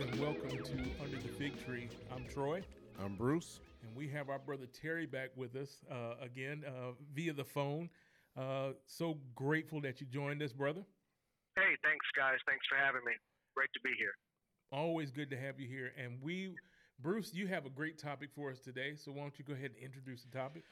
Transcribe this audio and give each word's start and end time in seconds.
and 0.00 0.20
welcome 0.20 0.50
to 0.50 1.02
Under 1.02 1.16
the 1.16 1.28
Fig 1.28 1.64
Tree. 1.64 1.88
I'm 2.14 2.24
Troy. 2.32 2.62
I'm 3.02 3.16
Bruce. 3.16 3.58
And 3.82 3.96
we 3.96 4.06
have 4.10 4.28
our 4.28 4.38
brother 4.38 4.66
Terry 4.66 5.06
back 5.06 5.30
with 5.34 5.56
us 5.56 5.78
uh, 5.90 6.14
again 6.22 6.62
uh, 6.64 6.92
via 7.12 7.32
the 7.32 7.44
phone. 7.44 7.90
Uh, 8.36 8.74
so 8.86 9.18
grateful 9.34 9.80
that 9.80 10.00
you 10.00 10.06
joined 10.06 10.40
us, 10.40 10.52
brother. 10.52 10.84
Hey, 11.56 11.74
thanks, 11.82 12.06
guys. 12.16 12.36
Thanks 12.46 12.64
for 12.68 12.76
having 12.76 13.00
me. 13.04 13.12
Great 13.56 13.70
to 13.74 13.80
be 13.82 13.90
here. 13.98 14.12
Always 14.70 15.10
good 15.10 15.30
to 15.30 15.36
have 15.36 15.58
you 15.58 15.66
here. 15.66 15.90
And 16.00 16.18
we, 16.22 16.54
Bruce, 17.00 17.34
you 17.34 17.48
have 17.48 17.66
a 17.66 17.70
great 17.70 17.98
topic 17.98 18.28
for 18.36 18.52
us 18.52 18.60
today. 18.60 18.94
So 18.94 19.10
why 19.10 19.22
don't 19.22 19.36
you 19.36 19.44
go 19.44 19.54
ahead 19.54 19.72
and 19.74 19.84
introduce 19.84 20.22
the 20.22 20.30
topic? 20.30 20.62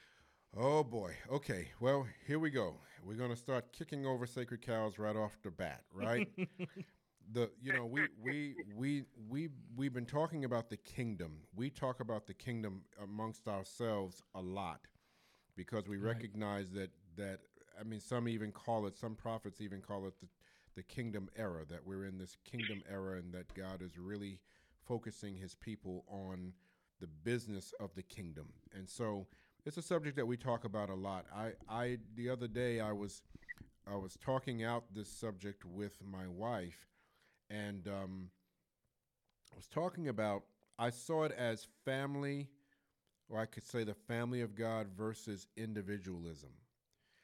Oh 0.56 0.84
boy. 0.84 1.14
Okay. 1.32 1.66
Well, 1.80 2.06
here 2.29 2.38
we 2.38 2.50
go. 2.50 2.77
We're 3.04 3.14
going 3.14 3.30
to 3.30 3.36
start 3.36 3.73
kicking 3.73 4.06
over 4.06 4.24
sacred 4.24 4.62
cows 4.62 5.01
right 5.01 5.16
off 5.16 5.37
the 5.43 5.51
bat, 5.51 5.83
right? 5.93 6.29
the 7.33 7.51
you 7.62 7.73
know 7.73 7.87
we 7.87 8.03
we 8.23 8.55
we 8.77 9.05
we 9.29 9.48
we've 9.77 9.93
been 9.93 10.07
talking 10.07 10.45
about 10.45 10.71
the 10.71 10.77
kingdom. 10.77 11.39
We 11.55 11.71
talk 11.71 12.01
about 12.01 12.27
the 12.27 12.35
kingdom 12.35 12.83
amongst 13.02 13.49
ourselves 13.49 14.23
a 14.35 14.41
lot 14.41 14.80
because 15.57 15.89
we 15.89 15.97
right. 15.97 16.15
recognize 16.15 16.71
that 16.73 16.91
that 17.16 17.41
I 17.79 17.85
mean 17.85 18.01
some 18.01 18.29
even 18.29 18.52
call 18.52 18.87
it 18.87 18.97
some 18.97 19.15
prophets 19.15 19.61
even 19.61 19.80
call 19.80 20.07
it 20.07 20.15
the 20.21 20.29
the 20.77 20.83
kingdom 20.83 21.29
era 21.37 21.65
that 21.71 21.87
we're 21.87 22.05
in 22.05 22.19
this 22.19 22.37
kingdom 22.45 22.83
era 22.91 23.19
and 23.19 23.33
that 23.33 23.52
God 23.55 23.80
is 23.80 23.99
really 23.99 24.38
focusing 24.87 25.35
his 25.35 25.55
people 25.55 26.05
on 26.07 26.52
the 27.01 27.07
business 27.07 27.73
of 27.80 27.95
the 27.95 28.02
kingdom. 28.02 28.52
And 28.74 28.88
so 28.88 29.27
it's 29.65 29.79
a 29.79 29.83
subject 29.83 30.16
that 30.16 30.27
we 30.27 30.37
talk 30.37 30.65
about 30.65 30.91
a 30.91 30.95
lot. 30.95 31.24
I 31.35 31.52
I 31.69 31.99
the 32.15 32.30
other 32.30 32.47
day 32.47 32.80
I 32.80 32.93
was 32.93 33.23
I 33.91 33.97
was 33.97 34.16
talking 34.23 34.65
out 34.65 34.85
this 34.95 35.09
subject 35.09 35.65
with 35.65 35.96
my 36.05 36.29
wife 36.29 36.87
and 37.51 37.87
um, 37.89 38.30
I 39.52 39.57
was 39.57 39.66
talking 39.66 40.09
about. 40.09 40.43
I 40.79 40.91
saw 40.91 41.25
it 41.25 41.33
as 41.33 41.66
family, 41.85 42.49
or 43.29 43.41
I 43.41 43.47
could 43.47 43.66
say 43.66 43.85
the 43.85 43.95
family 43.95 44.43
of 44.43 44.55
God 44.55 44.89
versus 44.97 45.47
individualism. 45.57 46.51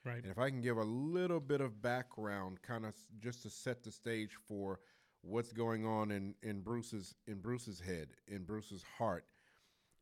Right. 0.05 0.23
And 0.23 0.33
if 0.33 0.39
I 0.39 0.49
can 0.51 0.61
give 0.61 0.79
a 0.79 0.85
little 0.85 1.41
bit 1.41 1.61
of 1.61 1.81
background, 1.83 2.59
kind 2.63 2.85
of 2.85 2.95
just 3.21 3.43
to 3.43 3.51
set 3.51 3.85
the 3.85 3.93
stage 3.93 4.31
for 4.49 4.81
what's 5.21 5.53
going 5.53 5.87
on 5.87 6.11
in, 6.11 6.35
in 6.43 6.61
Bruce's 6.61 7.15
in 7.27 7.41
Bruce's 7.41 7.81
head, 7.81 8.09
in 8.27 8.45
Bruce's 8.45 8.85
heart, 8.99 9.25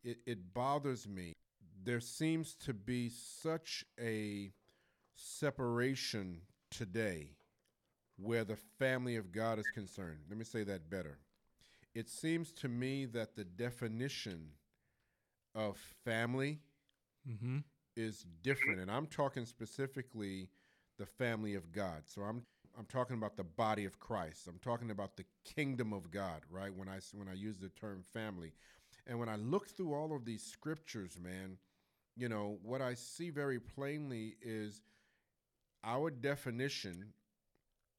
it, 0.02 0.18
it 0.26 0.54
bothers 0.54 1.06
me. 1.06 1.34
There 1.82 2.00
seems 2.00 2.54
to 2.66 2.72
be 2.72 3.10
such 3.10 3.84
a 4.00 4.52
separation 5.16 6.40
today 6.70 7.32
where 8.22 8.44
the 8.44 8.56
family 8.78 9.16
of 9.16 9.32
God 9.32 9.58
is 9.58 9.66
concerned. 9.74 10.18
Let 10.28 10.38
me 10.38 10.44
say 10.44 10.64
that 10.64 10.90
better. 10.90 11.18
It 11.94 12.08
seems 12.08 12.52
to 12.52 12.68
me 12.68 13.06
that 13.06 13.34
the 13.34 13.44
definition 13.44 14.50
of 15.54 15.76
family 16.04 16.60
mm-hmm. 17.28 17.58
is 17.96 18.24
different, 18.42 18.80
and 18.80 18.90
I'm 18.90 19.06
talking 19.06 19.44
specifically 19.44 20.48
the 20.98 21.06
family 21.06 21.54
of 21.54 21.72
God. 21.72 22.02
So 22.06 22.22
I'm 22.22 22.42
I'm 22.78 22.86
talking 22.86 23.16
about 23.16 23.36
the 23.36 23.44
body 23.44 23.84
of 23.84 23.98
Christ. 23.98 24.46
I'm 24.46 24.60
talking 24.62 24.90
about 24.90 25.16
the 25.16 25.24
kingdom 25.44 25.92
of 25.92 26.10
God, 26.10 26.42
right? 26.48 26.72
When 26.74 26.88
I 26.88 26.98
when 27.14 27.28
I 27.28 27.34
use 27.34 27.58
the 27.58 27.70
term 27.70 28.04
family, 28.12 28.52
and 29.06 29.18
when 29.18 29.28
I 29.28 29.36
look 29.36 29.68
through 29.68 29.94
all 29.94 30.14
of 30.14 30.24
these 30.24 30.42
scriptures, 30.42 31.18
man, 31.20 31.56
you 32.16 32.28
know 32.28 32.58
what 32.62 32.80
I 32.80 32.94
see 32.94 33.30
very 33.30 33.58
plainly 33.58 34.36
is 34.40 34.82
our 35.82 36.10
definition 36.10 37.12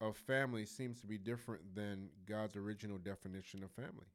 of 0.02 0.18
family 0.18 0.66
seems 0.66 1.00
to 1.02 1.08
be 1.08 1.18
different 1.18 1.76
than 1.76 2.10
God's 2.28 2.56
original 2.56 2.98
definition 2.98 3.64
of 3.64 3.72
family. 3.72 4.08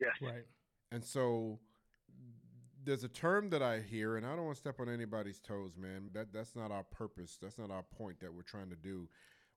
Yes. 0.00 0.12
Right. 0.20 0.44
And 0.92 1.02
so 1.02 1.58
there's 2.84 3.04
a 3.04 3.08
term 3.08 3.50
that 3.50 3.62
I 3.62 3.80
hear, 3.80 4.16
and 4.16 4.26
I 4.26 4.36
don't 4.36 4.44
want 4.44 4.56
to 4.56 4.60
step 4.60 4.80
on 4.80 4.88
anybody's 4.88 5.40
toes, 5.40 5.72
man. 5.76 6.10
That 6.12 6.32
that's 6.32 6.54
not 6.54 6.70
our 6.70 6.84
purpose. 6.84 7.38
That's 7.40 7.58
not 7.58 7.70
our 7.70 7.82
point 7.82 8.20
that 8.20 8.32
we're 8.32 8.42
trying 8.42 8.70
to 8.70 8.76
do. 8.76 9.08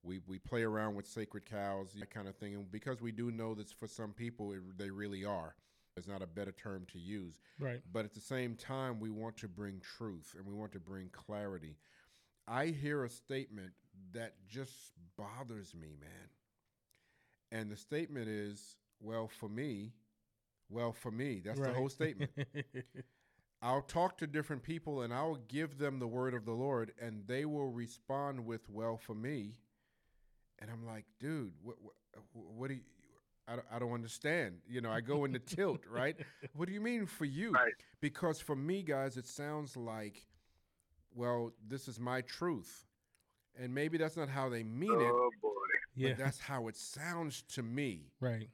We 0.03 0.19
we 0.27 0.39
play 0.39 0.63
around 0.63 0.95
with 0.95 1.07
sacred 1.07 1.45
cows, 1.45 1.89
that 1.99 2.09
kind 2.09 2.27
of 2.27 2.35
thing, 2.37 2.55
and 2.55 2.71
because 2.71 3.01
we 3.01 3.11
do 3.11 3.31
know 3.31 3.53
that 3.55 3.69
for 3.71 3.87
some 3.87 4.13
people 4.13 4.53
it, 4.53 4.59
they 4.77 4.89
really 4.89 5.25
are. 5.25 5.55
There's 5.95 6.07
not 6.07 6.21
a 6.21 6.27
better 6.27 6.51
term 6.51 6.85
to 6.91 6.99
use. 6.99 7.39
Right. 7.59 7.81
But 7.93 8.03
at 8.03 8.13
the 8.13 8.19
same 8.19 8.55
time, 8.55 8.99
we 8.99 9.09
want 9.09 9.37
to 9.37 9.47
bring 9.47 9.79
truth 9.79 10.35
and 10.37 10.45
we 10.45 10.53
want 10.53 10.73
to 10.73 10.79
bring 10.79 11.09
clarity. 11.09 11.77
I 12.47 12.67
hear 12.67 13.03
a 13.03 13.09
statement 13.09 13.71
that 14.13 14.33
just 14.47 14.93
bothers 15.17 15.73
me, 15.73 15.95
man. 15.99 16.29
And 17.51 17.71
the 17.71 17.77
statement 17.77 18.27
is, 18.27 18.77
well, 18.99 19.27
for 19.27 19.49
me, 19.49 19.93
well, 20.69 20.93
for 20.93 21.11
me, 21.11 21.41
that's 21.43 21.59
right. 21.59 21.69
the 21.69 21.77
whole 21.77 21.89
statement. 21.89 22.31
I'll 23.61 23.81
talk 23.81 24.17
to 24.19 24.27
different 24.27 24.63
people 24.63 25.01
and 25.01 25.13
I'll 25.13 25.39
give 25.47 25.77
them 25.77 25.99
the 25.99 26.07
word 26.07 26.33
of 26.33 26.45
the 26.45 26.51
Lord, 26.51 26.91
and 27.01 27.23
they 27.27 27.45
will 27.45 27.69
respond 27.69 28.45
with, 28.45 28.69
well, 28.69 28.97
for 28.97 29.15
me. 29.15 29.55
And 30.59 30.69
I'm 30.69 30.85
like, 30.85 31.05
dude, 31.19 31.53
what, 31.63 31.75
what, 31.81 31.93
what 32.33 32.67
do 32.69 32.75
you, 32.75 32.81
I, 33.47 33.55
I 33.75 33.79
don't 33.79 33.93
understand. 33.93 34.55
You 34.67 34.81
know, 34.81 34.91
I 34.91 35.01
go 35.01 35.25
into 35.25 35.39
tilt, 35.39 35.81
right? 35.89 36.15
What 36.55 36.67
do 36.67 36.73
you 36.73 36.81
mean 36.81 37.05
for 37.05 37.25
you? 37.25 37.51
Right. 37.51 37.73
Because 38.01 38.39
for 38.39 38.55
me, 38.55 38.81
guys, 38.81 39.17
it 39.17 39.27
sounds 39.27 39.75
like 39.75 40.25
well, 41.15 41.51
this 41.67 41.87
is 41.87 41.99
my 41.99 42.21
truth. 42.21 42.85
And 43.57 43.73
maybe 43.73 43.97
that's 43.97 44.17
not 44.17 44.29
how 44.29 44.49
they 44.49 44.63
mean 44.63 44.91
it. 44.91 45.11
Oh 45.11 45.29
boy. 45.41 45.49
Yeah. 45.95 46.09
But 46.09 46.17
that's 46.17 46.39
how 46.39 46.67
it 46.67 46.75
sounds 46.75 47.43
to 47.53 47.63
me. 47.63 48.11
Right. 48.19 48.49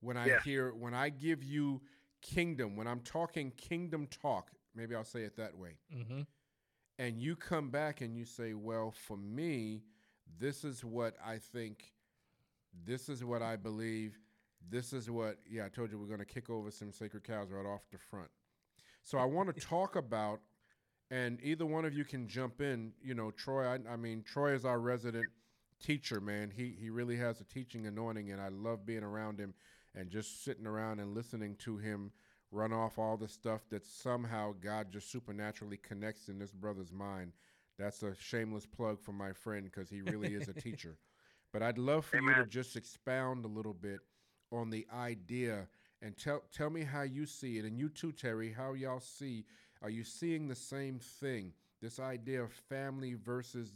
When 0.00 0.16
I 0.16 0.26
yeah. 0.26 0.40
hear 0.44 0.72
when 0.72 0.94
I 0.94 1.08
give 1.08 1.42
you 1.42 1.82
kingdom, 2.22 2.76
when 2.76 2.86
I'm 2.86 3.00
talking 3.00 3.50
kingdom 3.56 4.06
talk, 4.06 4.50
maybe 4.74 4.94
I'll 4.94 5.04
say 5.04 5.22
it 5.22 5.36
that 5.36 5.56
way. 5.56 5.70
Mm-hmm. 5.94 6.20
And 7.00 7.20
you 7.20 7.34
come 7.34 7.70
back 7.70 8.00
and 8.00 8.16
you 8.16 8.24
say, 8.24 8.54
"Well, 8.54 8.92
for 8.92 9.16
me, 9.16 9.82
this 10.38 10.64
is 10.64 10.84
what 10.84 11.14
I 11.24 11.38
think. 11.38 11.92
This 12.84 13.08
is 13.08 13.24
what 13.24 13.42
I 13.42 13.56
believe. 13.56 14.18
This 14.68 14.92
is 14.92 15.10
what." 15.10 15.38
Yeah, 15.48 15.64
I 15.64 15.68
told 15.68 15.90
you 15.90 15.98
we're 15.98 16.06
going 16.06 16.18
to 16.20 16.24
kick 16.24 16.48
over 16.48 16.70
some 16.70 16.92
sacred 16.92 17.24
cows 17.24 17.50
right 17.50 17.66
off 17.66 17.82
the 17.90 17.98
front. 17.98 18.30
So 19.02 19.18
I 19.18 19.24
want 19.24 19.52
to 19.54 19.60
talk 19.66 19.96
about 19.96 20.40
and 21.10 21.38
either 21.42 21.66
one 21.66 21.84
of 21.84 21.94
you 21.94 22.04
can 22.04 22.28
jump 22.28 22.60
in. 22.60 22.92
You 23.02 23.14
know, 23.14 23.30
Troy. 23.30 23.66
I, 23.66 23.78
I, 23.92 23.96
mean, 23.96 24.22
Troy 24.22 24.52
is 24.52 24.64
our 24.64 24.78
resident 24.78 25.26
teacher, 25.82 26.20
man. 26.20 26.50
He 26.54 26.74
he 26.78 26.90
really 26.90 27.16
has 27.16 27.40
a 27.40 27.44
teaching 27.44 27.86
anointing, 27.86 28.30
and 28.30 28.40
I 28.40 28.48
love 28.48 28.84
being 28.86 29.02
around 29.02 29.38
him 29.38 29.54
and 29.94 30.10
just 30.10 30.44
sitting 30.44 30.66
around 30.66 31.00
and 31.00 31.14
listening 31.14 31.56
to 31.56 31.76
him 31.78 32.12
run 32.50 32.72
off 32.72 32.98
all 32.98 33.16
the 33.16 33.28
stuff 33.28 33.60
that 33.70 33.84
somehow 33.84 34.54
God 34.60 34.90
just 34.90 35.10
supernaturally 35.10 35.76
connects 35.76 36.28
in 36.28 36.38
this 36.38 36.52
brother's 36.52 36.92
mind. 36.92 37.32
That's 37.78 38.02
a 38.02 38.14
shameless 38.14 38.66
plug 38.66 39.00
for 39.00 39.12
my 39.12 39.32
friend 39.32 39.64
because 39.64 39.90
he 39.90 40.00
really 40.00 40.34
is 40.34 40.48
a 40.48 40.52
teacher. 40.60 40.96
But 41.52 41.62
I'd 41.62 41.78
love 41.78 42.04
for 42.04 42.18
Amen. 42.18 42.36
you 42.36 42.44
to 42.44 42.48
just 42.48 42.76
expound 42.76 43.44
a 43.44 43.48
little 43.48 43.74
bit 43.74 44.00
on 44.50 44.70
the 44.70 44.86
idea 44.94 45.68
and 46.02 46.16
tell 46.16 46.42
tell 46.52 46.70
me 46.70 46.82
how 46.82 47.02
you 47.02 47.26
see 47.26 47.58
it, 47.58 47.64
and 47.64 47.78
you 47.78 47.88
too, 47.88 48.12
Terry, 48.12 48.52
how 48.52 48.74
y'all 48.74 49.00
see. 49.00 49.44
Are 49.82 49.90
you 49.90 50.04
seeing 50.04 50.48
the 50.48 50.54
same 50.54 50.98
thing? 50.98 51.52
This 51.80 52.00
idea 52.00 52.42
of 52.42 52.52
family 52.52 53.14
versus 53.14 53.72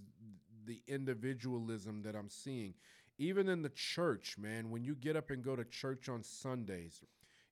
the 0.67 0.81
individualism 0.89 2.03
that 2.03 2.15
I'm 2.15 2.29
seeing, 2.29 2.75
even 3.19 3.49
in 3.49 3.63
the 3.63 3.71
church, 3.71 4.37
man. 4.39 4.71
When 4.71 4.85
you 4.85 4.95
get 4.95 5.17
up 5.17 5.31
and 5.31 5.43
go 5.43 5.55
to 5.55 5.65
church 5.65 6.09
on 6.09 6.23
Sundays, 6.23 7.01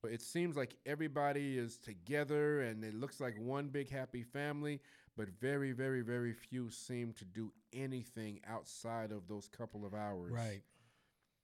it 0.03 0.21
seems 0.21 0.57
like 0.57 0.75
everybody 0.85 1.57
is 1.57 1.77
together 1.77 2.61
and 2.61 2.83
it 2.83 2.93
looks 2.93 3.21
like 3.21 3.35
one 3.37 3.67
big 3.67 3.89
happy 3.89 4.23
family, 4.23 4.81
but 5.15 5.29
very, 5.39 5.71
very, 5.71 6.01
very 6.01 6.33
few 6.33 6.69
seem 6.69 7.13
to 7.13 7.25
do 7.25 7.51
anything 7.73 8.41
outside 8.47 9.11
of 9.11 9.27
those 9.27 9.47
couple 9.47 9.85
of 9.85 9.93
hours. 9.93 10.31
Right. 10.31 10.61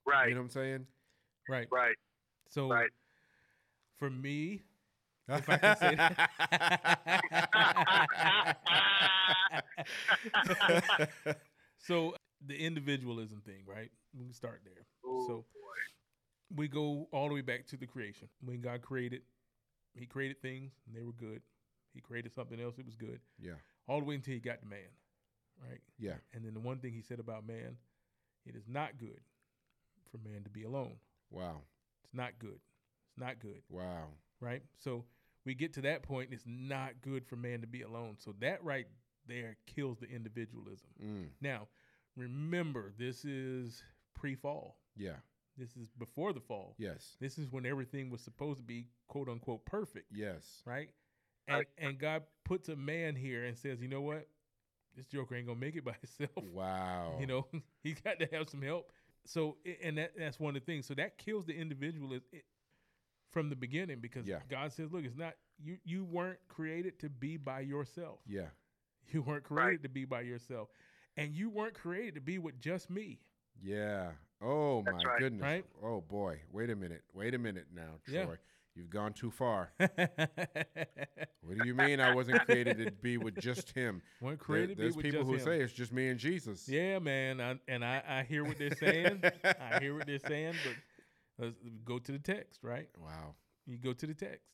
Right. 0.06 0.30
You 0.30 0.36
know 0.36 0.42
what 0.42 0.46
I'm 0.46 0.52
saying? 0.52 0.88
Right. 1.48 1.68
Right. 1.72 1.96
So 2.50 2.70
right 2.70 2.90
for 3.98 4.10
me, 4.10 4.62
if 5.30 5.50
I 5.50 5.58
can 5.58 5.78
say 5.78 5.96
that. 5.96 6.30
so 11.78 12.16
the 12.46 12.56
individualism 12.56 13.42
thing, 13.46 13.64
right? 13.66 13.92
We 14.18 14.26
can 14.26 14.34
start 14.34 14.62
there. 14.64 14.86
Oh, 15.06 15.26
so 15.28 15.34
boy. 15.36 16.56
we 16.56 16.68
go 16.68 17.08
all 17.12 17.28
the 17.28 17.36
way 17.36 17.42
back 17.42 17.68
to 17.68 17.78
the 17.78 17.86
creation. 17.86 18.30
When 18.44 18.62
God 18.62 18.82
created, 18.82 19.22
He 19.96 20.06
created 20.06 20.42
things 20.42 20.72
and 20.88 20.96
they 20.96 21.04
were 21.04 21.14
good. 21.14 21.42
He 21.94 22.02
created 22.02 22.34
something 22.34 22.60
else, 22.60 22.78
it 22.78 22.86
was 22.86 22.96
good. 22.96 23.20
Yeah. 23.40 23.54
All 23.88 24.00
the 24.00 24.06
way 24.06 24.16
until 24.16 24.34
He 24.34 24.40
got 24.40 24.62
to 24.62 24.68
man, 24.68 24.80
right? 25.68 25.80
Yeah. 25.98 26.16
And 26.34 26.46
then 26.46 26.54
the 26.54 26.60
one 26.60 26.78
thing 26.80 26.94
He 26.94 27.02
said 27.02 27.20
about 27.20 27.48
man, 27.48 27.78
it 28.46 28.56
is 28.56 28.64
not 28.68 28.98
good 28.98 29.20
for 30.12 30.18
man 30.20 30.44
to 30.44 30.50
be 30.50 30.64
alone. 30.64 30.96
Wow. 31.32 31.62
It's 32.04 32.14
not 32.14 32.40
good 32.40 32.60
It's 33.10 33.18
not 33.18 33.40
good. 33.40 33.62
Wow. 33.70 34.06
Right? 34.40 34.62
So 34.78 35.04
we 35.48 35.56
get 35.56 35.74
to 35.74 35.82
that 35.82 36.04
point, 36.04 36.30
it's 36.32 36.44
not 36.46 37.02
good 37.02 37.26
for 37.26 37.38
man 37.38 37.62
to 37.62 37.68
be 37.68 37.82
alone. 37.82 38.18
So 38.20 38.36
that 38.42 38.64
right 38.64 38.86
there 39.28 39.56
kills 39.66 39.98
the 39.98 40.06
individualism. 40.08 40.90
Mm. 41.04 41.28
Now, 41.42 41.68
remember, 42.16 42.92
this 43.00 43.26
is 43.26 43.82
pre 44.14 44.36
fall. 44.36 44.76
Yeah. 44.96 45.16
This 45.58 45.76
is 45.78 45.90
before 45.98 46.34
the 46.34 46.40
fall. 46.42 46.76
Yes. 46.78 47.16
This 47.20 47.38
is 47.40 47.52
when 47.52 47.66
everything 47.66 48.10
was 48.12 48.22
supposed 48.22 48.60
to 48.60 48.64
be 48.64 48.88
quote 49.08 49.30
unquote 49.30 49.66
perfect, 49.66 50.08
Yes. 50.12 50.62
right? 50.66 50.90
And 51.48 51.58
Right. 51.60 51.68
and 51.78 51.98
God 51.98 52.24
puts 52.44 52.68
a 52.70 52.76
man 52.76 53.16
here 53.16 53.46
and 53.46 53.58
says, 53.58 53.82
you 53.82 53.88
know 53.88 54.02
what? 54.02 54.28
This 54.96 55.06
Joker 55.08 55.36
ain't 55.36 55.48
gonna 55.48 55.60
make 55.60 55.76
it 55.76 55.86
by 55.86 55.94
himself. 56.02 56.46
Wow. 56.54 57.18
You 57.20 57.26
know, 57.28 57.48
he's 57.84 58.02
got 58.02 58.20
to 58.20 58.26
have 58.34 58.50
some 58.50 58.62
help. 58.62 58.92
So, 59.26 59.58
and 59.82 59.98
that 59.98 60.12
that's 60.18 60.40
one 60.40 60.56
of 60.56 60.62
the 60.62 60.66
things. 60.72 60.86
So 60.86 60.94
that 60.96 61.18
kills 61.18 61.46
the 61.46 61.54
individual 61.54 62.14
is- 62.14 62.22
it, 62.32 62.44
from 63.32 63.50
the 63.50 63.56
beginning 63.56 64.00
because 64.02 64.28
Yeah. 64.28 64.40
God 64.50 64.72
says, 64.74 64.92
look, 64.92 65.04
it's 65.06 65.18
not 65.18 65.34
you. 65.64 65.78
You 65.84 66.04
weren't 66.04 66.40
created 66.48 67.00
to 67.00 67.10
be 67.10 67.38
by 67.38 67.62
yourself. 67.62 68.20
Yeah. 68.28 68.48
You 69.14 69.22
weren't 69.22 69.46
created 69.46 69.84
to 69.84 69.90
be 69.90 70.04
by 70.04 70.20
yourself, 70.20 70.68
and 71.16 71.34
you 71.34 71.50
weren't 71.50 71.74
created 71.74 72.16
to 72.16 72.22
be 72.22 72.40
with 72.40 72.60
just 72.60 72.90
me. 72.90 73.20
Yeah. 73.64 74.10
Oh 74.42 74.82
That's 74.86 75.02
my 75.02 75.10
right. 75.12 75.20
goodness. 75.20 75.42
Right? 75.42 75.66
Oh 75.82 76.02
boy. 76.02 76.42
Wait 76.52 76.70
a 76.70 76.76
minute. 76.76 77.04
Wait 77.14 77.34
a 77.34 77.38
minute 77.38 77.68
now, 77.74 78.00
Troy. 78.06 78.14
Yeah. 78.16 78.36
You've 78.76 78.90
gone 78.90 79.14
too 79.14 79.32
far. 79.32 79.72
What 81.42 81.58
do 81.60 81.66
you 81.66 81.74
mean 81.74 82.02
I 82.02 82.14
wasn't 82.14 82.44
created 82.46 82.78
to 82.86 82.92
be 82.92 83.18
with 83.18 83.40
just 83.40 83.72
him? 83.72 84.02
weren't 84.22 84.38
There- 84.40 84.46
created 84.46 84.70
to 84.72 84.76
be 84.76 84.82
there's 84.82 84.96
people 84.98 85.24
who 85.24 85.36
him. 85.36 85.40
say 85.40 85.62
it's 85.62 85.72
just 85.72 85.94
me 85.94 86.10
and 86.10 86.20
Jesus. 86.20 86.68
Yeah, 86.68 87.00
man, 87.00 87.40
I, 87.40 87.58
and 87.70 87.86
I, 87.86 88.04
I 88.06 88.24
hear 88.24 88.44
what 88.44 88.58
they're 88.58 88.76
saying. 88.76 89.24
I 89.46 89.80
hear 89.80 89.96
what 89.96 90.06
they're 90.06 90.20
saying, 90.20 90.56
but 90.66 90.74
let's 91.40 91.56
go 91.86 92.00
to 92.00 92.12
the 92.12 92.20
text, 92.20 92.60
right? 92.64 92.90
Wow. 93.00 93.36
You 93.66 93.78
go 93.78 93.94
to 93.94 94.08
the 94.08 94.14
text, 94.14 94.46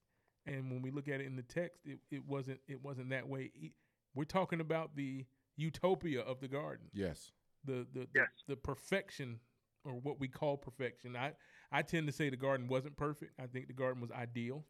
and 0.46 0.72
when 0.72 0.82
we 0.82 0.92
look 0.92 1.08
at 1.08 1.22
it 1.22 1.26
in 1.28 1.36
the 1.36 1.44
text, 1.44 1.82
it, 1.86 2.00
it 2.12 2.26
wasn't 2.28 2.60
it 2.68 2.82
wasn't 2.84 3.10
that 3.12 3.28
way. 3.28 3.52
We're 4.16 4.24
talking 4.26 4.60
about 4.60 4.96
the 4.96 5.26
utopia 5.56 6.22
of 6.22 6.40
the 6.40 6.48
garden, 6.48 6.88
Yes. 6.94 7.32
the 7.64 7.86
the 7.94 8.02
the, 8.02 8.08
Yes. 8.16 8.28
the 8.48 8.56
perfection, 8.56 9.40
or 9.86 9.94
what 9.94 10.20
we 10.20 10.28
call 10.28 10.58
perfection. 10.58 11.16
I 11.16 11.34
I 11.72 11.82
tend 11.84 12.08
to 12.08 12.14
say 12.14 12.30
the 12.30 12.38
garden 12.38 12.68
wasn't 12.68 12.96
perfect. 12.98 13.40
I 13.40 13.48
think 13.48 13.68
the 13.68 13.74
garden 13.74 14.02
was 14.02 14.12
ideal. 14.12 14.66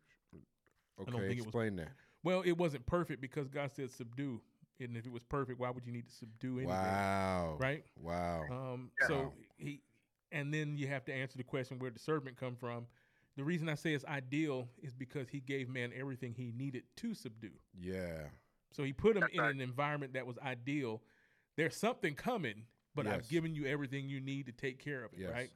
Okay. 1.00 1.12
don't 1.12 1.22
think 1.22 1.32
it 1.34 1.36
was- 1.38 1.46
explain 1.46 1.76
that. 1.78 1.90
Well, 2.24 2.42
it 2.44 2.54
wasn't 2.58 2.86
perfect 2.86 3.20
because 3.20 3.50
God 3.50 3.72
said 3.74 3.90
subdue, 3.92 4.40
and 4.80 4.96
if 4.96 5.06
it 5.06 5.12
was 5.12 5.24
perfect, 5.24 5.60
why 5.60 5.70
would 5.72 5.86
you 5.86 5.92
need 5.92 6.06
to 6.08 6.14
subdue 6.14 6.60
anything? 6.60 6.68
Wow. 6.70 7.58
Right. 7.60 7.84
Wow. 7.98 8.44
Um, 8.52 8.92
Yeah. 9.02 9.08
so 9.08 9.34
he, 9.58 9.82
and 10.34 10.54
then 10.54 10.76
you 10.78 10.88
have 10.88 11.06
to 11.06 11.14
answer 11.14 11.38
the 11.38 11.44
question 11.44 11.80
where 11.80 11.92
the 11.92 12.00
serpent 12.00 12.36
come 12.38 12.56
from. 12.58 12.88
The 13.38 13.44
reason 13.44 13.70
I 13.70 13.76
say 13.76 13.94
it's 13.94 14.06
ideal 14.06 14.68
is 14.82 14.94
because 14.94 15.30
he 15.30 15.40
gave 15.40 15.70
man 15.70 15.92
everything 15.98 16.34
he 16.34 16.52
needed 16.56 16.84
to 16.98 17.14
subdue. 17.14 17.52
yeah. 17.80 18.24
So 18.72 18.84
he 18.84 18.92
put 18.92 19.16
him 19.16 19.24
in 19.32 19.44
an 19.44 19.62
environment 19.62 20.14
that 20.14 20.26
was 20.26 20.38
ideal. 20.40 21.02
There's 21.56 21.76
something 21.76 22.16
coming, 22.16 22.64
but 22.96 23.06
I've 23.06 23.30
given 23.30 23.54
you 23.54 23.68
everything 23.68 24.10
you 24.10 24.20
need 24.20 24.48
to 24.48 24.52
take 24.52 24.80
care 24.84 25.04
of 25.06 25.14
it, 25.14 25.20
Yes. 25.20 25.32
right? 25.32 25.50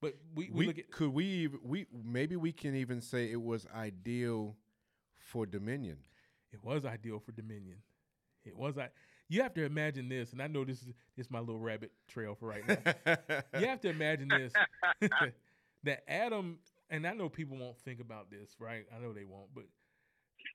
But 0.00 0.14
we, 0.34 0.46
we, 0.48 0.50
We, 0.54 0.66
look 0.66 0.78
at 0.78 0.90
could 0.90 1.10
we 1.10 1.48
we 1.62 1.86
maybe 1.92 2.34
we 2.36 2.50
can 2.50 2.74
even 2.74 3.00
say 3.02 3.30
it 3.30 3.40
was 3.40 3.66
ideal 3.74 4.56
for 5.18 5.44
dominion. 5.46 5.98
it 6.52 6.64
was 6.64 6.84
ideal 6.86 7.18
for 7.20 7.32
dominion. 7.32 7.76
It 8.44 8.56
was 8.56 8.76
I. 8.78 8.88
You 9.32 9.40
have 9.42 9.54
to 9.54 9.64
imagine 9.64 10.10
this, 10.10 10.32
and 10.32 10.42
I 10.42 10.46
know 10.46 10.62
this 10.62 10.82
is 10.82 10.88
this 11.16 11.26
is 11.26 11.30
my 11.30 11.38
little 11.40 11.58
rabbit 11.58 11.90
trail 12.06 12.34
for 12.38 12.48
right 12.48 12.66
now. 12.68 13.16
you 13.58 13.66
have 13.66 13.80
to 13.80 13.88
imagine 13.88 14.28
this 14.28 14.52
that 15.84 16.02
Adam 16.06 16.58
and 16.90 17.06
I 17.06 17.14
know 17.14 17.30
people 17.30 17.56
won't 17.56 17.78
think 17.78 17.98
about 18.00 18.30
this, 18.30 18.50
right? 18.58 18.84
I 18.94 19.00
know 19.00 19.14
they 19.14 19.24
won't, 19.24 19.48
but 19.54 19.64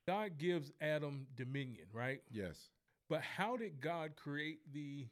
God 0.06 0.38
gives 0.38 0.72
Adam 0.80 1.26
dominion, 1.36 1.86
right? 1.92 2.22
yes. 2.32 2.70
But 3.10 3.22
how 3.22 3.58
did 3.58 3.82
God 3.82 4.12
create 4.16 4.60
the 4.74 5.08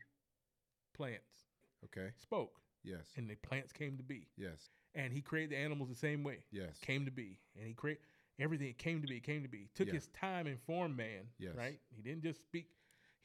plants? 0.95 1.45
Okay. 1.85 2.09
Spoke, 2.21 2.59
Yes. 2.83 3.07
and 3.17 3.27
the 3.29 3.35
plants 3.35 3.71
came 3.71 3.97
to 3.97 4.03
be. 4.03 4.27
Yes. 4.37 4.69
And 4.93 5.11
he 5.11 5.21
created 5.21 5.51
the 5.51 5.57
animals 5.57 5.89
the 5.89 5.95
same 5.95 6.23
way. 6.23 6.39
Yes. 6.51 6.77
Came 6.81 7.05
to 7.05 7.11
be. 7.11 7.39
And 7.57 7.65
he 7.67 7.73
created 7.73 8.03
everything 8.37 8.73
came 8.77 9.01
to 9.01 9.07
be, 9.07 9.19
came 9.21 9.41
to 9.43 9.49
be. 9.49 9.69
Took 9.75 9.87
Yeah. 9.87 9.93
his 9.95 10.07
time 10.09 10.45
and 10.45 10.59
formed 10.59 10.95
man, 10.97 11.23
Yes. 11.39 11.55
right? 11.55 11.79
He 11.95 12.01
didn't 12.03 12.21
just 12.21 12.41
speak. 12.43 12.67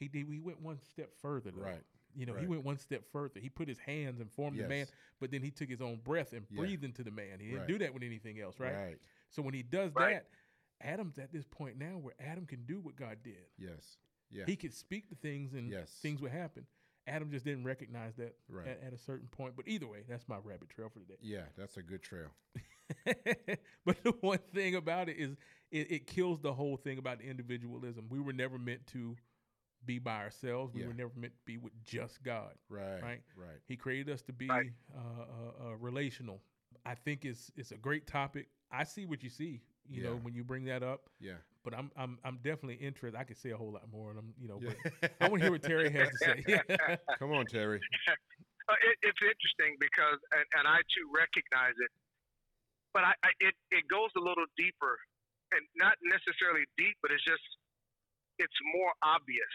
He 0.01 0.07
did 0.09 0.27
he 0.29 0.39
went 0.39 0.61
one 0.61 0.79
step 0.91 1.11
further 1.21 1.51
though. 1.51 1.61
Right. 1.63 1.81
You 2.13 2.25
know, 2.25 2.33
he 2.33 2.45
went 2.45 2.65
one 2.65 2.77
step 2.77 3.03
further. 3.13 3.39
He 3.39 3.47
put 3.47 3.69
his 3.69 3.79
hands 3.79 4.19
and 4.19 4.29
formed 4.29 4.59
the 4.59 4.67
man, 4.67 4.87
but 5.21 5.31
then 5.31 5.41
he 5.41 5.49
took 5.49 5.69
his 5.69 5.79
own 5.81 6.01
breath 6.03 6.33
and 6.33 6.45
Yeah. 6.49 6.57
breathed 6.59 6.83
into 6.83 7.03
the 7.05 7.11
man. 7.11 7.39
He 7.39 7.45
didn't 7.45 7.59
Right. 7.59 7.67
do 7.69 7.77
that 7.77 7.93
with 7.93 8.03
anything 8.03 8.41
else, 8.41 8.59
right? 8.59 8.73
Right. 8.75 8.97
So 9.29 9.41
when 9.41 9.53
he 9.53 9.63
does 9.63 9.93
Right. 9.95 10.15
that, 10.15 10.27
Adam's 10.81 11.17
at 11.19 11.31
this 11.31 11.45
point 11.47 11.77
now 11.77 11.97
where 11.99 12.13
Adam 12.19 12.45
can 12.45 12.65
do 12.65 12.81
what 12.81 12.97
God 12.97 13.23
did. 13.23 13.45
Yes. 13.57 13.97
Yeah. 14.29 14.43
He 14.45 14.57
could 14.57 14.73
speak 14.73 15.07
the 15.09 15.15
things 15.15 15.53
and 15.53 15.69
Yes. 15.69 15.99
things 16.01 16.21
would 16.21 16.31
happen. 16.31 16.65
Adam 17.07 17.31
just 17.31 17.45
didn't 17.45 17.63
recognize 17.63 18.15
that 18.17 18.35
Right. 18.49 18.67
at, 18.67 18.81
at 18.81 18.93
a 18.93 18.97
certain 18.97 19.27
point. 19.29 19.55
But 19.55 19.67
either 19.69 19.87
way, 19.87 20.03
that's 20.07 20.27
my 20.27 20.37
rabbit 20.39 20.69
trail 20.69 20.89
for 20.89 20.99
today. 20.99 21.17
yeah, 21.21 21.45
that's 21.55 21.77
a 21.77 21.81
good 21.83 22.01
trail. 22.01 22.29
but 23.85 24.03
the 24.03 24.11
one 24.21 24.39
thing 24.53 24.75
about 24.75 25.07
it 25.09 25.17
is 25.17 25.35
it, 25.71 25.91
it 25.91 26.07
kills 26.07 26.41
the 26.41 26.53
whole 26.53 26.75
thing 26.77 26.97
about 26.97 27.21
individualism. 27.21 28.07
We 28.09 28.19
were 28.19 28.33
never 28.33 28.57
meant 28.59 28.85
to 28.87 29.15
be 29.85 29.99
by 29.99 30.17
ourselves. 30.23 30.73
We 30.73 30.81
Yeah. 30.81 30.87
were 30.87 30.93
never 30.93 31.11
meant 31.15 31.33
to 31.35 31.41
be 31.45 31.57
with 31.57 31.73
just 31.83 32.23
God. 32.23 32.57
Right. 32.69 33.01
Right. 33.01 33.21
Right. 33.35 33.59
He 33.67 33.75
created 33.77 34.09
us 34.09 34.21
to 34.23 34.33
be 34.33 34.47
Right. 34.47 34.71
uh, 34.95 34.99
uh, 34.99 35.67
uh, 35.69 35.75
relational. 35.77 36.41
I 36.85 36.95
think 36.95 37.25
it's 37.25 37.51
it's 37.55 37.71
a 37.71 37.77
great 37.77 38.07
topic. 38.07 38.47
I 38.71 38.83
see 38.83 39.05
what 39.05 39.23
you 39.23 39.29
see, 39.29 39.61
you 39.87 40.03
know, 40.03 40.15
when 40.17 40.33
you 40.33 40.43
bring 40.43 40.65
that 40.65 40.83
up. 40.83 41.09
Yeah. 41.19 41.37
But 41.63 41.75
I'm 41.75 41.91
I'm 41.95 42.17
I'm 42.23 42.37
definitely 42.37 42.75
interested. 42.75 43.17
I 43.17 43.23
could 43.23 43.37
say 43.37 43.51
a 43.51 43.57
whole 43.57 43.71
lot 43.71 43.87
more, 43.91 44.09
and 44.09 44.17
I'm 44.19 44.33
you 44.39 44.47
know, 44.47 44.59
yeah. 44.61 44.73
but 45.01 45.11
I 45.21 45.27
want 45.29 45.41
to 45.41 45.45
hear 45.45 45.51
what 45.51 45.61
Terry 45.61 45.91
has 45.91 46.09
to 46.09 46.17
say. 46.17 46.43
Come 47.19 47.31
on, 47.33 47.45
Terry. 47.45 47.79
Uh, 48.69 48.77
it, 48.87 48.95
it's 49.03 49.19
interesting 49.19 49.75
because, 49.81 50.15
and, 50.31 50.45
and 50.55 50.63
I 50.69 50.79
too 50.95 51.09
recognize 51.11 51.73
it, 51.81 51.91
but 52.93 53.03
I, 53.03 53.11
I 53.25 53.29
it 53.41 53.55
it 53.73 53.83
goes 53.89 54.13
a 54.15 54.21
little 54.21 54.45
deeper, 54.55 54.95
and 55.51 55.59
not 55.75 55.97
necessarily 56.03 56.63
deep, 56.77 56.95
but 57.01 57.11
it's 57.11 57.25
just 57.25 57.43
it's 58.41 58.59
more 58.73 58.91
obvious. 59.05 59.53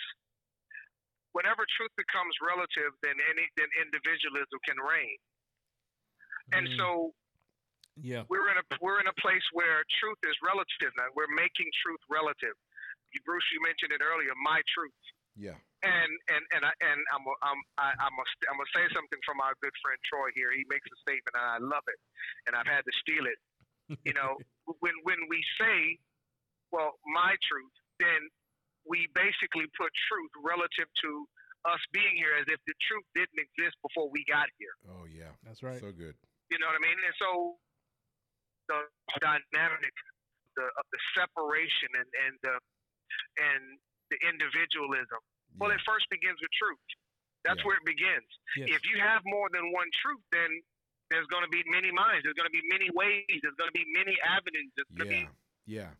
Whenever 1.35 1.67
truth 1.77 1.93
becomes 2.01 2.33
relative, 2.41 2.97
then 3.05 3.19
any 3.29 3.45
then 3.61 3.69
individualism 3.83 4.57
can 4.65 4.79
reign, 4.81 5.19
and 6.57 6.65
Mm, 6.71 6.79
so 6.81 7.13
yeah, 8.01 8.25
we're 8.31 8.49
in 8.49 8.57
a 8.57 8.65
we're 8.81 9.01
in 9.05 9.09
a 9.09 9.17
place 9.21 9.45
where 9.53 9.85
truth 10.01 10.21
is 10.25 10.37
relative 10.41 10.93
now. 10.97 11.13
We're 11.13 11.33
making 11.35 11.69
truth 11.85 12.01
relative. 12.09 12.57
You, 13.13 13.21
Bruce, 13.29 13.45
you 13.53 13.61
mentioned 13.61 13.93
it 13.93 14.01
earlier. 14.05 14.33
My 14.45 14.61
truth 14.73 14.97
Yeah. 15.37 15.57
and 15.85 16.13
and 16.33 16.43
and 16.57 16.63
I 16.65 16.73
and 16.81 17.01
I'm 17.13 17.25
a- 17.29 17.41
I'm 17.45 17.61
I, 17.77 17.89
I'm 18.01 18.17
a, 18.17 18.25
I'm 18.49 18.57
gonna 18.57 18.73
say 18.77 18.85
something 18.97 19.21
from 19.25 19.41
our 19.45 19.53
good 19.61 19.73
friend 19.85 19.99
Troy 20.09 20.29
here. 20.35 20.53
He 20.57 20.65
makes 20.73 20.89
a 20.89 20.97
statement 21.05 21.37
and 21.37 21.45
I 21.45 21.59
love 21.61 21.85
it, 21.89 22.01
and 22.49 22.57
I've 22.57 22.69
had 22.69 22.85
to 22.89 22.95
steal 23.01 23.25
it. 23.29 23.39
You 24.09 24.15
know, 24.17 24.37
when 24.81 24.97
when 25.05 25.21
we 25.29 25.41
say, 25.61 26.01
well, 26.73 26.97
my 27.07 27.37
truth, 27.45 27.77
then 28.01 28.29
we 28.89 29.07
basically 29.15 29.67
put 29.77 29.91
truth 30.09 30.33
relative 30.43 30.89
to 31.03 31.11
us 31.67 31.83
being 31.93 32.15
here 32.15 32.35
as 32.39 32.47
if 32.47 32.63
the 32.67 32.75
truth 32.87 33.03
didn't 33.19 33.39
exist 33.43 33.75
before 33.83 34.07
we 34.11 34.23
got 34.31 34.47
here. 34.59 34.75
Oh 34.87 35.05
yeah. 35.11 35.35
that's 35.43 35.63
right. 35.63 35.81
So 35.83 35.91
good. 35.91 36.15
You 36.51 36.59
know 36.63 36.71
what 36.71 36.79
I 36.79 36.83
mean? 36.87 36.95
And 37.03 37.15
so 37.19 37.59
the 38.71 38.81
dynamic 39.23 39.95
the, 40.55 40.67
of 40.79 40.87
the 40.95 41.01
separation 41.15 41.91
and 41.99 42.09
and 42.27 42.35
the 42.43 42.55
and 43.43 43.63
the 44.11 44.19
individualism. 44.31 45.19
Well, 45.59 45.71
it 45.75 45.83
first 45.87 46.07
begins 46.11 46.39
with 46.39 46.53
truth. 46.55 46.79
That's 47.45 47.59
Yeah. 47.63 47.67
where 47.67 47.77
it 47.83 47.87
begins. 47.87 48.29
Yes. 48.57 48.71
If 48.79 48.83
you 48.87 48.99
have 49.03 49.23
more 49.27 49.49
than 49.51 49.73
one 49.73 49.91
truth, 50.03 50.23
then 50.31 50.51
there's 51.11 51.27
going 51.27 51.43
to 51.43 51.51
be 51.51 51.63
many 51.71 51.91
minds. 51.91 52.23
There's 52.27 52.35
going 52.39 52.51
to 52.51 52.55
be 52.55 52.63
many 52.71 52.91
ways. 52.95 53.27
There's 53.43 53.55
going 53.59 53.71
to 53.71 53.79
be 53.79 53.87
many 53.95 54.15
avenues. 54.23 54.71
There's 54.75 54.91
going 54.95 55.11
to 55.11 55.17
Yeah. 55.17 55.27
be 55.27 55.35
Yeah. 55.67 55.91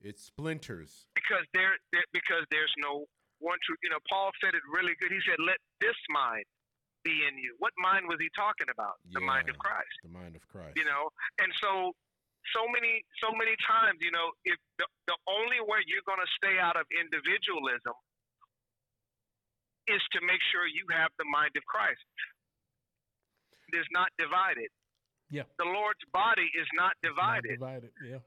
It 0.00 0.18
splinters. 0.18 1.06
because 1.14 1.44
there, 1.52 1.76
there 1.92 2.04
because 2.12 2.44
there's 2.50 2.72
no 2.80 3.04
one 3.38 3.58
truth. 3.64 3.78
You 3.84 3.90
know, 3.92 4.00
Paul 4.08 4.32
said 4.40 4.56
it 4.56 4.64
really 4.72 4.96
good. 5.00 5.12
He 5.12 5.20
said, 5.28 5.36
"Let 5.40 5.60
this 5.80 5.96
mind 6.08 6.44
be 7.04 7.24
in 7.28 7.36
you." 7.36 7.56
What 7.60 7.72
mind 7.76 8.08
was 8.08 8.16
he 8.20 8.28
talking 8.36 8.68
about? 8.72 8.96
The 9.12 9.20
mind 9.20 9.48
of 9.52 9.56
Christ. 9.60 9.92
The 10.04 10.12
mind 10.12 10.36
of 10.36 10.44
Christ. 10.48 10.76
You 10.80 10.84
know, 10.88 11.12
and 11.40 11.52
so 11.60 11.92
so 12.56 12.64
many 12.72 13.04
so 13.20 13.32
many 13.36 13.52
times, 13.68 14.00
you 14.00 14.10
know, 14.12 14.32
if 14.48 14.56
the, 14.80 14.88
the 15.08 15.16
only 15.28 15.60
way 15.60 15.84
you're 15.84 16.04
going 16.08 16.20
to 16.24 16.32
stay 16.40 16.56
out 16.56 16.80
of 16.80 16.88
individualism 16.96 17.92
is 19.88 20.00
to 20.16 20.20
make 20.24 20.40
sure 20.52 20.64
you 20.70 20.86
have 20.92 21.10
the 21.18 21.28
mind 21.28 21.52
of 21.56 21.64
Christ. 21.68 22.00
It 23.72 23.76
is 23.76 23.86
not 23.92 24.08
divided. 24.18 24.68
Yeah. 25.30 25.44
The 25.58 25.64
Lord's 25.68 26.02
body 26.12 26.46
is 26.58 26.66
not 26.74 26.92
It's 27.02 27.10
not 27.16 27.42
divided. 27.42 27.50
divided. 27.58 27.90
Yeah. 28.02 28.18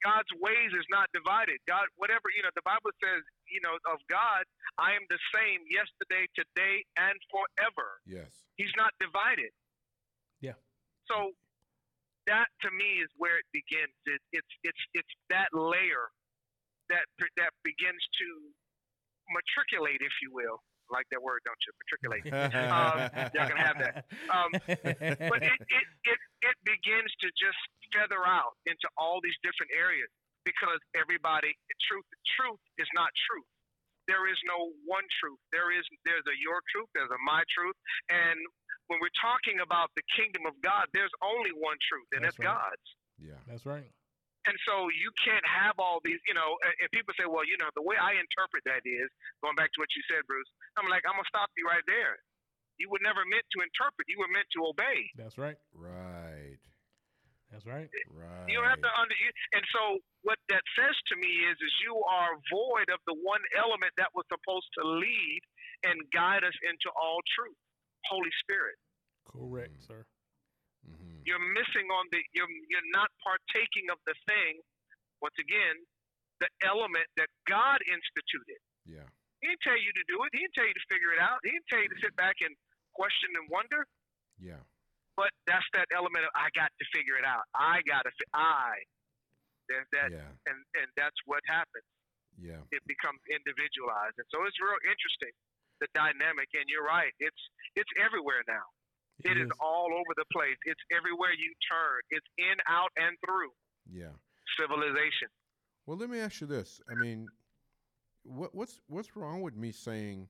God's 0.00 0.32
ways 0.40 0.72
is 0.72 0.86
not 0.88 1.08
divided. 1.12 1.60
God, 1.68 1.86
whatever, 1.96 2.32
you 2.32 2.42
know, 2.42 2.52
the 2.56 2.64
Bible 2.64 2.90
says, 3.00 3.20
you 3.48 3.60
know, 3.60 3.76
of 3.88 4.00
God, 4.08 4.48
I 4.80 4.96
am 4.96 5.04
the 5.12 5.20
same 5.32 5.64
yesterday, 5.68 6.24
today, 6.32 6.84
and 6.96 7.16
forever. 7.28 8.00
Yes. 8.08 8.32
He's 8.56 8.72
not 8.76 8.92
divided. 9.00 9.52
Yeah. 10.40 10.56
So 11.04 11.36
that 12.26 12.48
to 12.62 12.68
me 12.70 13.02
is 13.04 13.10
where 13.16 13.36
it 13.40 13.48
begins. 13.52 13.92
It, 14.06 14.20
it's 14.32 14.52
it's 14.62 14.82
it's 14.94 15.14
that 15.28 15.50
layer 15.52 16.12
that 16.88 17.04
that 17.36 17.52
begins 17.64 18.02
to 18.20 18.28
matriculate, 19.32 20.00
if 20.00 20.12
you 20.22 20.30
will. 20.32 20.60
Like 20.90 21.06
that 21.14 21.22
word, 21.22 21.40
don't 21.46 21.62
you? 21.64 21.72
Matriculate. 21.78 22.24
um, 22.74 22.98
y'all 23.32 23.48
can 23.48 23.58
have 23.58 23.78
that. 23.78 24.04
Um, 24.30 24.50
but 25.32 25.40
it, 25.42 25.58
it, 25.58 25.86
it, 26.04 26.20
it 26.42 26.56
begins 26.66 27.10
to 27.22 27.28
just 27.38 27.58
feather 27.94 28.22
out 28.26 28.58
into 28.66 28.86
all 28.98 29.22
these 29.22 29.36
different 29.42 29.70
areas 29.74 30.10
because 30.44 30.78
everybody, 30.98 31.54
truth, 31.86 32.06
truth 32.38 32.62
is 32.78 32.88
not 32.96 33.10
truth. 33.30 33.46
There 34.08 34.26
is 34.26 34.38
no 34.42 34.74
one 34.90 35.06
truth. 35.22 35.38
There 35.54 35.70
is 35.70 35.86
there's 36.02 36.26
a 36.26 36.34
your 36.34 36.58
truth, 36.74 36.90
there's 36.98 37.12
a 37.14 37.20
my 37.22 37.46
truth, 37.54 37.78
and 38.10 38.38
when 38.90 38.98
we're 38.98 39.14
talking 39.22 39.62
about 39.62 39.94
the 39.94 40.02
kingdom 40.18 40.50
of 40.50 40.58
God, 40.66 40.90
there's 40.90 41.14
only 41.22 41.54
one 41.54 41.78
truth, 41.86 42.10
and 42.10 42.26
That's 42.26 42.34
it's 42.34 42.42
right. 42.42 42.58
God's. 42.58 42.88
Yeah. 43.22 43.38
That's 43.46 43.62
right. 43.62 43.86
And 44.46 44.56
so 44.66 44.88
you 44.88 45.12
can't 45.20 45.44
have 45.44 45.76
all 45.78 46.00
these, 46.02 46.18
you 46.26 46.32
know, 46.34 46.56
and- 46.64 46.74
and 46.80 46.90
people 46.90 47.12
say, 47.14 47.26
well, 47.26 47.44
you 47.44 47.56
know, 47.58 47.68
the 47.74 47.82
way 47.82 47.96
I 47.96 48.14
interpret 48.14 48.64
that 48.64 48.82
is, 48.86 49.10
going 49.42 49.54
back 49.54 49.70
to 49.72 49.80
what 49.80 49.94
you 49.94 50.02
said, 50.08 50.26
Bruce, 50.26 50.48
I'm 50.76 50.88
like, 50.88 51.04
I'm 51.04 51.12
going 51.12 51.24
to 51.24 51.28
stop 51.28 51.50
you 51.56 51.66
right 51.68 51.84
there. 51.86 52.22
You 52.78 52.88
were 52.88 53.00
never 53.02 53.24
meant 53.26 53.44
to 53.52 53.60
interpret, 53.60 54.08
you 54.08 54.18
were 54.18 54.28
meant 54.32 54.48
to 54.56 54.64
obey. 54.64 55.10
That's 55.14 55.36
right. 55.36 55.56
Right. 55.74 56.58
That's 57.50 57.66
right. 57.66 57.90
Right. 58.08 58.48
You 58.48 58.54
don't 58.62 58.70
have 58.70 58.80
to 58.80 58.92
under, 59.00 59.14
and 59.52 59.64
so 59.74 59.98
what 60.22 60.38
that 60.48 60.62
says 60.78 60.96
to 61.08 61.16
me 61.16 61.28
is, 61.50 61.58
is 61.60 61.72
you 61.84 61.98
are 62.04 62.38
void 62.48 62.88
of 62.94 63.00
the 63.06 63.14
one 63.14 63.42
element 63.58 63.92
that 63.98 64.08
was 64.14 64.24
supposed 64.30 64.70
to 64.78 64.86
lead 64.86 65.40
and 65.82 65.98
guide 66.14 66.44
us 66.44 66.54
into 66.62 66.88
all 66.94 67.20
truth, 67.34 67.58
Holy 68.06 68.30
Spirit. 68.40 68.78
Correct, 69.26 69.74
Mm. 69.76 69.86
sir. 69.86 70.06
Hmm 71.20 71.26
You're 71.28 71.44
missing 71.52 71.86
on 71.92 72.08
the, 72.10 72.20
you're, 72.32 72.48
you're 72.72 72.90
not 72.96 73.12
partaking 73.20 73.92
of 73.92 74.00
the 74.08 74.16
thing, 74.26 74.60
once 75.20 75.36
again, 75.36 75.76
the 76.40 76.48
element 76.64 77.04
that 77.20 77.28
God 77.44 77.78
instituted. 77.84 78.60
Yeah. 78.88 79.04
He 79.44 79.48
didn't 79.52 79.60
tell 79.64 79.76
you 79.76 79.92
to 79.92 80.04
do 80.08 80.16
it. 80.24 80.32
He 80.32 80.40
didn't 80.44 80.56
tell 80.56 80.68
you 80.68 80.76
to 80.76 80.86
figure 80.88 81.12
it 81.12 81.20
out. 81.20 81.40
He 81.44 81.52
didn't 81.52 81.68
tell 81.68 81.80
you 81.84 81.88
to 81.92 82.00
sit 82.00 82.16
back 82.16 82.40
and 82.40 82.52
question 82.96 83.28
and 83.36 83.44
wonder. 83.52 83.84
Yeah. 84.40 84.60
But 85.16 85.32
that's 85.44 85.64
that 85.76 85.88
element 85.92 86.24
of 86.24 86.32
I 86.32 86.48
got 86.56 86.72
to 86.72 86.84
figure 86.96 87.20
it 87.20 87.28
out. 87.28 87.44
I 87.52 87.84
got 87.84 88.08
to. 88.08 88.12
Fi- 88.12 88.32
I. 88.40 88.72
There's 89.68 89.88
that, 89.92 90.10
Yeah. 90.12 90.24
and 90.48 90.58
and 90.80 90.88
that's 90.96 91.16
what 91.28 91.44
happens. 91.44 91.84
Yeah. 92.40 92.64
It 92.72 92.80
becomes 92.88 93.20
individualized, 93.28 94.16
and 94.16 94.28
so 94.32 94.44
it's 94.48 94.56
real 94.60 94.80
interesting 94.88 95.34
the 95.84 95.88
dynamic. 95.92 96.48
And 96.56 96.64
you're 96.72 96.84
right. 96.88 97.12
It's 97.20 97.42
it's 97.76 97.90
everywhere 98.00 98.40
now. 98.48 98.64
It 99.24 99.36
is 99.38 99.50
all 99.60 99.92
over 99.92 100.12
the 100.16 100.24
place. 100.32 100.56
It's 100.64 100.80
everywhere 100.96 101.32
you 101.32 101.52
turn. 101.70 102.00
It's 102.10 102.26
in, 102.38 102.56
out, 102.68 102.90
and 102.96 103.16
through 103.24 103.50
Yeah. 103.90 104.12
civilization. 104.58 105.28
Well, 105.86 105.96
let 105.96 106.10
me 106.10 106.20
ask 106.20 106.40
you 106.40 106.46
this. 106.46 106.80
I 106.90 106.94
mean, 106.94 107.28
what 108.22 108.54
what's 108.54 108.80
what's 108.86 109.16
wrong 109.16 109.42
with 109.42 109.56
me 109.56 109.72
saying, 109.72 110.28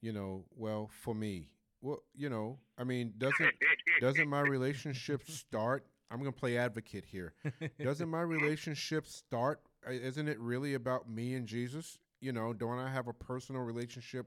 you 0.00 0.12
know, 0.12 0.44
well, 0.56 0.88
for 0.92 1.14
me, 1.14 1.50
well, 1.80 2.02
you 2.14 2.28
know, 2.28 2.58
I 2.78 2.84
mean, 2.84 3.14
doesn't 3.18 3.52
doesn't 4.00 4.28
my 4.28 4.40
relationship 4.40 5.28
start? 5.28 5.86
I'm 6.10 6.18
gonna 6.18 6.32
play 6.32 6.56
advocate 6.56 7.04
here. 7.04 7.34
Doesn't 7.80 8.08
my 8.08 8.22
relationship 8.22 9.06
start? 9.06 9.60
Isn't 9.88 10.28
it 10.28 10.38
really 10.40 10.74
about 10.74 11.08
me 11.08 11.34
and 11.34 11.46
Jesus? 11.46 11.98
You 12.20 12.32
know, 12.32 12.52
don't 12.52 12.78
I 12.78 12.90
have 12.90 13.06
a 13.08 13.14
personal 13.14 13.62
relationship 13.62 14.26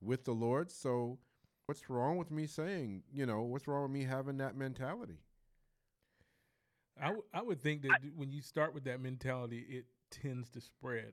with 0.00 0.24
the 0.24 0.32
Lord? 0.32 0.70
So, 0.70 1.18
what's 1.66 1.90
wrong 1.90 2.16
with 2.16 2.30
me 2.30 2.46
saying, 2.46 3.02
you 3.12 3.26
know, 3.26 3.42
what's 3.42 3.66
wrong 3.66 3.82
with 3.82 3.90
me 3.90 4.04
having 4.04 4.38
that 4.38 4.56
mentality? 4.56 5.18
I, 6.98 7.06
w- 7.06 7.24
I 7.34 7.42
would 7.42 7.60
think 7.60 7.82
that 7.82 7.98
when 8.16 8.30
you 8.30 8.40
start 8.40 8.72
with 8.72 8.84
that 8.84 9.00
mentality, 9.00 9.66
it 9.68 9.84
tends 10.10 10.48
to 10.50 10.60
spread. 10.60 11.12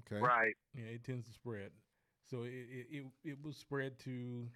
Okay. 0.00 0.20
right. 0.20 0.54
Yeah, 0.74 0.84
it 0.84 1.02
tends 1.02 1.26
to 1.26 1.32
spread. 1.32 1.70
So 2.30 2.42
it, 2.44 2.52
it, 2.70 2.86
it, 2.90 3.04
it 3.24 3.38
will 3.42 3.52
spread 3.52 3.98
to. 4.00 4.46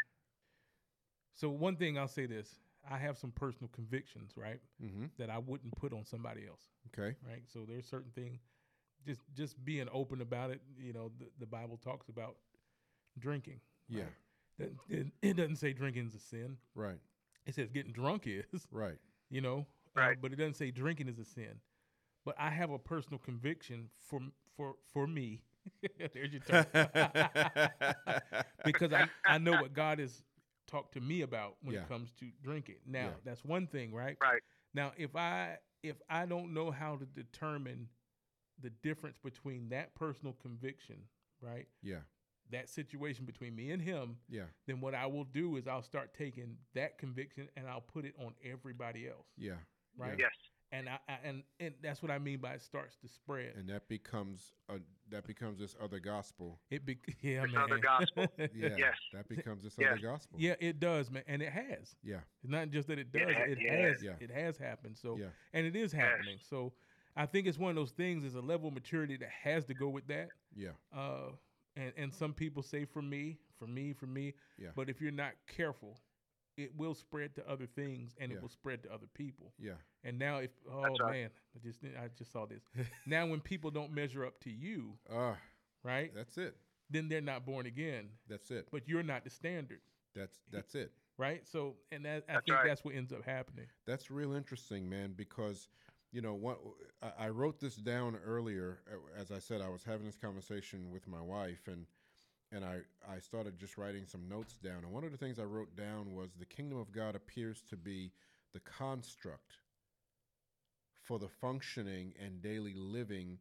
So 1.34 1.49
one 1.49 1.76
thing 1.76 1.99
I'll 1.99 2.06
say 2.06 2.26
this: 2.26 2.61
I 2.88 2.99
have 2.99 3.16
some 3.18 3.32
personal 3.32 3.70
convictions, 3.75 4.32
right, 4.37 4.61
Mm-hmm. 4.84 5.06
that 5.18 5.30
I 5.30 5.38
wouldn't 5.38 5.75
put 5.75 5.92
on 5.92 6.04
somebody 6.04 6.42
else, 6.46 6.61
Okay. 6.96 7.16
right. 7.28 7.42
So 7.52 7.61
there's 7.66 7.87
certain 7.87 8.12
things, 8.14 8.42
just 9.04 9.22
just 9.34 9.64
being 9.64 9.88
open 9.92 10.20
about 10.20 10.50
it. 10.50 10.61
You 10.78 10.92
know, 10.92 11.11
the, 11.18 11.26
the 11.40 11.46
Bible 11.46 11.78
talks 11.82 12.08
about 12.08 12.37
drinking. 13.18 13.61
Yeah. 13.88 14.02
right? 14.02 14.08
That- 14.11 14.14
It, 14.59 15.06
it 15.23 15.37
doesn't 15.37 15.56
say 15.56 15.73
drinking's 15.73 16.14
a 16.14 16.18
sin. 16.21 16.56
Right. 16.75 16.99
It 17.47 17.54
says 17.54 17.71
getting 17.71 17.92
drunk 17.92 18.25
is. 18.26 18.66
Right. 18.71 18.99
you 19.30 19.40
know, 19.40 19.66
uh, 19.97 20.00
Right. 20.00 20.18
but 20.21 20.32
it 20.32 20.37
doesn't 20.37 20.54
say 20.56 20.71
drinking 20.71 21.09
is 21.09 21.18
a 21.18 21.25
sin. 21.25 21.61
But 22.25 22.37
I 22.38 22.50
have 22.50 22.71
a 22.71 22.78
personal 22.78 23.18
conviction 23.18 23.90
for 23.99 24.21
for 24.56 24.76
for 24.92 25.06
me. 25.06 25.42
There's 26.14 26.32
your 26.32 26.40
term. 26.42 26.66
because 28.64 28.92
I, 28.92 29.09
I 29.26 29.38
know 29.38 29.52
what 29.61 29.73
God 29.75 29.99
has 29.99 30.23
talked 30.66 30.94
to 30.94 31.00
me 31.00 31.23
about 31.23 31.56
when 31.62 31.75
Yeah. 31.75 31.82
it 31.82 31.88
comes 31.88 32.12
to 32.21 32.26
drinking. 32.42 32.76
Now, 32.87 33.00
Yeah. 33.09 33.14
that's 33.25 33.44
one 33.44 33.66
thing, 33.66 33.92
right? 33.92 34.16
Right. 34.23 34.42
Now, 34.75 34.92
if 34.97 35.16
I 35.16 35.59
if 35.82 35.97
I 36.09 36.26
don't 36.26 36.54
know 36.54 36.71
how 36.71 36.97
to 36.97 37.04
determine 37.06 37.88
the 38.61 38.71
difference 38.71 39.18
between 39.18 39.68
that 39.71 39.94
personal 39.94 40.35
conviction, 40.35 40.97
right? 41.40 41.66
yeah. 41.82 42.02
That 42.50 42.68
situation 42.68 43.25
between 43.25 43.54
me 43.56 43.70
and 43.70 43.80
him, 43.80 44.16
Yeah. 44.28 44.42
then 44.66 44.80
what 44.80 44.94
I 44.94 45.06
will 45.06 45.25
do 45.25 45.56
is 45.56 45.66
I'll 45.66 45.82
start 45.82 46.12
taking 46.14 46.58
that 46.75 46.99
conviction 46.99 47.49
and 47.56 47.66
I'll 47.66 47.80
put 47.80 48.04
it 48.04 48.14
on 48.18 48.34
everybody 48.44 49.08
else, 49.08 49.26
Yeah. 49.38 49.54
right? 49.96 50.18
Yes. 50.18 50.32
and 50.70 50.88
I, 50.88 50.99
I 51.08 51.18
and 51.25 51.42
and 51.61 51.75
that's 51.82 52.00
what 52.02 52.11
I 52.11 52.18
mean 52.18 52.38
by 52.40 52.54
it 52.54 52.62
starts 52.62 52.96
to 52.96 53.08
spread. 53.08 53.54
and 53.56 53.68
that 53.68 53.88
becomes 53.88 54.52
a 54.70 54.80
that 55.11 55.26
becomes 55.26 55.58
this 55.58 55.76
other 55.82 55.99
gospel. 55.99 56.58
it 56.70 56.84
be 56.87 56.99
yeah, 57.20 57.44
It's 57.44 57.52
man. 57.52 57.64
another 57.64 57.78
gospel. 57.78 58.26
Yeah, 58.38 58.75
Yes. 58.76 58.96
that 59.14 59.28
becomes 59.28 59.62
this 59.62 59.75
Yes. 59.78 59.92
other 59.92 60.00
gospel. 60.02 60.38
yeah, 60.40 60.54
it 60.61 60.78
does, 60.80 61.11
man, 61.11 61.22
and 61.26 61.40
it 61.42 61.52
has. 61.52 61.94
yeah, 62.02 62.20
It's 62.42 62.50
not 62.50 62.70
just 62.70 62.88
that 62.88 62.99
it 62.99 63.12
does; 63.12 63.22
It 63.30 63.37
ha- 63.37 63.42
it 63.44 63.58
yeah. 63.62 63.72
has. 63.87 64.02
Yeah. 64.02 64.12
It 64.20 64.30
has 64.30 64.56
happened. 64.58 64.96
So, 64.99 65.16
yeah, 65.18 65.28
and 65.54 65.66
it 65.66 65.76
is 65.76 65.92
Yes. 65.94 66.02
happening. 66.02 66.38
So, 66.40 66.72
I 67.16 67.26
think 67.26 67.46
it's 67.46 67.58
one 67.58 67.70
of 67.70 67.76
those 67.76 67.92
things. 67.92 68.25
Is 68.25 68.34
a 68.34 68.40
level 68.40 68.68
of 68.68 68.75
maturity 68.75 69.16
that 69.18 69.28
has 69.30 69.64
to 69.66 69.75
go 69.75 69.88
with 69.90 70.06
that. 70.08 70.28
yeah, 70.54 70.70
Uh, 70.92 71.32
and 71.76 71.92
and 71.96 72.12
some 72.14 72.32
people 72.34 72.62
say 72.62 72.84
for 72.84 73.02
me, 73.02 73.38
for 73.58 73.66
me, 73.66 73.92
for 73.92 74.06
me. 74.06 74.34
Yeah. 74.58 74.68
But 74.74 74.88
if 74.88 75.00
you're 75.00 75.10
not 75.12 75.32
careful, 75.46 75.98
it 76.56 76.70
will 76.76 76.94
spread 76.94 77.34
to 77.36 77.48
other 77.50 77.66
things, 77.66 78.14
and 78.18 78.30
Yeah. 78.30 78.36
it 78.36 78.42
will 78.42 78.48
spread 78.50 78.82
to 78.84 78.92
other 78.92 79.06
people. 79.14 79.52
yeah, 79.58 79.72
And 80.04 80.18
now, 80.18 80.38
if 80.38 80.50
oh 80.70 80.82
That's 80.82 81.00
right. 81.00 81.12
man, 81.12 81.30
I 81.56 81.58
just 81.66 81.84
I 81.84 82.08
just 82.16 82.30
saw 82.32 82.46
this. 82.46 82.62
now, 83.06 83.26
when 83.26 83.40
people 83.40 83.70
don't 83.70 83.92
measure 83.92 84.24
up 84.26 84.38
to 84.40 84.50
you, 84.50 84.98
uh, 85.10 85.34
right, 85.82 86.12
that's 86.14 86.36
it. 86.38 86.56
then 86.90 87.08
they're 87.08 87.20
not 87.22 87.46
born 87.46 87.66
again. 87.66 88.10
That's 88.28 88.50
it. 88.50 88.68
But 88.70 88.86
you're 88.88 89.02
not 89.02 89.24
the 89.24 89.30
standard, 89.30 89.80
That's 90.14 90.40
that's 90.50 90.74
it. 90.74 90.92
right? 91.16 91.46
So, 91.48 91.76
and 91.90 92.04
that, 92.04 92.24
I 92.28 92.34
That's 92.34 92.44
think 92.46 92.56
right. 92.58 92.66
that's 92.66 92.84
what 92.84 92.94
ends 92.94 93.12
up 93.12 93.24
happening. 93.24 93.66
That's 93.86 94.10
real 94.10 94.32
interesting, 94.34 94.88
man. 94.90 95.14
Because 95.16 95.68
you 96.12 96.21
know 96.21 96.35
what, 96.35 96.59
I, 97.19 97.28
wrote 97.31 97.59
this 97.59 97.76
down 97.76 98.19
earlier. 98.25 98.81
uh, 98.92 99.21
As 99.21 99.33
I 99.33 99.38
said, 99.38 99.62
I 99.62 99.71
was 99.71 99.83
having 99.83 100.04
this 100.04 100.16
conversation 100.16 100.90
with 100.90 101.09
my 101.09 101.21
wife, 101.21 101.66
and 101.66 101.87
and 102.52 102.64
I 102.64 102.81
I 103.11 103.19
started 103.19 103.59
just 103.59 103.78
writing 103.78 104.04
some 104.07 104.28
notes 104.28 104.54
down. 104.62 104.85
And 104.85 104.92
one 104.92 105.04
of 105.04 105.11
the 105.11 105.16
things 105.16 105.38
I 105.38 105.45
wrote 105.45 105.75
down 105.75 106.14
was 106.14 106.35
the 106.38 106.45
kingdom 106.45 106.78
of 106.78 106.92
God 106.92 107.16
appears 107.16 107.62
to 107.71 107.76
be 107.76 108.12
the 108.52 108.61
construct 108.61 109.57
for 111.02 111.19
the 111.19 111.28
functioning 111.28 112.12
and 112.23 112.42
daily 112.42 112.75
living 112.75 113.38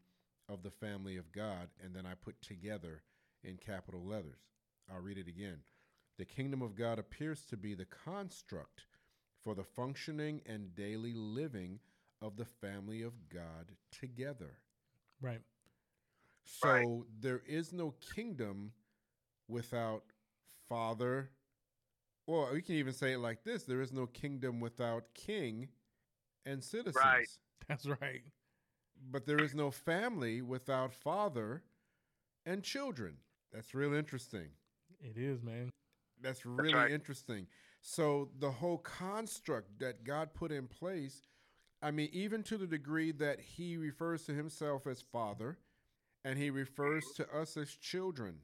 of 0.47 0.63
the 0.63 0.71
family 0.71 1.17
of 1.17 1.31
God. 1.33 1.67
And 1.83 1.93
then 1.93 2.05
I 2.05 2.13
put 2.13 2.41
together 2.41 3.03
in 3.43 3.57
capital 3.57 4.03
letters. 4.05 4.39
I'll 4.91 5.01
read 5.01 5.17
it 5.17 5.27
again. 5.27 5.59
The 6.17 6.25
kingdom 6.25 6.61
of 6.61 6.75
God 6.75 6.99
appears 6.99 7.43
to 7.49 7.57
be 7.57 7.73
the 7.73 7.85
construct 7.85 8.85
for 9.43 9.55
the 9.55 9.63
functioning 9.63 10.41
and 10.45 10.75
daily 10.75 11.13
living 11.13 11.79
of 12.21 12.35
the 12.37 12.45
family 12.45 13.01
of 13.01 13.13
God 13.29 13.71
together. 13.91 14.57
Right. 15.21 15.41
So 16.45 16.67
Right. 16.67 17.05
there 17.19 17.41
is 17.47 17.73
no 17.73 17.91
kingdom 18.15 18.73
without 19.47 20.03
father. 20.69 21.31
Or 22.27 22.53
we 22.53 22.61
can 22.61 22.75
even 22.75 22.93
say 22.93 23.13
it 23.13 23.19
like 23.19 23.43
this 23.43 23.63
there 23.63 23.81
is 23.81 23.91
no 23.91 24.07
kingdom 24.07 24.59
without 24.59 25.13
king 25.13 25.69
and 26.45 26.63
citizens. 26.63 26.95
Right. 27.03 27.27
That's 27.67 27.85
right. 27.85 28.23
But 29.09 29.25
there 29.25 29.41
is 29.43 29.55
no 29.55 29.71
family 29.71 30.41
without 30.41 30.93
father 30.93 31.63
and 32.45 32.63
children. 32.63 33.17
That's 33.51 33.73
real 33.73 33.93
interesting. 33.93 34.49
It 34.99 35.17
is, 35.17 35.41
man. 35.41 35.69
That's 36.21 36.45
really 36.45 36.73
right. 36.73 36.91
interesting. 36.91 37.47
So 37.81 38.29
the 38.39 38.51
whole 38.51 38.77
construct 38.77 39.79
that 39.79 40.03
God 40.03 40.33
put 40.33 40.51
in 40.51 40.67
place, 40.67 41.23
I 41.81 41.91
mean, 41.91 42.09
even 42.13 42.43
to 42.43 42.57
the 42.57 42.67
degree 42.67 43.11
that 43.13 43.39
He 43.39 43.77
refers 43.77 44.23
to 44.25 44.33
Himself 44.33 44.85
as 44.87 45.01
Father, 45.01 45.57
and 46.23 46.37
He 46.37 46.49
refers 46.49 47.03
to 47.15 47.27
us 47.35 47.57
as 47.57 47.71
children, 47.75 48.35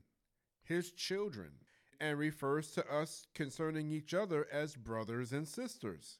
His 0.63 0.91
children, 0.91 1.51
and 2.00 2.17
refers 2.17 2.72
to 2.72 2.88
us 2.94 3.27
concerning 3.36 3.91
each 3.91 4.13
other 4.13 4.48
as 4.51 4.75
brothers 4.75 5.32
and 5.32 5.48
sisters. 5.48 6.20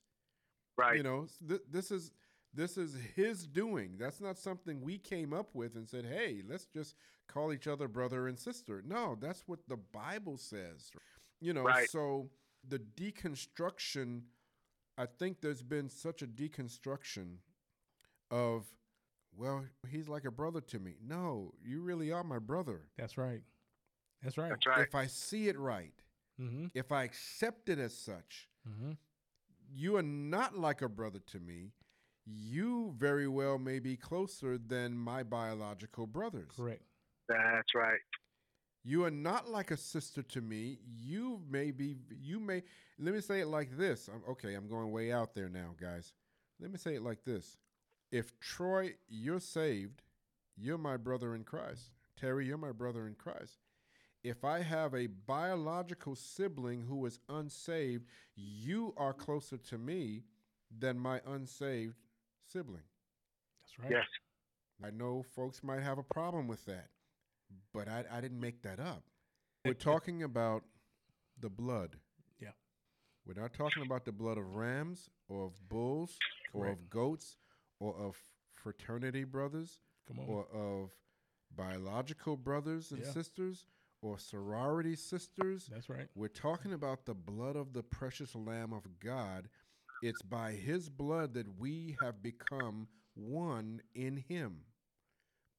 Right. 0.78 0.98
You 0.98 1.04
know, 1.04 1.28
th- 1.48 1.62
this 1.70 1.92
is 1.92 2.12
This 2.54 2.78
is 2.78 2.96
his 3.16 3.46
doing. 3.46 3.98
That's 4.00 4.22
not 4.22 4.38
something 4.40 4.82
we 4.82 4.98
came 4.98 5.34
up 5.34 5.54
with 5.54 5.76
and 5.76 5.88
said, 5.88 6.06
hey, 6.06 6.42
let's 6.50 6.66
just 6.66 6.96
call 7.28 7.54
each 7.54 7.68
other 7.68 7.88
brother 7.88 8.28
and 8.28 8.40
sister. 8.40 8.82
No, 8.88 9.16
that's 9.20 9.44
what 9.48 9.60
the 9.68 9.78
Bible 9.78 10.38
says. 10.38 10.90
You 11.40 11.54
know, 11.54 11.64
Right. 11.64 11.90
so 11.90 12.32
the 12.68 12.80
deconstruction, 12.80 14.22
I 14.98 15.06
think 15.06 15.42
there's 15.42 15.62
been 15.64 15.90
such 15.90 16.22
a 16.22 16.28
deconstruction 16.28 17.38
of, 18.32 18.66
well, 19.36 19.64
he's 19.90 20.08
like 20.08 20.26
a 20.26 20.32
brother 20.32 20.62
to 20.62 20.80
me. 20.80 20.96
No, 21.06 21.54
you 21.64 21.82
really 21.82 22.12
are 22.12 22.24
my 22.24 22.40
brother. 22.40 22.82
That's 22.98 23.18
right. 23.18 23.42
That's 24.24 24.38
right. 24.38 24.50
That's 24.50 24.66
right. 24.66 24.88
If 24.88 24.96
I 24.96 25.08
see 25.08 25.48
it 25.48 25.58
right, 25.58 25.94
Mm-hmm. 26.40 26.66
if 26.76 26.92
I 26.92 27.04
accept 27.04 27.68
it 27.68 27.80
as 27.80 27.98
such, 27.98 28.48
Mm-hmm. 28.70 28.92
you 29.74 29.96
are 29.98 30.04
not 30.04 30.56
like 30.58 30.82
a 30.84 30.90
brother 30.90 31.20
to 31.32 31.40
me. 31.40 31.72
You 32.26 32.94
very 32.98 33.28
well 33.28 33.58
may 33.58 33.80
be 33.80 33.96
closer 33.96 34.58
than 34.60 34.96
my 34.98 35.24
biological 35.24 36.06
brothers. 36.06 36.52
Correct. 36.56 36.84
That's 37.28 37.74
right. 37.74 38.00
You 38.88 39.04
are 39.04 39.12
not 39.12 39.50
like 39.50 39.72
a 39.72 39.76
sister 39.76 40.24
to 40.24 40.40
me. 40.40 40.80
You 40.86 41.42
may 41.50 41.72
be, 41.72 41.98
you 42.22 42.40
may, 42.40 42.64
let 42.98 43.14
me 43.14 43.20
say 43.20 43.42
it 43.42 43.48
like 43.48 43.78
this. 43.78 44.08
I'm, 44.08 44.22
okay, 44.32 44.54
I'm 44.54 44.70
going 44.70 44.94
way 44.94 45.12
out 45.12 45.36
there 45.36 45.50
now, 45.50 45.76
guys. 45.78 46.14
Let 46.62 46.72
me 46.72 46.78
say 46.78 46.96
it 46.96 47.02
like 47.02 47.26
this. 47.26 47.58
If 48.14 48.40
Troy, 48.40 48.94
you're 49.10 49.42
saved, 49.42 50.04
you're 50.56 50.78
my 50.78 50.96
brother 50.96 51.36
in 51.36 51.44
Christ. 51.44 51.92
Terry, 52.18 52.46
you're 52.46 52.58
my 52.58 52.72
brother 52.72 53.08
in 53.08 53.16
Christ. 53.16 53.58
If 54.24 54.46
I 54.46 54.62
have 54.62 54.94
a 54.96 55.08
biological 55.08 56.16
sibling 56.16 56.82
who 56.88 57.06
is 57.06 57.20
unsaved, 57.28 58.06
you 58.38 58.94
are 58.96 59.12
closer 59.12 59.58
to 59.58 59.78
me 59.78 60.24
than 60.80 60.98
my 60.98 61.20
unsaved 61.28 61.98
sibling. 62.50 62.84
That's 63.66 63.80
right. 63.80 63.92
Yes. 63.92 64.08
I 64.82 64.92
know 64.92 65.26
folks 65.36 65.62
might 65.62 65.84
have 65.84 65.98
a 65.98 66.04
problem 66.04 66.48
with 66.48 66.64
that, 66.68 66.88
but 67.74 67.88
I, 67.88 68.04
I 68.12 68.22
didn't 68.22 68.40
make 68.40 68.62
that 68.64 68.80
up. 68.80 69.04
We're 69.66 69.74
talking 69.74 70.24
about 70.24 70.64
the 71.40 71.50
blood. 71.50 71.98
Yeah. 72.40 72.50
We're 73.26 73.40
not 73.42 73.54
talking 73.54 73.84
about 73.86 74.06
the 74.06 74.12
blood 74.12 74.38
of 74.38 74.56
rams 74.56 75.10
or 75.30 75.46
of 75.46 75.54
bulls 75.70 76.18
or 76.54 76.62
Correct. 76.66 76.80
of 76.80 76.90
goats 76.90 77.38
or 77.80 77.96
of 77.96 78.16
fraternity 78.54 79.24
brothers 79.24 79.80
Come 80.08 80.20
on. 80.20 80.26
or 80.28 80.48
of 80.54 80.92
biological 81.56 82.38
brothers 82.38 82.92
and 82.92 83.02
Yeah. 83.02 83.12
sisters 83.12 83.66
or 84.02 84.18
sorority 84.20 84.96
sisters. 84.96 85.68
That's 85.72 85.90
right. 85.90 86.08
We're 86.16 86.28
talking 86.28 86.74
about 86.74 87.06
the 87.06 87.16
blood 87.16 87.56
of 87.56 87.74
the 87.74 87.84
precious 87.84 88.36
Lamb 88.36 88.72
of 88.74 89.00
God. 89.00 89.50
It's 90.02 90.22
by 90.22 90.52
his 90.54 90.90
blood 90.90 91.34
that 91.34 91.58
we 91.60 91.98
have 92.02 92.22
become 92.22 92.88
one 93.16 93.82
in 93.96 94.18
him. 94.18 94.66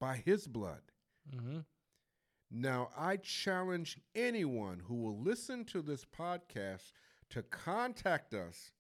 By 0.00 0.16
his 0.24 0.46
blood. 0.46 0.82
Mm-hmm. 1.34 1.58
Now, 2.50 2.90
I 2.96 3.16
challenge 3.16 3.98
anyone 4.14 4.80
who 4.86 4.94
will 4.94 5.18
listen 5.18 5.64
to 5.66 5.82
this 5.82 6.04
podcast 6.04 6.92
to 7.30 7.42
contact 7.42 8.32
us 8.32 8.72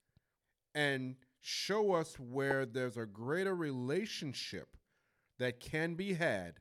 and 0.74 1.16
show 1.40 1.92
us 1.92 2.18
where 2.18 2.64
there's 2.64 2.96
a 2.96 3.06
greater 3.06 3.54
relationship 3.54 4.76
that 5.38 5.60
can 5.60 5.94
be 5.94 6.14
had 6.14 6.54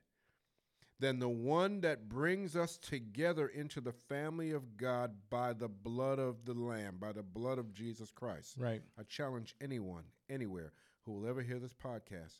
than 1.00 1.20
the 1.20 1.30
one 1.30 1.82
that 1.82 2.10
brings 2.10 2.56
us 2.56 2.78
together 2.78 3.48
into 3.48 3.80
the 3.80 3.94
family 4.10 4.52
of 4.52 4.78
God 4.78 5.12
by 5.30 5.54
the 5.54 5.68
blood 5.68 6.20
of 6.20 6.44
the 6.46 6.54
Lamb, 6.54 6.98
by 7.00 7.12
the 7.12 7.24
blood 7.24 7.60
of 7.60 7.74
Jesus 7.74 8.12
Christ. 8.12 8.56
Right. 8.58 8.82
I 8.98 9.04
challenge 9.04 9.56
anyone, 9.62 10.04
anywhere, 10.30 10.74
who 11.04 11.14
will 11.14 11.28
ever 11.28 11.42
hear 11.42 11.60
this 11.60 11.74
podcast 11.74 12.40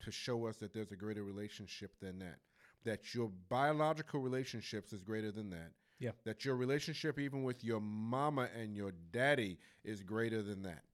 to 0.00 0.10
show 0.10 0.46
us 0.46 0.56
that 0.56 0.72
there's 0.72 0.92
a 0.92 0.96
greater 0.96 1.22
relationship 1.22 1.92
than 2.00 2.18
that. 2.20 2.38
That 2.84 3.14
your 3.14 3.30
biological 3.48 4.20
relationships 4.20 4.92
is 4.92 5.02
greater 5.02 5.30
than 5.30 5.50
that. 5.50 5.72
Yeah. 5.98 6.12
That 6.24 6.44
your 6.46 6.56
relationship, 6.56 7.18
even 7.18 7.42
with 7.44 7.62
your 7.62 7.80
mama 7.80 8.48
and 8.58 8.74
your 8.74 8.92
daddy, 9.12 9.58
is 9.84 10.02
greater 10.02 10.42
than 10.42 10.62
that. 10.62 10.84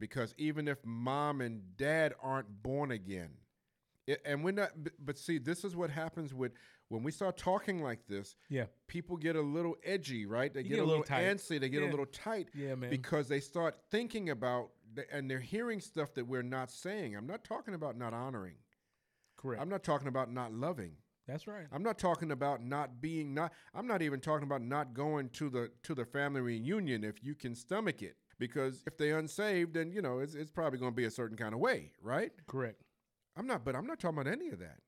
Because 0.00 0.34
even 0.38 0.68
if 0.68 0.78
mom 0.86 1.40
and 1.42 1.76
dad 1.76 2.14
aren't 2.22 2.62
born 2.62 2.92
again, 2.92 3.30
it, 4.06 4.22
and 4.24 4.42
we're 4.42 4.52
not, 4.52 4.70
but 5.04 5.18
see, 5.18 5.36
this 5.36 5.64
is 5.64 5.76
what 5.76 5.90
happens 5.90 6.32
with 6.32 6.52
when 6.88 7.02
we 7.02 7.10
start 7.12 7.36
talking 7.36 7.82
like 7.82 8.06
this. 8.08 8.36
Yeah. 8.48 8.64
People 8.86 9.18
get 9.18 9.36
a 9.36 9.42
little 9.42 9.76
edgy, 9.84 10.24
right? 10.24 10.54
They 10.54 10.62
You 10.62 10.68
get, 10.76 10.78
a 10.78 10.84
little, 10.84 11.02
tight. 11.02 11.24
antsy. 11.24 11.60
They 11.60 11.68
get 11.68 11.82
Yeah. 11.82 11.88
a 11.88 11.90
little 11.90 12.06
tight 12.06 12.48
Yeah, 12.54 12.74
man. 12.74 12.88
because 12.88 13.28
they 13.28 13.40
start 13.40 13.76
thinking 13.90 14.30
about 14.30 14.70
and 15.12 15.30
they're 15.30 15.38
hearing 15.40 15.80
stuff 15.80 16.14
that 16.14 16.26
we're 16.26 16.42
not 16.42 16.70
saying. 16.70 17.14
I'm 17.14 17.26
not 17.26 17.44
talking 17.44 17.74
about 17.74 17.98
not 17.98 18.14
honoring. 18.14 18.54
Correct. 19.36 19.60
I'm 19.60 19.68
not 19.68 19.84
talking 19.84 20.08
about 20.08 20.32
not 20.32 20.52
loving. 20.54 20.92
That's 21.28 21.46
right. 21.46 21.66
I'm 21.70 21.82
not 21.82 21.98
talking 21.98 22.32
about 22.32 22.64
not 22.64 23.02
being 23.02 23.34
not 23.34 23.52
I'm 23.74 23.86
not 23.86 24.00
even 24.00 24.18
talking 24.18 24.44
about 24.44 24.62
not 24.62 24.94
going 24.94 25.28
to 25.30 25.50
the 25.50 25.70
to 25.82 25.94
the 25.94 26.06
family 26.06 26.40
reunion 26.40 27.04
if 27.04 27.22
you 27.22 27.34
can 27.34 27.54
stomach 27.54 28.02
it 28.02 28.16
because 28.38 28.82
if 28.86 28.96
they're 28.96 29.18
unsaved 29.18 29.74
then 29.74 29.92
you 29.92 30.00
know 30.00 30.20
it's, 30.20 30.34
it's 30.34 30.50
probably 30.50 30.78
going 30.78 30.92
to 30.92 30.96
be 30.96 31.04
a 31.04 31.10
certain 31.10 31.36
kind 31.36 31.52
of 31.52 31.60
way, 31.60 31.92
right? 32.02 32.32
Correct. 32.46 32.82
I'm 33.36 33.46
not 33.46 33.62
but 33.64 33.76
I'm 33.76 33.86
not 33.86 34.00
talking 34.00 34.18
about 34.18 34.32
any 34.32 34.48
of 34.48 34.58
that. 34.60 34.78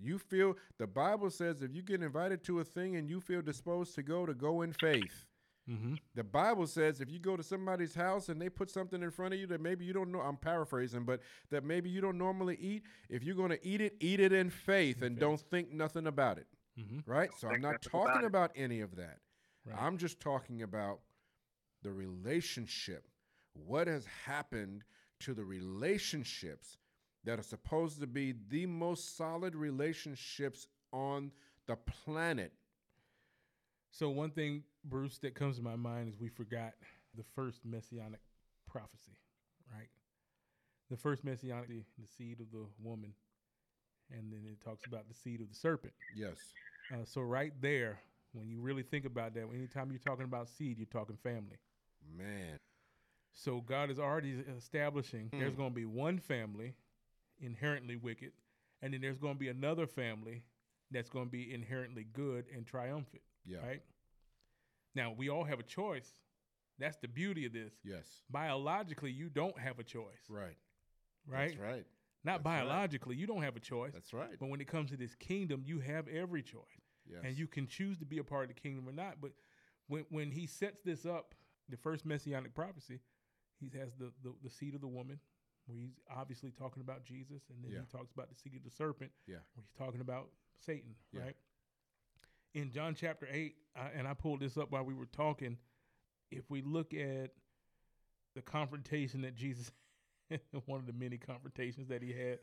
You 0.00 0.18
feel 0.18 0.56
the 0.78 0.86
Bible 0.86 1.28
says 1.28 1.60
if 1.60 1.74
you 1.74 1.82
get 1.82 2.02
invited 2.02 2.42
to 2.44 2.60
a 2.60 2.64
thing 2.64 2.96
and 2.96 3.10
you 3.10 3.20
feel 3.20 3.42
disposed 3.42 3.94
to 3.96 4.02
go 4.02 4.24
to 4.24 4.32
go 4.32 4.62
in 4.62 4.72
faith. 4.72 5.26
Mm-hmm. 5.70 5.94
The 6.14 6.24
Bible 6.24 6.66
says 6.66 7.00
if 7.00 7.10
you 7.10 7.18
go 7.18 7.36
to 7.36 7.42
somebody's 7.42 7.94
house 7.94 8.28
and 8.28 8.40
they 8.40 8.48
put 8.48 8.70
something 8.70 9.02
in 9.02 9.10
front 9.10 9.34
of 9.34 9.40
you 9.40 9.46
that 9.46 9.60
maybe 9.60 9.84
you 9.84 9.92
don't 9.92 10.10
know, 10.10 10.20
I'm 10.20 10.36
paraphrasing, 10.36 11.04
but 11.04 11.20
that 11.50 11.64
maybe 11.64 11.88
you 11.88 12.00
don't 12.00 12.18
normally 12.18 12.56
eat, 12.60 12.82
if 13.08 13.22
you're 13.22 13.36
going 13.36 13.50
to 13.50 13.66
eat 13.66 13.80
it, 13.80 13.96
eat 14.00 14.20
it 14.20 14.32
in 14.32 14.50
faith 14.50 15.02
and 15.02 15.14
faith. 15.14 15.20
don't 15.20 15.40
think 15.40 15.72
nothing 15.72 16.06
about 16.06 16.38
it. 16.38 16.46
Mm-hmm. 16.78 17.10
Right? 17.10 17.30
So 17.38 17.48
I'm 17.48 17.60
not 17.60 17.72
nothing 17.72 17.90
about 17.92 18.06
talking 18.06 18.26
about 18.26 18.50
any 18.56 18.80
of 18.80 18.96
that. 18.96 19.18
Right. 19.64 19.80
I'm 19.80 19.98
just 19.98 20.20
talking 20.20 20.62
about 20.62 21.00
the 21.82 21.92
relationship. 21.92 23.06
What 23.54 23.86
has 23.86 24.06
happened 24.24 24.82
to 25.20 25.34
the 25.34 25.44
relationships 25.44 26.78
that 27.24 27.38
are 27.38 27.44
supposed 27.44 28.00
to 28.00 28.06
be 28.06 28.34
the 28.48 28.66
most 28.66 29.16
solid 29.16 29.54
relationships 29.54 30.66
on 30.92 31.30
the 31.66 31.76
planet? 31.76 32.52
So 33.92 34.08
one 34.08 34.30
thing, 34.30 34.64
Bruce, 34.84 35.18
that 35.18 35.34
comes 35.34 35.56
to 35.58 35.62
my 35.62 35.76
mind 35.76 36.08
is 36.08 36.18
we 36.18 36.30
forgot 36.30 36.72
the 37.14 37.22
first 37.34 37.60
messianic 37.64 38.20
prophecy, 38.66 39.18
right? 39.70 39.88
The 40.90 40.96
first 40.96 41.24
messianic, 41.24 41.68
the, 41.68 41.82
the 41.98 42.08
seed 42.08 42.40
of 42.40 42.50
the 42.50 42.64
woman, 42.82 43.12
and 44.10 44.32
then 44.32 44.40
it 44.50 44.64
talks 44.64 44.86
about 44.86 45.08
the 45.08 45.14
seed 45.14 45.42
of 45.42 45.48
the 45.50 45.54
serpent. 45.54 45.92
Yes. 46.16 46.38
Uh, 46.92 47.04
so 47.04 47.20
right 47.20 47.52
there, 47.60 48.00
when 48.32 48.48
you 48.48 48.60
really 48.60 48.82
think 48.82 49.04
about 49.04 49.34
that, 49.34 49.44
anytime 49.54 49.90
you're 49.90 49.98
talking 49.98 50.24
about 50.24 50.48
seed, 50.48 50.78
you're 50.78 50.86
talking 50.86 51.16
family. 51.22 51.58
Man. 52.16 52.58
So 53.34 53.60
God 53.60 53.90
is 53.90 53.98
already 53.98 54.42
establishing 54.56 55.28
there's 55.32 55.52
Mm. 55.52 55.56
going 55.58 55.70
to 55.70 55.74
be 55.74 55.84
one 55.86 56.18
family 56.18 56.74
inherently 57.40 57.96
wicked, 57.96 58.32
and 58.80 58.94
then 58.94 59.02
there's 59.02 59.18
going 59.18 59.34
to 59.34 59.38
be 59.38 59.48
another 59.48 59.86
family 59.86 60.44
that's 60.90 61.10
going 61.10 61.26
to 61.26 61.30
be 61.30 61.52
inherently 61.52 62.04
good 62.04 62.46
and 62.54 62.66
triumphant. 62.66 63.22
Yeah. 63.44 63.58
Right. 63.58 63.82
Now 64.94 65.14
we 65.16 65.28
all 65.28 65.44
have 65.44 65.58
a 65.60 65.62
choice. 65.64 66.14
That's 66.78 66.96
the 66.98 67.08
beauty 67.08 67.46
of 67.46 67.52
this. 67.52 67.72
Yes. 67.84 68.06
Biologically, 68.30 69.10
you 69.12 69.28
don't 69.28 69.58
have 69.58 69.78
a 69.78 69.84
choice, 69.84 70.24
Right. 70.28 70.56
right? 71.26 71.48
That's 71.50 71.60
right. 71.60 71.86
Not 72.24 72.42
That's 72.42 72.46
right. 72.46 72.60
biologically, 72.66 73.16
you 73.16 73.26
don't 73.26 73.42
have 73.42 73.56
a 73.56 73.60
choice. 73.60 73.92
That's 73.92 74.12
right. 74.12 74.38
But 74.38 74.48
when 74.48 74.60
it 74.60 74.68
comes 74.68 74.90
to 74.90 74.96
this 74.96 75.14
kingdom, 75.16 75.62
you 75.66 75.80
have 75.80 76.08
every 76.08 76.42
choice, 76.42 76.80
Yes. 77.06 77.20
and 77.24 77.36
you 77.36 77.46
can 77.46 77.66
choose 77.66 77.98
to 77.98 78.04
be 78.06 78.18
a 78.18 78.24
part 78.24 78.48
of 78.48 78.54
the 78.54 78.60
kingdom 78.60 78.88
or 78.88 78.92
not. 78.92 79.20
But 79.20 79.32
when 79.88 80.04
when 80.10 80.30
he 80.30 80.46
sets 80.46 80.80
this 80.82 81.04
up, 81.04 81.34
the 81.68 81.76
first 81.76 82.04
messianic 82.06 82.54
prophecy, 82.54 83.00
he 83.58 83.68
has 83.78 83.94
the 83.96 84.12
the, 84.22 84.34
the 84.42 84.50
seed 84.50 84.74
of 84.74 84.80
the 84.80 84.88
woman, 84.88 85.20
where 85.66 85.78
he's 85.78 85.98
obviously 86.08 86.50
talking 86.52 86.80
about 86.80 87.04
Jesus, 87.04 87.42
and 87.50 87.62
then 87.64 87.72
Yeah. 87.72 87.80
he 87.80 87.86
talks 87.86 88.12
about 88.12 88.28
the 88.28 88.34
seed 88.36 88.54
of 88.56 88.64
the 88.64 88.70
serpent, 88.70 89.12
Yeah. 89.26 89.36
where 89.54 89.62
he's 89.64 89.72
talking 89.74 90.00
about 90.00 90.30
Satan, 90.56 90.94
Yeah. 91.12 91.20
right? 91.22 91.36
In 92.54 92.70
John 92.70 92.94
chapter 92.94 93.26
8, 93.30 93.54
I, 93.76 93.80
and 93.96 94.06
I 94.06 94.14
pulled 94.14 94.40
this 94.40 94.56
up 94.58 94.70
while 94.70 94.84
we 94.84 94.94
were 94.94 95.06
talking, 95.06 95.56
if 96.30 96.50
we 96.50 96.60
look 96.62 96.92
at 96.92 97.30
the 98.34 98.42
confrontation 98.42 99.22
that 99.22 99.34
Jesus, 99.34 99.70
one 100.66 100.80
of 100.80 100.86
the 100.86 100.92
many 100.92 101.16
confrontations 101.16 101.88
that 101.88 102.02
he 102.02 102.12
had 102.12 102.38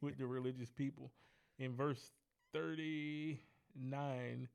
with 0.00 0.18
the 0.18 0.26
religious 0.26 0.70
people, 0.70 1.10
in 1.58 1.74
verse 1.76 2.10
39, 2.54 4.48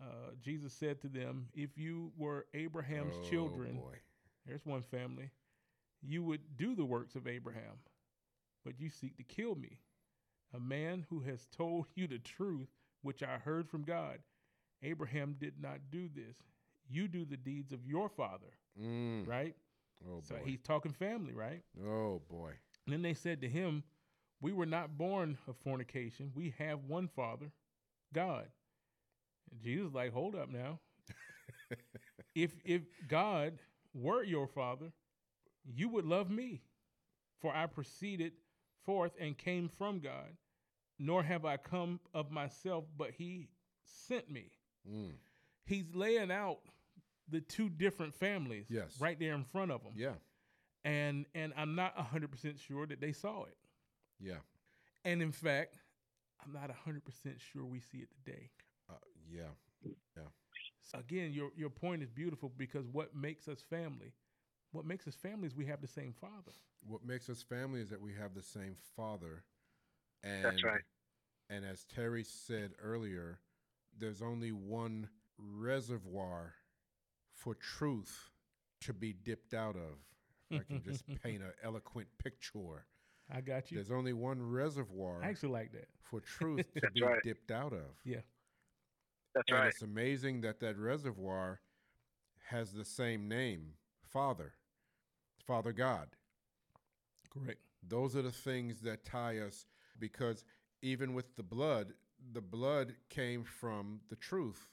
uh, 0.00 0.04
Jesus 0.42 0.72
said 0.72 1.00
to 1.02 1.08
them, 1.08 1.48
If 1.54 1.76
you 1.76 2.12
were 2.16 2.46
Abraham's 2.54 3.14
Oh, 3.18 3.28
children, 3.28 3.76
boy. 3.76 3.96
there's 4.46 4.64
one 4.64 4.82
family. 4.82 5.30
You 6.02 6.22
would 6.24 6.56
do 6.56 6.74
the 6.74 6.84
works 6.84 7.14
of 7.14 7.26
Abraham, 7.26 7.80
but 8.64 8.80
you 8.80 8.88
seek 8.88 9.16
to 9.18 9.22
kill 9.22 9.54
me, 9.54 9.80
a 10.54 10.60
man 10.60 11.04
who 11.10 11.20
has 11.20 11.46
told 11.56 11.86
you 11.94 12.06
the 12.06 12.18
truth, 12.18 12.68
which 13.02 13.22
I 13.22 13.38
heard 13.38 13.68
from 13.68 13.82
God. 13.82 14.18
Abraham 14.82 15.36
did 15.38 15.54
not 15.60 15.78
do 15.90 16.08
this. 16.14 16.36
You 16.88 17.08
do 17.08 17.24
the 17.24 17.36
deeds 17.36 17.72
of 17.72 17.84
your 17.86 18.08
father, 18.08 18.52
Mm. 18.80 19.26
right? 19.26 19.56
Oh 20.06 20.20
So 20.20 20.34
boy. 20.36 20.42
he's 20.44 20.60
talking 20.60 20.92
family, 20.92 21.32
right? 21.32 21.62
oh 21.84 22.20
boy. 22.28 22.52
And 22.84 22.92
then 22.92 23.02
they 23.02 23.14
said 23.14 23.40
to 23.40 23.48
him, 23.48 23.82
We 24.40 24.52
were 24.52 24.66
not 24.66 24.96
born 24.98 25.38
of 25.48 25.56
fornication. 25.56 26.30
We 26.34 26.54
have 26.58 26.84
one 26.84 27.08
Father, 27.08 27.50
God. 28.12 28.46
And 29.50 29.60
Jesus 29.60 29.92
like, 29.94 30.12
Hold 30.12 30.34
up 30.36 30.48
now. 30.50 30.78
if 32.34 32.52
if 32.64 32.82
God 33.08 33.58
were 33.94 34.22
your 34.22 34.46
father, 34.46 34.92
you 35.64 35.88
would 35.88 36.04
love 36.04 36.30
me, 36.30 36.62
for 37.40 37.52
I 37.54 37.66
proceeded 37.66 38.32
forth 38.84 39.12
and 39.18 39.36
came 39.36 39.68
from 39.68 39.98
God, 40.00 40.36
nor 40.98 41.22
have 41.22 41.44
I 41.44 41.56
come 41.56 41.98
of 42.14 42.30
myself, 42.30 42.84
but 42.96 43.10
he 43.12 43.48
sent 43.84 44.30
me. 44.30 44.52
Mm. 44.90 45.12
He's 45.64 45.94
laying 45.94 46.30
out 46.30 46.58
the 47.28 47.40
two 47.40 47.68
different 47.68 48.14
families 48.14 48.66
Yes. 48.68 48.96
right 49.00 49.18
there 49.18 49.34
in 49.34 49.44
front 49.44 49.70
of 49.72 49.82
them. 49.82 49.92
Yeah. 49.96 50.14
And 50.84 51.26
and 51.34 51.52
I'm 51.56 51.74
not 51.74 51.96
100% 51.96 52.58
sure 52.60 52.86
that 52.86 53.00
they 53.00 53.12
saw 53.12 53.44
it. 53.44 53.56
Yeah. 54.20 54.38
And 55.04 55.20
in 55.22 55.32
fact, 55.32 55.78
I'm 56.44 56.52
not 56.52 56.70
100% 56.70 57.40
sure 57.40 57.64
we 57.64 57.80
see 57.80 57.98
it 57.98 58.08
today. 58.24 58.50
Uh, 58.88 58.94
yeah. 59.28 60.22
So 60.82 60.98
again, 61.00 61.32
your 61.32 61.50
your 61.56 61.70
point 61.70 62.02
is 62.02 62.10
beautiful 62.10 62.52
because 62.56 62.86
what 62.86 63.14
makes 63.16 63.48
us 63.48 63.60
family? 63.68 64.12
What 64.70 64.84
makes 64.84 65.08
us 65.08 65.16
family 65.16 65.48
is 65.48 65.56
we 65.56 65.66
have 65.66 65.80
the 65.80 65.88
same 65.88 66.12
father. 66.12 66.52
What 66.86 67.04
makes 67.04 67.28
us 67.28 67.42
family 67.42 67.80
is 67.80 67.90
that 67.90 68.00
we 68.00 68.12
have 68.14 68.34
the 68.34 68.42
same 68.42 68.76
father. 68.96 69.42
And 70.22 70.44
That's 70.44 70.62
right. 70.62 70.82
And 71.50 71.64
as 71.64 71.84
Terry 71.84 72.22
said 72.24 72.72
earlier, 72.80 73.40
there's 73.98 74.22
only 74.22 74.52
one 74.52 75.08
reservoir 75.38 76.54
for 77.34 77.54
truth 77.54 78.30
to 78.82 78.92
be 78.92 79.12
dipped 79.12 79.54
out 79.54 79.76
of. 79.76 79.98
If 80.50 80.60
I 80.60 80.64
can 80.64 80.82
just 80.82 81.04
paint 81.22 81.42
an 81.42 81.52
eloquent 81.62 82.08
picture. 82.22 82.86
I 83.30 83.40
got 83.40 83.70
you. 83.70 83.76
There's 83.76 83.90
only 83.90 84.12
one 84.12 84.40
reservoir 84.40 85.20
I 85.22 85.28
actually 85.28 85.50
like 85.50 85.72
that. 85.72 85.88
for 86.02 86.20
truth 86.20 86.66
to 86.80 86.90
be 86.92 87.02
right. 87.02 87.22
dipped 87.22 87.50
out 87.50 87.72
of. 87.72 87.98
Yeah. 88.04 88.20
That's 89.34 89.50
and 89.50 89.58
right. 89.58 89.68
it's 89.68 89.82
amazing 89.82 90.42
that 90.42 90.60
that 90.60 90.78
reservoir 90.78 91.60
has 92.48 92.72
the 92.72 92.84
same 92.84 93.28
name, 93.28 93.72
Father, 94.02 94.52
Father 95.44 95.72
God. 95.72 96.08
Correct. 97.30 97.58
Those 97.86 98.16
are 98.16 98.22
the 98.22 98.30
things 98.30 98.80
that 98.80 99.04
tie 99.04 99.38
us 99.38 99.66
because 99.98 100.44
even 100.80 101.12
with 101.12 101.36
the 101.36 101.42
blood, 101.42 101.92
the 102.32 102.40
blood 102.40 102.94
came 103.08 103.44
from 103.44 104.00
the 104.08 104.16
truth. 104.16 104.66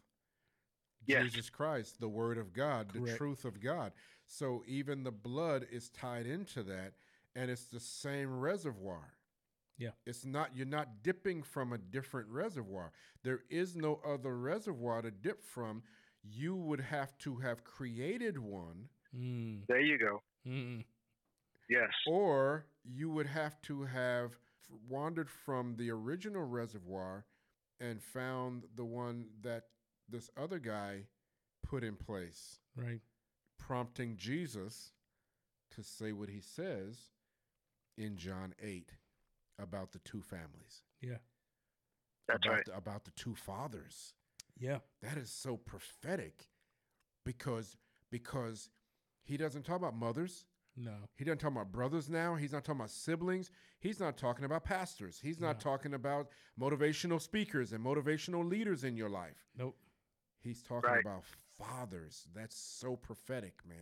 Yes. 1.06 1.23
Jesus 1.25 1.49
Christ, 1.49 1.99
the 1.99 2.08
Word 2.08 2.38
of 2.38 2.53
God, 2.53 2.91
the 2.93 3.15
truth 3.15 3.43
of 3.43 3.60
God. 3.60 3.91
So 4.25 4.63
even 4.67 5.03
the 5.03 5.12
blood 5.12 5.67
is 5.69 5.89
tied 5.89 6.25
into 6.25 6.63
that, 6.63 6.93
and 7.36 7.51
it's 7.51 7.65
the 7.65 7.79
same 7.79 8.39
reservoir. 8.39 9.13
Yeah. 9.77 9.89
It's 10.06 10.23
not, 10.23 10.51
you're 10.56 10.65
not 10.65 11.03
dipping 11.03 11.43
from 11.43 11.73
a 11.73 11.77
different 11.77 12.29
reservoir. 12.29 12.91
There 13.23 13.41
is 13.49 13.75
no 13.75 13.99
other 14.08 14.38
reservoir 14.38 15.01
to 15.01 15.12
dip 15.12 15.43
from. 15.43 15.84
You 16.23 16.56
would 16.56 16.79
have 16.79 17.17
to 17.19 17.36
have 17.38 17.63
created 17.65 18.38
one, 18.38 18.88
Mm. 19.15 19.62
There 19.67 19.79
you 19.79 19.97
go. 19.97 20.21
Mm. 20.47 20.84
Yes. 21.69 21.89
or 22.08 22.65
you 22.84 23.10
would 23.10 23.27
have 23.27 23.62
to 23.63 23.84
have 23.84 24.32
wandered 24.89 25.29
from 25.29 25.75
the 25.77 25.89
original 25.91 26.43
reservoir 26.43 27.25
and 27.80 28.02
found 28.02 28.64
the 28.76 28.86
one 28.86 29.26
that 29.42 29.64
this 30.10 30.30
other 30.38 30.60
guy 30.60 31.08
put 31.64 31.84
in 31.84 31.96
place, 31.96 32.60
Right. 32.76 33.02
prompting 33.58 34.18
Jesus 34.18 34.92
to 35.72 35.84
say 35.84 36.12
what 36.12 36.30
he 36.30 36.42
says 36.42 37.12
in 37.98 38.18
John 38.18 38.54
8 38.62 38.92
about 39.60 39.92
the 39.92 40.00
two 40.00 40.22
families, 40.22 40.84
Yeah. 41.02 41.18
That's 42.28 42.46
about, 42.46 42.54
right. 42.56 42.66
the, 42.66 42.76
about 42.78 43.04
the 43.06 43.12
two 43.12 43.36
fathers. 43.36 44.14
Yeah. 44.58 44.80
That 45.02 45.18
is 45.18 45.30
so 45.32 45.58
prophetic 45.58 46.48
because 47.26 47.76
because 48.12 48.70
he 49.24 49.38
doesn't 49.38 49.64
talk 49.64 49.78
about 49.78 49.96
mothers. 49.96 50.46
No. 50.76 50.94
He 51.16 51.24
doesn't 51.24 51.38
talk 51.40 51.52
about 51.52 51.72
brothers 51.72 52.10
now. 52.10 52.36
He's 52.36 52.52
not 52.54 52.64
talking 52.64 52.80
about 52.82 52.90
siblings. 52.92 53.52
He's 53.80 54.00
not 54.00 54.18
talking 54.18 54.46
about 54.46 54.64
pastors. 54.64 55.20
He's 55.22 55.40
not 55.40 55.58
No. 55.58 55.72
talking 55.72 55.94
about 55.94 56.30
motivational 56.60 57.22
speakers 57.22 57.74
and 57.74 57.86
motivational 57.86 58.48
leaders 58.50 58.84
in 58.84 58.96
your 58.98 59.10
life. 59.10 59.46
Nope. 59.58 59.78
He's 60.42 60.62
talking 60.64 60.90
Right. 60.90 61.02
about 61.06 61.24
fathers. 61.60 62.28
That's 62.34 62.56
so 62.58 62.96
prophetic, 62.96 63.54
man. 63.66 63.78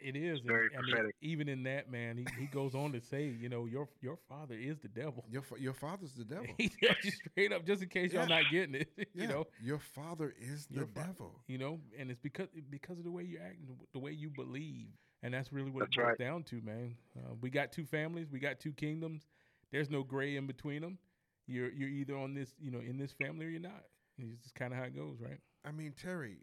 It 0.00 0.16
is. 0.16 0.40
and, 0.40 0.48
Very 0.48 0.68
I 0.76 0.80
mean, 0.82 0.90
prophetic. 0.90 1.16
even 1.22 1.48
in 1.48 1.62
that, 1.62 1.90
man, 1.90 2.18
he, 2.18 2.26
he 2.38 2.46
goes 2.46 2.74
on 2.74 2.92
to 2.92 3.00
say, 3.12 3.28
you 3.28 3.48
know, 3.48 3.64
your 3.64 3.88
your 4.02 4.16
father 4.28 4.54
is 4.54 4.78
the 4.80 4.88
devil. 4.88 5.24
Your 5.30 5.40
fa- 5.42 5.58
your 5.58 5.72
father's 5.72 6.12
the 6.12 6.24
devil. 6.24 6.46
he 6.58 6.68
tells 6.68 7.02
you 7.02 7.10
straight 7.10 7.52
up, 7.52 7.64
just 7.64 7.82
in 7.82 7.88
case 7.88 8.12
y'all 8.12 8.26
not 8.28 8.44
getting 8.50 8.74
it. 8.74 8.88
Yeah, 9.14 9.22
You 9.22 9.28
know. 9.28 9.46
your 9.62 9.78
father 9.78 10.34
is 10.38 10.66
the 10.66 10.74
Your 10.76 10.86
fa- 10.86 11.06
devil. 11.06 11.40
You 11.46 11.58
know, 11.58 11.80
and 11.98 12.10
it's 12.10 12.20
because 12.20 12.48
because 12.68 12.98
of 12.98 13.04
the 13.04 13.10
way 13.10 13.22
you 13.24 13.38
act, 13.38 13.56
and 13.60 13.68
the 13.92 13.98
way 13.98 14.12
you 14.12 14.28
believe, 14.30 14.88
and 15.24 15.32
that's 15.32 15.52
really 15.52 15.70
what 15.70 15.80
That's 15.80 15.96
it 15.96 16.00
boils 16.00 16.08
right. 16.10 16.18
down 16.18 16.42
to, 16.44 16.60
man. 16.60 16.94
Uh, 17.16 17.32
we 17.40 17.48
got 17.50 17.72
two 17.72 17.86
families, 17.86 18.28
we 18.30 18.38
got 18.38 18.60
two 18.60 18.72
kingdoms. 18.72 19.26
There's 19.72 19.90
no 19.90 20.02
gray 20.04 20.36
in 20.36 20.46
between 20.46 20.82
them. 20.82 20.98
You're 21.46 21.70
you're 21.72 21.88
either 21.88 22.16
on 22.16 22.34
this, 22.34 22.54
you 22.60 22.70
know, 22.70 22.78
in 22.78 22.98
this 22.98 23.12
family 23.12 23.46
or 23.46 23.48
you're 23.48 23.60
not. 23.60 23.84
It's 24.18 24.42
just 24.42 24.54
kind 24.54 24.72
of 24.72 24.78
how 24.78 24.84
it 24.84 24.94
goes, 24.94 25.16
right? 25.20 25.40
I 25.64 25.72
mean, 25.72 25.92
Terry, 26.00 26.36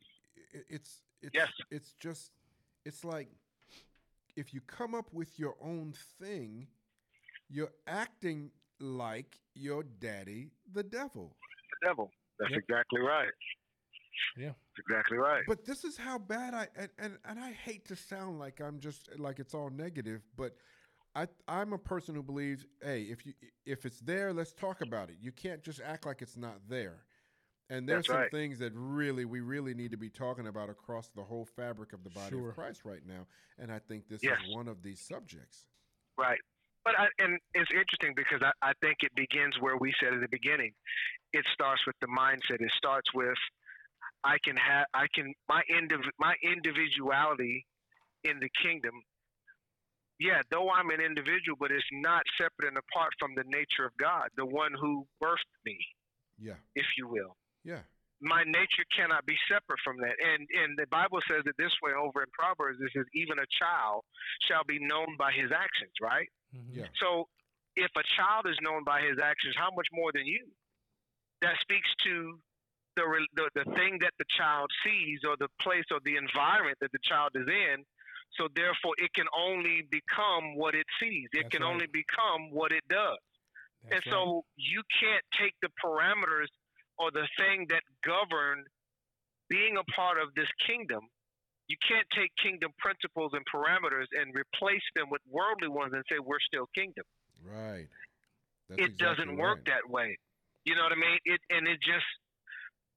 it's 0.67 1.03
it's 1.21 1.33
Yes. 1.35 1.49
it's 1.69 1.93
just 1.99 2.31
it's 2.83 3.05
like 3.05 3.29
if 4.35 4.53
you 4.53 4.61
come 4.61 4.95
up 4.95 5.13
with 5.13 5.37
your 5.39 5.55
own 5.61 5.93
thing, 6.19 6.67
you're 7.49 7.71
acting 7.87 8.49
like 8.79 9.39
your 9.53 9.83
daddy, 9.99 10.49
the 10.73 10.83
devil. 10.83 11.35
The 11.81 11.87
devil. 11.87 12.11
That's 12.39 12.51
Yep. 12.51 12.61
exactly 12.67 12.99
right. 13.01 13.29
Yeah. 14.37 14.47
That's 14.47 14.87
exactly 14.87 15.17
right. 15.17 15.43
But 15.47 15.65
this 15.65 15.83
is 15.83 15.97
how 15.97 16.17
bad 16.17 16.53
I 16.53 16.67
and, 16.75 16.89
and 16.97 17.17
and 17.25 17.39
I 17.39 17.51
hate 17.51 17.85
to 17.87 17.95
sound 17.95 18.39
like 18.39 18.59
I'm 18.61 18.79
just 18.79 19.09
like 19.19 19.39
it's 19.39 19.53
all 19.53 19.69
negative, 19.69 20.21
but 20.35 20.55
I 21.15 21.27
I'm 21.47 21.73
a 21.73 21.77
person 21.77 22.15
who 22.15 22.23
believes, 22.23 22.65
hey, 22.81 23.03
if 23.03 23.25
you 23.25 23.33
if 23.65 23.85
it's 23.85 23.99
there, 23.99 24.33
let's 24.33 24.53
talk 24.53 24.81
about 24.81 25.09
it. 25.09 25.15
You 25.21 25.31
can't 25.31 25.61
just 25.63 25.81
act 25.81 26.05
like 26.05 26.21
it's 26.21 26.37
not 26.37 26.57
there. 26.69 27.03
And 27.69 27.87
there's 27.87 28.07
some 28.07 28.17
right. 28.17 28.31
things 28.31 28.59
that 28.59 28.73
really 28.75 29.23
we 29.23 29.39
really 29.39 29.73
need 29.73 29.91
to 29.91 29.97
be 29.97 30.09
talking 30.09 30.47
about 30.47 30.69
across 30.69 31.07
the 31.15 31.23
whole 31.23 31.45
fabric 31.45 31.93
of 31.93 32.03
the 32.03 32.09
body 32.09 32.31
Sure. 32.31 32.49
of 32.49 32.55
Christ 32.55 32.81
right 32.83 33.05
now. 33.05 33.25
And 33.57 33.71
I 33.71 33.79
think 33.79 34.09
this 34.09 34.21
Yes. 34.21 34.37
is 34.45 34.53
one 34.53 34.67
of 34.67 34.83
these 34.83 34.99
subjects. 34.99 35.67
Right. 36.17 36.39
But 36.83 36.99
I, 36.99 37.07
and 37.19 37.39
it's 37.53 37.71
interesting 37.71 38.13
because 38.15 38.41
I, 38.41 38.51
I 38.61 38.73
think 38.81 38.97
it 39.03 39.15
begins 39.15 39.57
where 39.59 39.77
we 39.77 39.93
said 40.01 40.13
at 40.13 40.19
the 40.19 40.27
beginning. 40.27 40.73
It 41.31 41.45
starts 41.53 41.85
with 41.85 41.95
the 42.01 42.07
mindset. 42.07 42.59
It 42.59 42.71
starts 42.75 43.13
with 43.13 43.37
I 44.23 44.37
can 44.43 44.55
have 44.57 44.85
I 44.93 45.07
can 45.13 45.33
my 45.49 45.63
indiv- 45.73 46.15
my 46.19 46.35
individuality 46.43 47.65
in 48.23 48.39
the 48.39 48.49
kingdom. 48.61 48.93
Yeah, 50.19 50.41
though 50.51 50.69
I'm 50.69 50.91
an 50.91 51.01
individual, 51.01 51.57
but 51.59 51.71
it's 51.71 51.83
not 51.91 52.21
separate 52.37 52.67
and 52.67 52.77
apart 52.77 53.09
from 53.19 53.33
the 53.35 53.43
nature 53.47 53.85
of 53.85 53.97
God, 53.97 54.29
the 54.37 54.45
one 54.45 54.71
who 54.79 55.07
birthed 55.21 55.49
me, 55.65 55.77
Yeah. 56.37 56.57
if 56.75 56.85
you 56.97 57.07
will. 57.07 57.35
Yeah. 57.63 57.83
my 58.23 58.43
nature 58.43 58.85
cannot 58.95 59.25
be 59.25 59.35
separate 59.49 59.79
from 59.83 59.97
that. 59.97 60.13
And 60.21 60.47
and 60.61 60.77
the 60.77 60.85
Bible 60.91 61.19
says 61.27 61.41
it 61.47 61.55
this 61.57 61.73
way 61.81 61.93
over 61.93 62.21
in 62.21 62.29
Proverbs. 62.33 62.77
It 62.79 62.91
says, 62.93 63.05
even 63.15 63.39
a 63.39 63.47
child 63.49 64.05
shall 64.47 64.63
be 64.63 64.77
known 64.77 65.17
by 65.17 65.31
his 65.31 65.51
actions, 65.51 65.93
right? 65.99 66.29
Mhm. 66.53 66.75
Yeah. 66.77 66.87
So 66.99 67.27
if 67.75 67.89
a 67.97 68.03
child 68.15 68.45
is 68.45 68.57
known 68.61 68.83
by 68.83 69.01
his 69.01 69.17
actions, 69.17 69.55
how 69.57 69.71
much 69.71 69.87
more 69.91 70.11
than 70.11 70.27
you? 70.27 70.45
That 71.41 71.57
speaks 71.61 71.89
to 72.03 72.39
the, 72.95 73.05
the 73.35 73.49
the 73.55 73.65
thing 73.75 73.99
that 74.01 74.13
the 74.19 74.25
child 74.37 74.69
sees 74.83 75.19
or 75.27 75.35
the 75.39 75.49
place 75.61 75.85
or 75.91 75.99
the 76.03 76.17
environment 76.17 76.77
that 76.81 76.91
the 76.91 77.03
child 77.03 77.31
is 77.35 77.47
in. 77.47 77.83
So 78.39 78.47
therefore, 78.55 78.95
it 78.97 79.11
can 79.13 79.27
only 79.35 79.83
become 79.91 80.55
what 80.55 80.73
it 80.73 80.87
sees. 80.99 81.27
It 81.33 81.43
That's 81.43 81.51
can 81.51 81.63
right. 81.63 81.73
only 81.73 81.87
become 81.91 82.51
what 82.51 82.71
it 82.71 82.83
does. 82.89 83.19
That's 83.83 84.05
and 84.05 84.13
right. 84.13 84.13
so 84.13 84.45
you 84.55 84.81
can't 84.99 85.25
take 85.35 85.53
the 85.61 85.69
parameters 85.83 86.47
or 86.97 87.11
the 87.11 87.27
thing 87.37 87.67
that 87.69 87.83
govern 88.05 88.63
being 89.49 89.75
a 89.75 89.83
part 89.91 90.17
of 90.21 90.33
this 90.35 90.47
kingdom. 90.65 91.01
You 91.67 91.75
can't 91.87 92.07
take 92.15 92.31
kingdom 92.41 92.71
principles 92.79 93.31
and 93.33 93.43
parameters 93.47 94.07
and 94.15 94.31
replace 94.35 94.83
them 94.95 95.07
with 95.09 95.21
worldly 95.27 95.67
ones 95.67 95.91
and 95.93 96.03
say 96.09 96.19
we're 96.19 96.43
still 96.43 96.67
kingdom. 96.75 97.03
Right. 97.43 97.87
That's 98.69 98.81
it 98.81 98.95
exactly 98.95 99.25
doesn't 99.25 99.37
work 99.37 99.67
right. 99.67 99.75
that 99.75 99.85
way. 99.91 100.17
You 100.63 100.75
know 100.75 100.83
what 100.83 100.91
I 100.93 100.99
mean? 100.99 101.19
It 101.25 101.41
and 101.49 101.67
it 101.67 101.79
just 101.81 102.05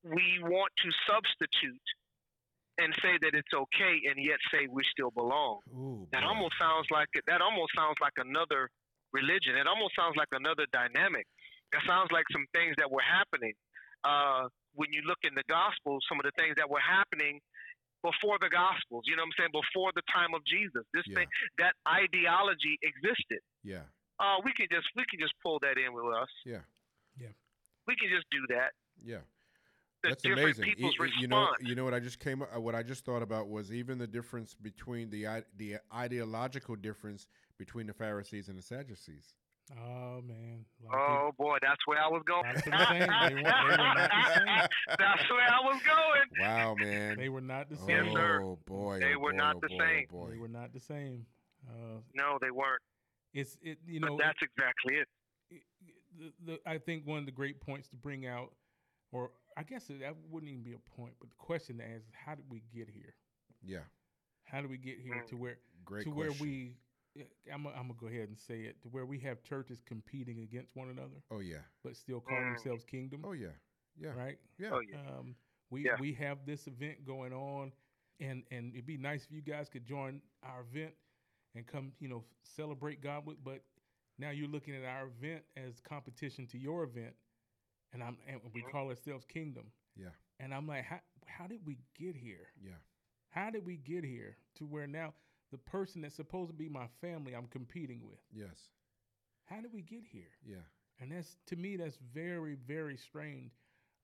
we 0.05 0.38
want 0.43 0.71
to 0.85 0.90
substitute 1.09 1.88
and 2.79 2.93
say 3.03 3.17
that 3.23 3.35
it's 3.35 3.55
okay 3.55 4.03
and 4.09 4.17
yet 4.19 4.38
say 4.53 4.67
we 4.71 4.83
still 4.90 5.11
belong. 5.11 5.61
Ooh, 5.73 6.07
That 6.12 6.25
almost 6.25 6.55
sounds 6.61 6.87
like 6.90 7.09
that 7.27 7.40
almost 7.40 7.73
sounds 7.77 7.97
like 8.01 8.14
another 8.19 8.69
religion. 9.12 9.57
It 9.57 9.67
almost 9.67 9.95
sounds 9.97 10.17
like 10.17 10.29
another 10.33 10.67
dynamic. 10.73 11.27
That 11.73 11.83
sounds 11.87 12.11
like 12.12 12.25
some 12.33 12.47
things 12.53 12.75
that 12.79 12.90
were 12.90 13.03
happening 13.03 13.55
uh, 14.05 14.49
when 14.75 14.93
you 14.93 15.03
look 15.07 15.19
in 15.23 15.35
the 15.35 15.47
Gospels. 15.49 16.05
Some 16.09 16.19
of 16.19 16.25
the 16.27 16.35
things 16.37 16.55
that 16.59 16.69
were 16.69 16.83
happening 16.83 17.38
before 18.03 18.37
the 18.43 18.51
Gospels. 18.51 19.07
You 19.07 19.17
know 19.17 19.23
what 19.23 19.33
I'm 19.38 19.49
saying? 19.49 19.55
Before 19.55 19.90
the 19.95 20.03
time 20.12 20.35
of 20.35 20.45
Jesus, 20.45 20.83
this 20.93 21.07
Yeah. 21.09 21.14
thing 21.25 21.29
that 21.59 21.75
ideology 21.88 22.77
existed. 22.83 23.40
Yeah. 23.62 23.87
uh, 24.19 24.38
we 24.45 24.53
can 24.53 24.67
just 24.71 24.87
we 24.95 25.05
can 25.11 25.19
just 25.19 25.35
pull 25.43 25.59
that 25.62 25.79
in 25.79 25.95
with 25.95 26.07
us. 26.14 26.29
Yeah. 26.45 26.62
Yeah. 27.19 27.33
We 27.87 27.95
can 27.97 28.11
just 28.11 28.27
do 28.31 28.43
that. 28.51 28.71
Yeah. 29.03 29.23
The 30.05 30.11
That's 30.11 30.23
different 30.23 30.59
amazing. 30.59 30.64
people's 30.64 30.99
Y- 30.99 31.07
y- 31.07 31.12
you 31.21 31.29
know, 31.29 31.40
response. 31.40 31.62
you 31.69 31.75
know 31.75 31.85
what 31.85 31.95
I 31.95 32.01
just 32.01 32.19
came, 32.21 32.43
uh, 32.43 32.61
what 32.61 32.75
I 32.75 32.83
just 32.83 33.05
thought 33.05 33.23
about 33.23 33.49
was 33.49 33.73
even 33.73 33.99
the 33.99 34.07
difference 34.07 34.55
between 34.55 35.11
the 35.11 35.27
i- 35.27 35.45
the 35.57 35.79
ideological 35.95 36.77
difference 36.77 37.27
between 37.59 37.87
the 37.87 37.95
Pharisees 37.95 38.49
and 38.49 38.59
the 38.59 38.62
Sadducees. 38.62 39.35
Oh 39.73 40.21
man. 40.21 40.67
A 40.83 40.87
lot 40.87 40.95
of 40.95 41.01
Oh 41.01 41.33
boy, 41.38 41.57
that's 41.62 41.87
where 41.87 41.99
I 41.99 42.07
was 42.09 42.23
going. 42.27 42.45
a 42.45 42.49
lot 42.49 42.57
of 42.59 42.64
people 42.64 42.79
saying 42.87 43.01
they, 43.01 43.35
weren't, 43.35 43.45
they 43.45 43.64
were 43.64 43.77
not 43.79 44.11
the 44.11 44.35
same. 44.35 44.69
That's 44.99 45.31
where 45.31 45.40
I 45.40 45.61
was 45.64 45.83
going. 45.83 46.40
Wow, 46.40 46.75
man. 46.75 47.17
They 47.17 47.29
were 47.31 47.40
not 47.40 47.71
the 47.71 47.77
oh 47.81 47.87
same. 47.87 48.05
Yes, 48.05 48.12
sir. 48.14 48.57
boy, 48.67 48.99
They 49.01 49.14
oh, 49.14 49.19
were 49.21 49.31
boy, 49.33 49.37
not 49.38 49.57
oh, 49.57 49.61
the 49.62 49.69
boy, 49.69 49.79
same. 49.79 50.07
Oh, 50.12 50.17
boy. 50.27 50.31
They 50.33 50.37
were 50.38 50.49
not 50.49 50.73
the 50.75 50.81
same. 50.81 51.27
Uh, 51.67 52.01
No, 52.14 52.38
they 52.43 52.51
weren't. 52.51 52.83
it's 53.33 53.57
it. 53.62 53.79
You 53.87 54.01
But 54.01 54.11
know, 54.11 54.19
that's 54.19 54.38
exactly 54.43 54.97
it. 54.97 55.09
it- 55.51 55.62
the, 56.19 56.33
the, 56.53 56.61
I 56.71 56.77
think 56.79 57.07
one 57.07 57.19
of 57.19 57.27
the 57.27 57.33
great 57.33 57.61
points 57.61 57.88
to 57.88 57.97
bring 57.97 58.27
out, 58.27 58.55
or 59.12 59.31
I 59.57 59.62
guess 59.62 59.87
that 59.87 60.14
wouldn't 60.31 60.51
even 60.51 60.62
be 60.62 60.73
a 60.73 60.79
point, 60.97 61.14
but 61.21 61.31
the 61.31 61.37
question 61.37 61.79
to 61.79 61.85
ask 61.85 62.03
is, 62.09 62.14
how 62.27 62.35
did 62.35 62.45
we 62.51 62.62
get 62.75 62.88
here? 62.88 63.14
Yeah, 63.62 63.85
How 64.45 64.61
did 64.61 64.71
we 64.71 64.77
get 64.79 64.99
here 64.99 65.23
to 65.29 65.37
where 65.37 65.59
great 65.85 66.05
to 66.05 66.11
question. 66.11 66.17
where 66.19 66.33
we? 66.33 66.77
I'm 67.53 67.62
gonna 67.62 67.95
go 67.99 68.09
ahead 68.09 68.29
and 68.29 68.38
say 68.38 68.62
it 68.62 68.83
to 68.83 68.88
where 68.88 69.07
we 69.07 69.19
have 69.21 69.43
churches 69.45 69.81
competing 69.87 70.40
against 70.40 70.75
one 70.75 70.88
another, 70.90 71.23
oh 71.31 71.40
yeah, 71.40 71.62
but 71.83 71.97
still 71.97 72.21
call 72.21 72.37
Mm. 72.37 72.57
themselves 72.57 72.85
kingdom, 72.85 73.23
oh 73.25 73.33
yeah, 73.33 73.55
yeah, 73.97 74.11
right? 74.11 74.38
yeah. 74.59 74.71
Oh 74.73 74.81
yeah. 74.81 74.97
Um, 74.99 75.37
we 75.71 75.85
Yeah. 75.85 75.97
we 75.99 76.12
have 76.14 76.45
this 76.45 76.67
event 76.67 77.05
going 77.07 77.33
on, 77.33 77.73
and 78.21 78.43
and 78.51 78.73
it'd 78.75 78.87
be 78.87 78.97
nice 78.99 79.25
if 79.25 79.31
you 79.33 79.43
guys 79.43 79.69
could 79.69 79.85
join 79.87 80.21
our 80.43 80.62
event 80.62 80.95
and 81.55 81.67
come, 81.67 81.93
you 82.01 82.09
know, 82.09 82.25
celebrate 82.43 83.01
God 83.01 83.25
with. 83.27 83.43
But 83.45 83.62
now 84.19 84.31
you're 84.31 84.49
looking 84.49 84.75
at 84.75 84.85
our 84.85 85.07
event 85.07 85.45
as 85.57 85.81
competition 85.81 86.47
to 86.49 86.59
your 86.59 86.83
event, 86.85 87.14
and 87.94 88.02
I'm 88.02 88.18
and 88.26 88.40
we 88.52 88.62
Mhm. 88.62 88.70
call 88.70 88.88
ourselves 88.90 89.24
Kingdom. 89.24 89.72
Yeah. 89.96 90.11
And 90.40 90.52
I'm 90.52 90.66
like, 90.66 90.85
how 90.85 91.00
how 91.26 91.46
did 91.46 91.64
we 91.64 91.78
get 91.94 92.14
here? 92.16 92.52
Yeah. 92.61 92.76
How 93.30 93.50
did 93.50 93.64
we 93.64 93.76
get 93.78 94.04
here 94.04 94.37
to 94.57 94.66
where 94.66 94.87
now 94.87 95.14
the 95.50 95.59
person 95.59 96.02
that's 96.02 96.14
supposed 96.16 96.50
to 96.50 96.57
be 96.57 96.68
my 96.68 96.88
family 97.00 97.35
I'm 97.35 97.48
competing 97.48 98.04
with? 98.07 98.20
Yes. 98.30 98.68
How 99.44 99.61
did 99.61 99.72
we 99.72 99.83
get 99.83 100.04
here? 100.04 100.37
Yeah. 100.44 100.62
And 100.98 101.11
that's 101.12 101.37
to 101.46 101.57
me 101.57 101.76
that's 101.76 101.96
very 101.96 102.57
very 102.57 102.96
strange. 102.96 103.52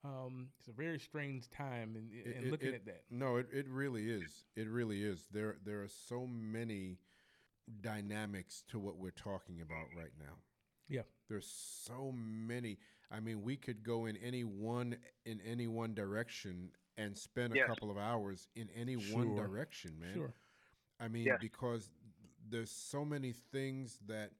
Um, 0.02 0.50
it's 0.58 0.68
a 0.68 0.72
very 0.72 0.98
strange 0.98 1.50
time 1.50 1.94
in, 1.94 2.10
in 2.12 2.26
It- 2.32 2.44
it- 2.46 2.50
looking 2.50 2.68
it- 2.68 2.74
at 2.74 2.84
that. 2.86 3.10
No, 3.10 3.36
it, 3.36 3.48
it 3.52 3.68
really 3.68 4.08
is. 4.08 4.46
It 4.56 4.68
really 4.68 5.02
is. 5.02 5.26
There 5.28 5.58
there 5.64 5.82
are 5.82 5.88
so 5.88 6.26
many 6.26 7.00
dynamics 7.80 8.62
to 8.68 8.78
what 8.78 8.96
we're 8.96 9.10
talking 9.10 9.60
about 9.60 9.88
right 9.94 10.16
now. 10.18 10.38
Yeah. 10.88 11.02
There's 11.28 11.46
so 11.46 12.12
many. 12.12 12.78
I 13.10 13.20
mean, 13.20 13.42
we 13.42 13.56
could 13.56 13.82
go 13.82 14.06
in 14.06 14.16
any 14.16 14.44
one 14.44 14.96
in 15.24 15.40
any 15.40 15.66
one 15.66 15.94
direction 15.94 16.70
and 16.96 17.16
spend 17.16 17.52
a 17.52 17.56
Yes. 17.56 17.66
couple 17.68 17.90
of 17.90 17.96
hours 17.98 18.48
in 18.54 18.68
any 18.70 18.94
one 18.94 19.34
direction, 19.34 19.98
man. 19.98 20.14
Sure. 20.14 20.34
I 20.98 21.08
mean, 21.08 21.24
Yes. 21.26 21.38
because 21.40 21.90
there's 22.48 22.70
so 22.70 23.04
many 23.04 23.32
things 23.32 23.98
that 24.06 24.32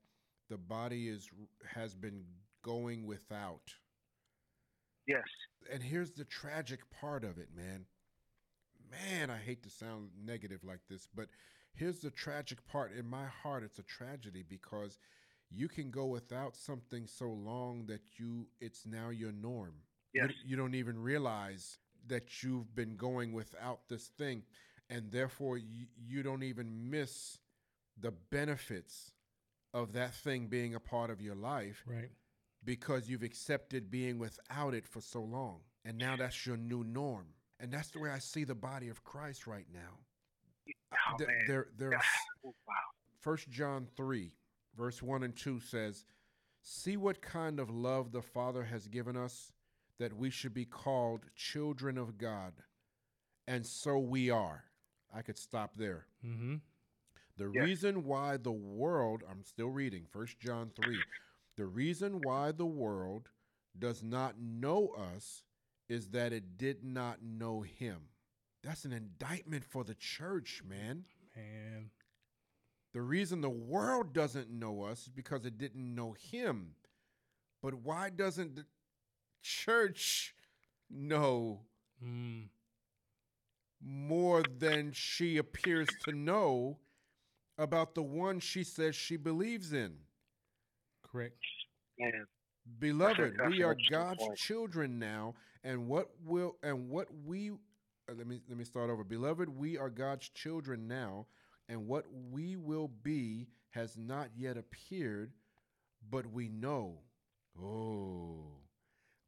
the 0.47 0.57
body 0.57 1.07
is 1.09 1.29
has 1.65 1.95
been 1.95 2.25
going 2.61 3.05
without. 3.05 3.75
Yes. 5.07 5.27
And 5.69 5.81
here's 5.83 6.11
the 6.13 6.25
tragic 6.25 6.89
part 6.91 7.23
of 7.23 7.37
it, 7.37 7.53
man. 7.53 7.87
Man, 8.89 9.29
I 9.29 9.37
hate 9.37 9.63
to 9.63 9.69
sound 9.69 10.11
negative 10.17 10.63
like 10.63 10.85
this, 10.87 11.07
but 11.07 11.29
here's 11.73 11.99
the 12.01 12.11
tragic 12.11 12.65
part. 12.65 12.91
In 12.91 13.07
my 13.07 13.25
heart, 13.25 13.63
it's 13.63 13.79
a 13.79 13.83
tragedy 13.83 14.43
because 14.43 14.99
you 15.51 15.67
can 15.67 15.91
go 15.91 16.05
without 16.05 16.55
something 16.55 17.05
so 17.07 17.27
long 17.29 17.85
that 17.87 18.01
you 18.17 18.47
it's 18.59 18.85
now 18.85 19.09
your 19.09 19.31
norm. 19.31 19.73
You- 20.13 20.23
Yes. 20.23 20.31
You, 20.45 20.57
don't 20.57 20.75
even 20.75 21.01
realize 21.01 21.77
that 22.07 22.43
you've 22.43 22.75
been 22.75 22.97
going 22.97 23.31
without 23.31 23.87
this 23.87 24.07
thing, 24.07 24.43
and 24.89 25.09
therefore 25.09 25.57
you, 25.57 25.85
you 25.97 26.21
don't 26.21 26.43
even 26.43 26.89
miss 26.89 27.37
the 27.97 28.11
benefits 28.11 29.11
of 29.73 29.93
that 29.93 30.13
thing 30.13 30.47
being 30.47 30.75
a 30.75 30.81
part 30.81 31.09
of 31.09 31.21
your 31.21 31.35
life 31.35 31.81
Right. 31.87 32.09
because 32.65 33.07
you've 33.09 33.23
accepted 33.23 33.89
being 33.89 34.19
without 34.19 34.73
it 34.73 34.85
for 34.85 34.99
so 34.99 35.21
long. 35.21 35.61
And 35.85 35.97
now 35.97 36.17
that's 36.17 36.45
your 36.45 36.57
new 36.57 36.83
norm. 36.83 37.27
And 37.61 37.71
that's 37.71 37.91
the 37.91 37.99
way 37.99 38.09
I 38.09 38.19
see 38.19 38.43
the 38.43 38.53
body 38.55 38.89
of 38.89 39.03
Christ 39.05 39.47
right 39.47 39.67
now. 39.71 39.97
Oh, 40.93 41.17
Th- 41.17 41.29
there, 41.47 41.67
there 41.77 41.93
Oh, 42.43 42.53
wow. 42.67 42.73
First 43.21 43.49
John 43.49 43.87
3, 43.95 44.33
verse 44.75 45.01
1 45.01 45.23
and 45.23 45.35
2 45.35 45.59
says, 45.59 46.05
See 46.63 46.95
what 46.97 47.21
kind 47.21 47.59
of 47.59 47.69
love 47.69 48.11
the 48.11 48.21
Father 48.21 48.63
has 48.65 48.87
given 48.87 49.17
us 49.17 49.51
that 49.99 50.13
we 50.15 50.29
should 50.29 50.53
be 50.53 50.65
called 50.65 51.25
children 51.35 51.97
of 51.97 52.17
God. 52.17 52.53
And 53.47 53.65
so 53.65 53.97
we 53.97 54.29
are. 54.29 54.63
I 55.13 55.21
could 55.21 55.37
stop 55.37 55.71
there. 55.75 56.05
Mm-hmm. 56.25 56.55
The 57.37 57.49
Yes. 57.49 57.63
reason 57.63 58.03
why 58.03 58.37
the 58.37 58.51
world, 58.51 59.23
I'm 59.29 59.43
still 59.43 59.69
reading, 59.69 60.05
First 60.11 60.39
John 60.39 60.69
3. 60.75 61.05
The 61.57 61.65
reason 61.65 62.21
why 62.21 62.51
the 62.51 62.65
world 62.65 63.29
does 63.77 64.03
not 64.03 64.39
know 64.39 64.89
us 64.89 65.43
is 65.89 66.09
that 66.09 66.33
it 66.33 66.57
did 66.57 66.83
not 66.83 67.21
know 67.23 67.61
him. 67.61 68.09
That's 68.63 68.85
an 68.85 68.93
indictment 68.93 69.63
for 69.65 69.83
the 69.83 69.95
church, 69.95 70.61
man. 70.67 71.05
Man. 71.35 71.89
The 72.93 73.01
reason 73.01 73.41
the 73.41 73.49
world 73.49 74.13
doesn't 74.13 74.49
know 74.49 74.83
us 74.83 75.03
is 75.03 75.09
because 75.09 75.45
it 75.45 75.57
didn't 75.57 75.95
know 75.95 76.13
him. 76.13 76.75
But 77.61 77.75
why 77.75 78.09
doesn't 78.09 78.55
the 78.55 78.65
church 79.41 80.35
know 80.89 81.61
Mm. 82.03 82.49
more 83.79 84.43
than 84.43 84.91
she 84.91 85.37
appears 85.37 85.87
to 86.05 86.11
know 86.11 86.79
about 87.57 87.93
the 87.95 88.01
one 88.03 88.39
she 88.39 88.63
says 88.63 88.95
she 88.95 89.15
believes 89.17 89.71
in? 89.73 89.97
Correct. 91.03 91.37
Man. 91.99 92.27
Beloved, 92.79 93.39
we 93.49 93.63
are 93.63 93.75
God's 93.89 94.23
children 94.35 94.99
now, 94.99 95.35
and 95.63 95.87
what 95.87 96.09
will 96.23 96.57
and 96.63 96.89
what 96.89 97.07
we 97.25 97.51
uh, 97.51 98.13
let 98.15 98.27
me 98.27 98.41
let 98.47 98.57
me 98.57 98.63
start 98.63 98.89
over. 98.89 99.03
Beloved, 99.03 99.49
we 99.49 99.77
are 99.77 99.89
God's 99.89 100.29
children 100.29 100.87
now, 100.87 101.27
and 101.71 101.87
what 101.87 102.05
we 102.31 102.57
will 102.57 102.89
be 103.01 103.47
has 103.69 103.97
not 103.97 104.27
yet 104.35 104.57
appeared, 104.57 105.31
but 106.09 106.27
we 106.29 106.49
know. 106.49 106.99
Oh, 107.59 108.43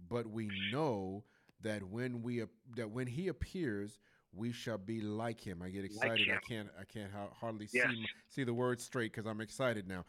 but 0.10 0.28
we 0.28 0.50
know 0.72 1.24
that 1.62 1.82
when 1.84 2.22
we 2.22 2.44
that 2.76 2.92
when 2.92 3.08
He 3.08 3.30
appears, 3.30 3.98
we 4.34 4.52
shall 4.52 4.78
be 4.78 5.00
like 5.02 5.40
Him. 5.40 5.62
I 5.64 5.70
get 5.70 5.86
excited. 5.86 6.28
I 6.30 6.38
can't 6.46 6.70
I 6.80 6.84
can't 6.84 7.12
ha- 7.12 7.30
hardly 7.40 7.68
Yes. 7.72 7.88
see 7.90 8.06
see 8.30 8.44
the 8.44 8.54
words 8.54 8.84
straight 8.84 9.14
because 9.14 9.26
I'm 9.26 9.42
excited 9.42 9.88
now. 9.88 10.04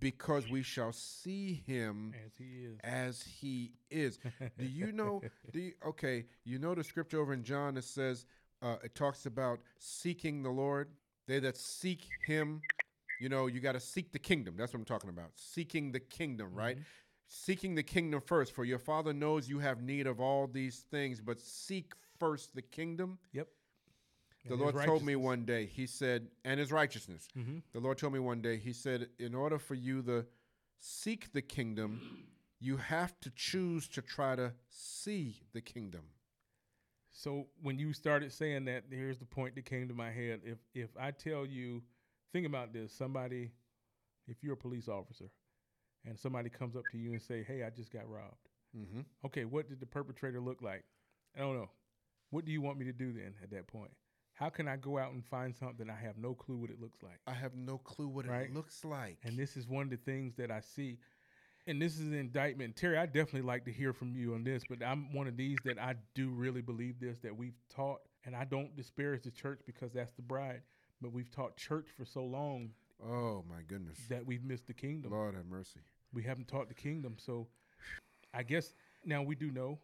Because 0.00 0.48
we 0.48 0.62
shall 0.62 0.92
see 0.92 1.62
Him 1.66 2.14
As 2.24 2.32
he 2.38 2.64
is. 2.64 2.78
as 2.82 3.22
he 3.22 3.72
is. 3.90 4.18
Do 4.58 4.64
you 4.66 4.90
know? 4.92 5.20
Do 5.52 5.60
you, 5.60 5.72
okay, 5.86 6.24
you 6.44 6.58
know 6.58 6.74
the 6.74 6.82
scripture 6.82 7.20
over 7.20 7.32
in 7.34 7.44
John 7.44 7.74
that 7.74 7.84
says 7.84 8.24
uh, 8.62 8.76
it 8.82 8.94
talks 8.94 9.26
about 9.26 9.60
seeking 9.78 10.42
the 10.42 10.50
Lord. 10.50 10.88
They 11.26 11.38
that 11.40 11.56
seek 11.56 12.06
Him, 12.26 12.62
you 13.20 13.28
know, 13.28 13.46
you 13.46 13.60
got 13.60 13.72
to 13.72 13.80
seek 13.80 14.12
the 14.12 14.18
kingdom. 14.18 14.54
That's 14.56 14.72
what 14.72 14.80
I'm 14.80 14.84
talking 14.84 15.10
about. 15.10 15.30
Seeking 15.34 15.92
the 15.92 16.00
kingdom, 16.00 16.54
right? 16.54 16.78
Seeking 17.28 17.74
the 17.74 17.82
kingdom 17.82 18.20
first. 18.20 18.52
For 18.52 18.64
your 18.64 18.78
Father 18.78 19.12
knows 19.12 19.48
you 19.48 19.58
have 19.58 19.82
need 19.82 20.06
of 20.06 20.20
all 20.20 20.46
these 20.46 20.84
things, 20.90 21.20
but 21.20 21.40
seek 21.40 21.92
first 22.18 22.54
the 22.54 22.62
kingdom. 22.62 23.18
Yep. 23.32 23.48
The 24.48 24.54
Lord 24.54 24.76
told 24.84 25.04
me 25.04 25.16
one 25.16 25.44
day. 25.44 25.66
He 25.66 25.86
said, 25.86 26.28
and 26.44 26.60
His 26.60 26.70
righteousness. 26.70 27.26
Mm-hmm. 27.36 27.58
The 27.72 27.80
Lord 27.80 27.98
told 27.98 28.12
me 28.12 28.20
one 28.20 28.40
day, 28.40 28.58
He 28.58 28.72
said, 28.72 29.08
in 29.18 29.34
order 29.34 29.58
for 29.58 29.74
you 29.74 30.02
to 30.02 30.24
seek 30.78 31.32
the 31.32 31.42
kingdom, 31.42 32.00
you 32.60 32.76
have 32.76 33.18
to 33.20 33.30
choose 33.34 33.88
to 33.88 34.02
try 34.02 34.36
to 34.36 34.52
see 34.70 35.40
the 35.52 35.60
kingdom. 35.60 36.02
So 37.16 37.46
when 37.62 37.78
you 37.78 37.94
started 37.94 38.30
saying 38.30 38.66
that, 38.66 38.84
here's 38.90 39.16
the 39.18 39.24
point 39.24 39.54
that 39.54 39.64
came 39.64 39.88
to 39.88 39.94
my 39.94 40.10
head. 40.10 40.42
If 40.44 40.58
if 40.74 40.90
I 41.00 41.12
tell 41.12 41.46
you, 41.46 41.82
think 42.32 42.46
about 42.46 42.74
this: 42.74 42.92
somebody, 42.92 43.52
if 44.28 44.42
you're 44.42 44.52
a 44.52 44.56
police 44.56 44.86
officer, 44.86 45.30
and 46.04 46.18
somebody 46.18 46.50
comes 46.50 46.76
up 46.76 46.84
to 46.92 46.98
you 46.98 47.12
and 47.12 47.22
say, 47.22 47.42
"Hey, 47.42 47.62
I 47.64 47.70
just 47.70 47.90
got 47.90 48.06
robbed." 48.06 48.50
Mm-hmm. 48.76 49.00
Okay, 49.24 49.46
what 49.46 49.66
did 49.66 49.80
the 49.80 49.86
perpetrator 49.86 50.40
look 50.40 50.60
like? 50.60 50.84
I 51.34 51.40
don't 51.40 51.56
know. 51.56 51.70
What 52.30 52.44
do 52.44 52.52
you 52.52 52.60
want 52.60 52.78
me 52.78 52.84
to 52.84 52.92
do 52.92 53.14
then 53.14 53.34
at 53.42 53.50
that 53.50 53.66
point? 53.66 53.92
How 54.34 54.50
can 54.50 54.68
I 54.68 54.76
go 54.76 54.98
out 54.98 55.12
and 55.14 55.24
find 55.24 55.56
something 55.56 55.88
I 55.88 55.96
have 55.96 56.18
no 56.18 56.34
clue 56.34 56.58
what 56.58 56.68
it 56.68 56.78
looks 56.78 57.02
like? 57.02 57.18
I 57.26 57.32
have 57.32 57.54
no 57.54 57.78
clue 57.78 58.08
what 58.08 58.26
Right. 58.26 58.50
it 58.50 58.52
looks 58.52 58.84
like. 58.84 59.16
And 59.24 59.38
this 59.38 59.56
is 59.56 59.66
one 59.66 59.84
of 59.84 59.90
the 59.90 59.96
things 59.96 60.34
that 60.34 60.50
I 60.50 60.60
see. 60.60 60.98
And 61.66 61.82
this 61.82 61.94
is 61.94 62.00
an 62.06 62.14
indictment. 62.14 62.76
Terry, 62.76 62.96
I 62.96 63.06
definitely 63.06 63.42
like 63.42 63.64
to 63.64 63.72
hear 63.72 63.92
from 63.92 64.14
you 64.14 64.34
on 64.34 64.44
this, 64.44 64.62
but 64.68 64.82
I'm 64.84 65.12
one 65.12 65.26
of 65.26 65.36
these 65.36 65.58
that 65.64 65.78
I 65.80 65.96
do 66.14 66.30
really 66.30 66.62
believe 66.62 67.00
this 67.00 67.18
that 67.20 67.36
we've 67.36 67.58
taught, 67.74 68.00
and 68.24 68.36
I 68.36 68.44
don't 68.44 68.76
disparage 68.76 69.24
the 69.24 69.32
church 69.32 69.60
because 69.66 69.92
that's 69.92 70.12
the 70.12 70.22
bride, 70.22 70.62
but 71.00 71.12
we've 71.12 71.30
taught 71.30 71.56
church 71.56 71.88
for 71.96 72.04
so 72.04 72.22
long 72.24 72.70
Oh 73.04 73.44
my 73.48 73.62
goodness. 73.66 73.98
that 74.08 74.24
we've 74.24 74.44
missed 74.44 74.68
the 74.68 74.74
kingdom. 74.74 75.10
Lord 75.10 75.34
have 75.34 75.46
mercy. 75.46 75.80
We 76.12 76.22
haven't 76.22 76.46
taught 76.46 76.68
the 76.68 76.74
kingdom. 76.74 77.16
So 77.18 77.48
I 78.32 78.44
guess 78.44 78.74
now 79.04 79.22
we 79.22 79.34
do 79.34 79.50
know 79.50 79.80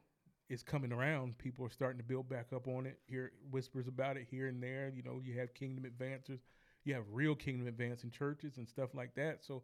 it's 0.48 0.62
coming 0.62 0.92
around. 0.92 1.36
People 1.38 1.66
are 1.66 1.70
starting 1.70 1.98
to 1.98 2.04
build 2.04 2.28
back 2.28 2.52
up 2.54 2.68
on 2.68 2.86
it. 2.86 3.00
Hear 3.06 3.32
whispers 3.50 3.88
about 3.88 4.16
it 4.16 4.26
here 4.30 4.46
and 4.46 4.62
there. 4.62 4.92
You 4.94 5.02
know, 5.02 5.20
you 5.24 5.38
have 5.40 5.52
kingdom 5.54 5.84
advancers, 5.84 6.40
you 6.84 6.94
have 6.94 7.04
real 7.10 7.34
kingdom 7.34 7.66
advancing 7.66 8.10
churches 8.10 8.56
and 8.58 8.68
stuff 8.68 8.94
like 8.94 9.14
that. 9.16 9.42
So, 9.44 9.62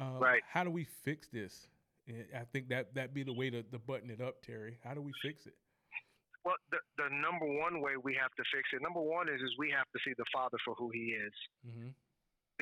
um, 0.00 0.18
Right. 0.18 0.42
how 0.48 0.64
do 0.64 0.70
we 0.70 0.84
fix 0.84 1.28
this? 1.28 1.68
I 2.34 2.44
think 2.52 2.68
that 2.68 2.94
that 2.94 3.14
be 3.14 3.24
the 3.24 3.32
way 3.34 3.50
to, 3.50 3.62
to 3.64 3.78
button 3.78 4.10
it 4.10 4.20
up, 4.20 4.40
Terry. 4.42 4.78
How 4.84 4.94
do 4.94 5.02
we 5.02 5.12
fix 5.22 5.46
it? 5.46 5.54
Well, 6.44 6.54
the, 6.70 6.78
the 6.94 7.10
number 7.10 7.46
one 7.50 7.82
way 7.82 7.98
we 7.98 8.14
have 8.14 8.30
to 8.38 8.44
fix 8.54 8.70
it, 8.70 8.78
number 8.78 9.02
one 9.02 9.26
is, 9.26 9.42
is 9.42 9.50
we 9.58 9.74
have 9.74 9.90
to 9.90 9.98
see 10.06 10.14
the 10.14 10.28
Father 10.30 10.54
for 10.62 10.78
who 10.78 10.94
he 10.94 11.18
is. 11.18 11.34
Mm-hmm. 11.66 11.90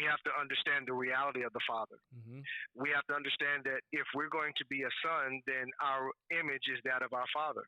We 0.01 0.05
have 0.09 0.25
to 0.25 0.33
understand 0.40 0.88
the 0.88 0.97
reality 0.97 1.44
of 1.44 1.53
the 1.53 1.61
Father. 1.68 2.01
Mm-hmm. 2.16 2.40
We 2.73 2.88
have 2.97 3.05
to 3.12 3.14
understand 3.14 3.68
that 3.68 3.85
if 3.92 4.09
we're 4.16 4.33
going 4.33 4.57
to 4.57 4.64
be 4.73 4.88
a 4.88 4.92
son, 5.05 5.44
then 5.44 5.68
our 5.85 6.09
image 6.33 6.64
is 6.73 6.81
that 6.88 7.05
of 7.05 7.12
our 7.12 7.29
Father. 7.37 7.62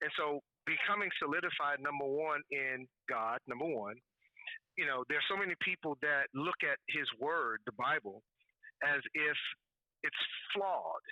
And 0.00 0.14
so 0.14 0.38
becoming 0.62 1.10
solidified, 1.18 1.82
number 1.82 2.06
one, 2.06 2.46
in 2.54 2.86
God, 3.10 3.42
number 3.50 3.66
one, 3.66 3.98
you 4.78 4.86
know, 4.86 5.02
there's 5.10 5.26
so 5.26 5.34
many 5.34 5.58
people 5.58 5.98
that 6.06 6.30
look 6.38 6.62
at 6.62 6.78
his 6.86 7.10
word, 7.18 7.58
the 7.66 7.74
Bible, 7.74 8.22
as 8.82 9.00
if 9.14 9.36
it's 10.02 10.22
flawed. 10.52 11.06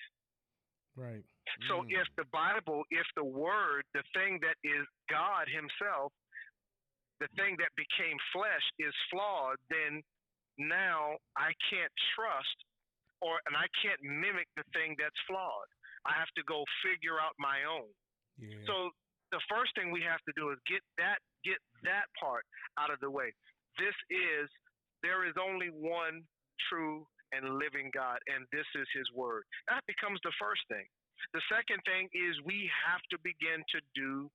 Right. 0.97 1.25
So 1.69 1.83
Mm. 1.83 1.91
if 1.93 2.09
the 2.17 2.25
Bible, 2.27 2.85
if 2.91 3.07
the 3.15 3.25
Word, 3.25 3.85
the 3.93 4.03
thing 4.15 4.41
that 4.41 4.57
is 4.65 4.87
God 5.09 5.49
Himself, 5.49 6.13
the 7.21 7.29
thing 7.37 7.57
that 7.59 7.75
became 7.77 8.19
flesh 8.33 8.65
is 8.79 8.95
flawed, 9.11 9.59
then 9.69 10.03
now 10.59 11.17
I 11.37 11.53
can't 11.71 11.93
trust 12.15 12.65
or 13.21 13.41
and 13.47 13.57
I 13.57 13.67
can't 13.83 14.01
mimic 14.03 14.49
the 14.57 14.65
thing 14.73 14.97
that's 14.99 15.19
flawed. 15.27 15.69
I 16.05 16.13
have 16.13 16.31
to 16.37 16.43
go 16.45 16.65
figure 16.83 17.21
out 17.21 17.35
my 17.39 17.65
own. 17.65 17.89
Yeah. 18.39 18.65
So 18.67 18.91
the 19.33 19.41
first 19.49 19.75
thing 19.75 19.91
we 19.91 20.03
have 20.03 20.21
to 20.29 20.33
do 20.37 20.51
is 20.51 20.59
get 20.67 20.83
that 20.99 21.19
get 21.45 21.59
that 21.83 22.07
part 22.21 22.45
out 22.79 22.91
of 22.91 23.01
the 23.01 23.11
way. 23.11 23.33
This 23.79 23.95
is 24.11 24.51
there 25.03 25.25
is 25.25 25.35
only 25.41 25.69
one 25.71 26.23
true 26.69 27.07
and 27.33 27.59
living 27.59 27.91
God, 27.95 28.19
and 28.31 28.47
this 28.53 28.67
is 28.79 28.89
His 28.95 29.09
Word. 29.15 29.45
That 29.69 29.83
becomes 29.87 30.21
the 30.23 30.35
first 30.41 30.63
thing. 30.69 30.87
The 31.35 31.43
second 31.51 31.81
thing 31.87 32.09
is 32.15 32.37
we 32.45 32.71
have 32.87 33.03
to 33.11 33.19
begin 33.25 33.65
to 33.75 33.81
do 33.97 34.31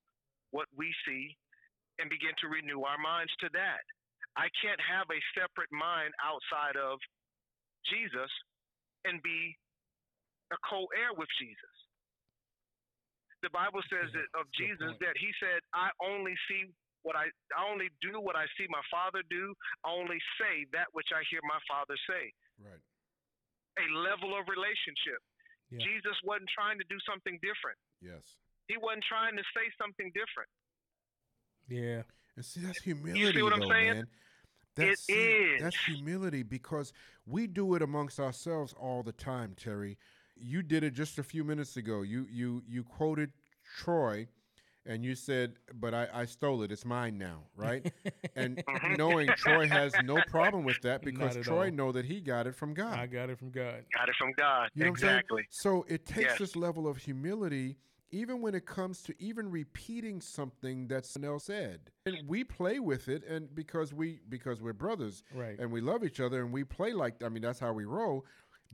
what 0.51 0.67
we 0.75 0.91
see 1.07 1.37
and 1.99 2.09
begin 2.09 2.33
to 2.41 2.49
renew 2.51 2.83
our 2.83 2.99
minds 2.99 3.31
to 3.41 3.49
that. 3.53 3.83
I 4.37 4.49
can't 4.63 4.81
have 4.81 5.07
a 5.11 5.21
separate 5.37 5.71
mind 5.71 6.13
outside 6.23 6.75
of 6.79 6.99
Jesus 7.89 8.31
and 9.05 9.21
be 9.23 9.55
a 10.51 10.57
co-heir 10.67 11.13
with 11.17 11.29
Jesus. 11.39 11.75
The 13.43 13.51
Bible 13.53 13.81
says 13.89 14.09
Yeah, 14.09 14.21
that 14.21 14.29
of 14.37 14.45
that's 14.45 14.55
a 14.55 14.57
good 14.57 14.73
Jesus 14.79 14.91
point. 14.91 14.99
that 15.01 15.17
he 15.17 15.31
said, 15.41 15.61
I 15.73 15.89
only 16.01 16.35
see 16.49 16.69
what 17.03 17.15
I 17.15 17.29
I 17.55 17.65
only 17.69 17.89
do 18.01 18.21
what 18.21 18.35
I 18.37 18.45
see 18.57 18.67
my 18.69 18.83
father 18.91 19.21
do. 19.29 19.53
I 19.85 19.91
only 19.91 20.19
say 20.41 20.65
that 20.73 20.89
which 20.93 21.09
I 21.13 21.23
hear 21.29 21.41
my 21.45 21.59
father 21.69 21.97
say. 22.09 22.33
Right. 22.61 22.81
A 23.81 23.87
level 23.97 24.37
of 24.37 24.45
relationship. 24.47 25.19
Yeah. 25.71 25.79
Jesus 25.81 26.15
wasn't 26.23 26.49
trying 26.53 26.77
to 26.77 26.85
do 26.89 26.97
something 27.09 27.39
different. 27.41 27.79
Yes. 28.01 28.37
He 28.67 28.77
wasn't 28.77 29.03
trying 29.07 29.35
to 29.37 29.43
say 29.55 29.65
something 29.81 30.11
different. 30.13 30.49
yeah. 31.67 32.03
And 32.35 32.45
see, 32.45 32.61
that's 32.61 32.81
humility, 32.81 33.19
You 33.19 33.33
see 33.33 33.41
what 33.41 33.53
I'm 33.53 33.63
saying? 33.67 33.93
man. 33.93 34.07
That's, 34.75 34.89
It 34.91 34.99
see, 34.99 35.57
That's 35.59 35.77
humility 35.83 36.43
because 36.43 36.93
we 37.25 37.45
do 37.47 37.75
it 37.75 37.81
amongst 37.81 38.19
ourselves 38.21 38.73
all 38.79 39.03
the 39.03 39.11
time, 39.11 39.53
Terry. 39.57 39.97
You 40.37 40.63
did 40.63 40.83
it 40.83 40.93
just 40.93 41.19
a 41.19 41.23
few 41.23 41.43
minutes 41.43 41.75
ago. 41.75 42.01
You 42.03 42.25
you 42.31 42.63
you 42.67 42.83
quoted 42.83 43.31
Troy, 43.77 44.27
and 44.85 45.03
you 45.03 45.15
said, 45.15 45.55
"But 45.73 45.93
I, 45.93 46.07
I 46.13 46.25
stole 46.25 46.63
it. 46.63 46.71
It's 46.71 46.85
mine 46.85 47.17
now." 47.17 47.43
Right? 47.55 47.91
and 48.35 48.57
Mhm. 48.65 48.97
knowing 48.97 49.27
Troy 49.37 49.67
has 49.67 49.93
no 50.03 50.21
problem 50.27 50.63
with 50.63 50.81
that 50.81 51.01
because 51.01 51.37
Troy 51.37 51.65
all. 51.67 51.71
know 51.71 51.91
that 51.91 52.05
he 52.05 52.21
got 52.21 52.47
it 52.47 52.55
from 52.55 52.73
God. 52.73 52.97
I 52.97 53.07
got 53.07 53.29
it 53.29 53.37
from 53.37 53.51
God. 53.51 53.85
Got 53.93 54.09
it 54.09 54.15
from 54.15 54.31
God. 54.33 54.69
You 54.73 54.85
know 54.85 54.89
exactly. 54.91 55.35
what 55.35 55.39
I'm? 55.41 55.47
So 55.51 55.85
it 55.87 56.05
takes 56.05 56.31
Yes. 56.31 56.39
this 56.39 56.55
level 56.55 56.87
of 56.87 56.97
humility, 56.97 57.77
even 58.11 58.41
when 58.41 58.55
it 58.55 58.65
comes 58.65 59.01
to 59.03 59.15
even 59.21 59.49
repeating 59.51 60.19
something 60.21 60.87
that 60.87 61.05
someone 61.05 61.31
else 61.33 61.45
said. 61.45 61.91
And 62.05 62.27
we 62.27 62.43
play 62.43 62.79
with 62.79 63.07
it, 63.07 63.23
and 63.25 63.53
because 63.55 63.93
we 63.93 64.19
because 64.29 64.61
we're 64.61 64.73
brothers 64.73 65.23
Right. 65.33 65.57
and 65.59 65.71
we 65.71 65.81
love 65.81 66.03
each 66.03 66.19
other, 66.19 66.41
and 66.43 66.51
we 66.51 66.63
play 66.63 66.93
like 66.93 67.23
I 67.23 67.29
mean 67.29 67.41
that's 67.43 67.59
how 67.59 67.73
we 67.73 67.85
roll. 67.85 68.25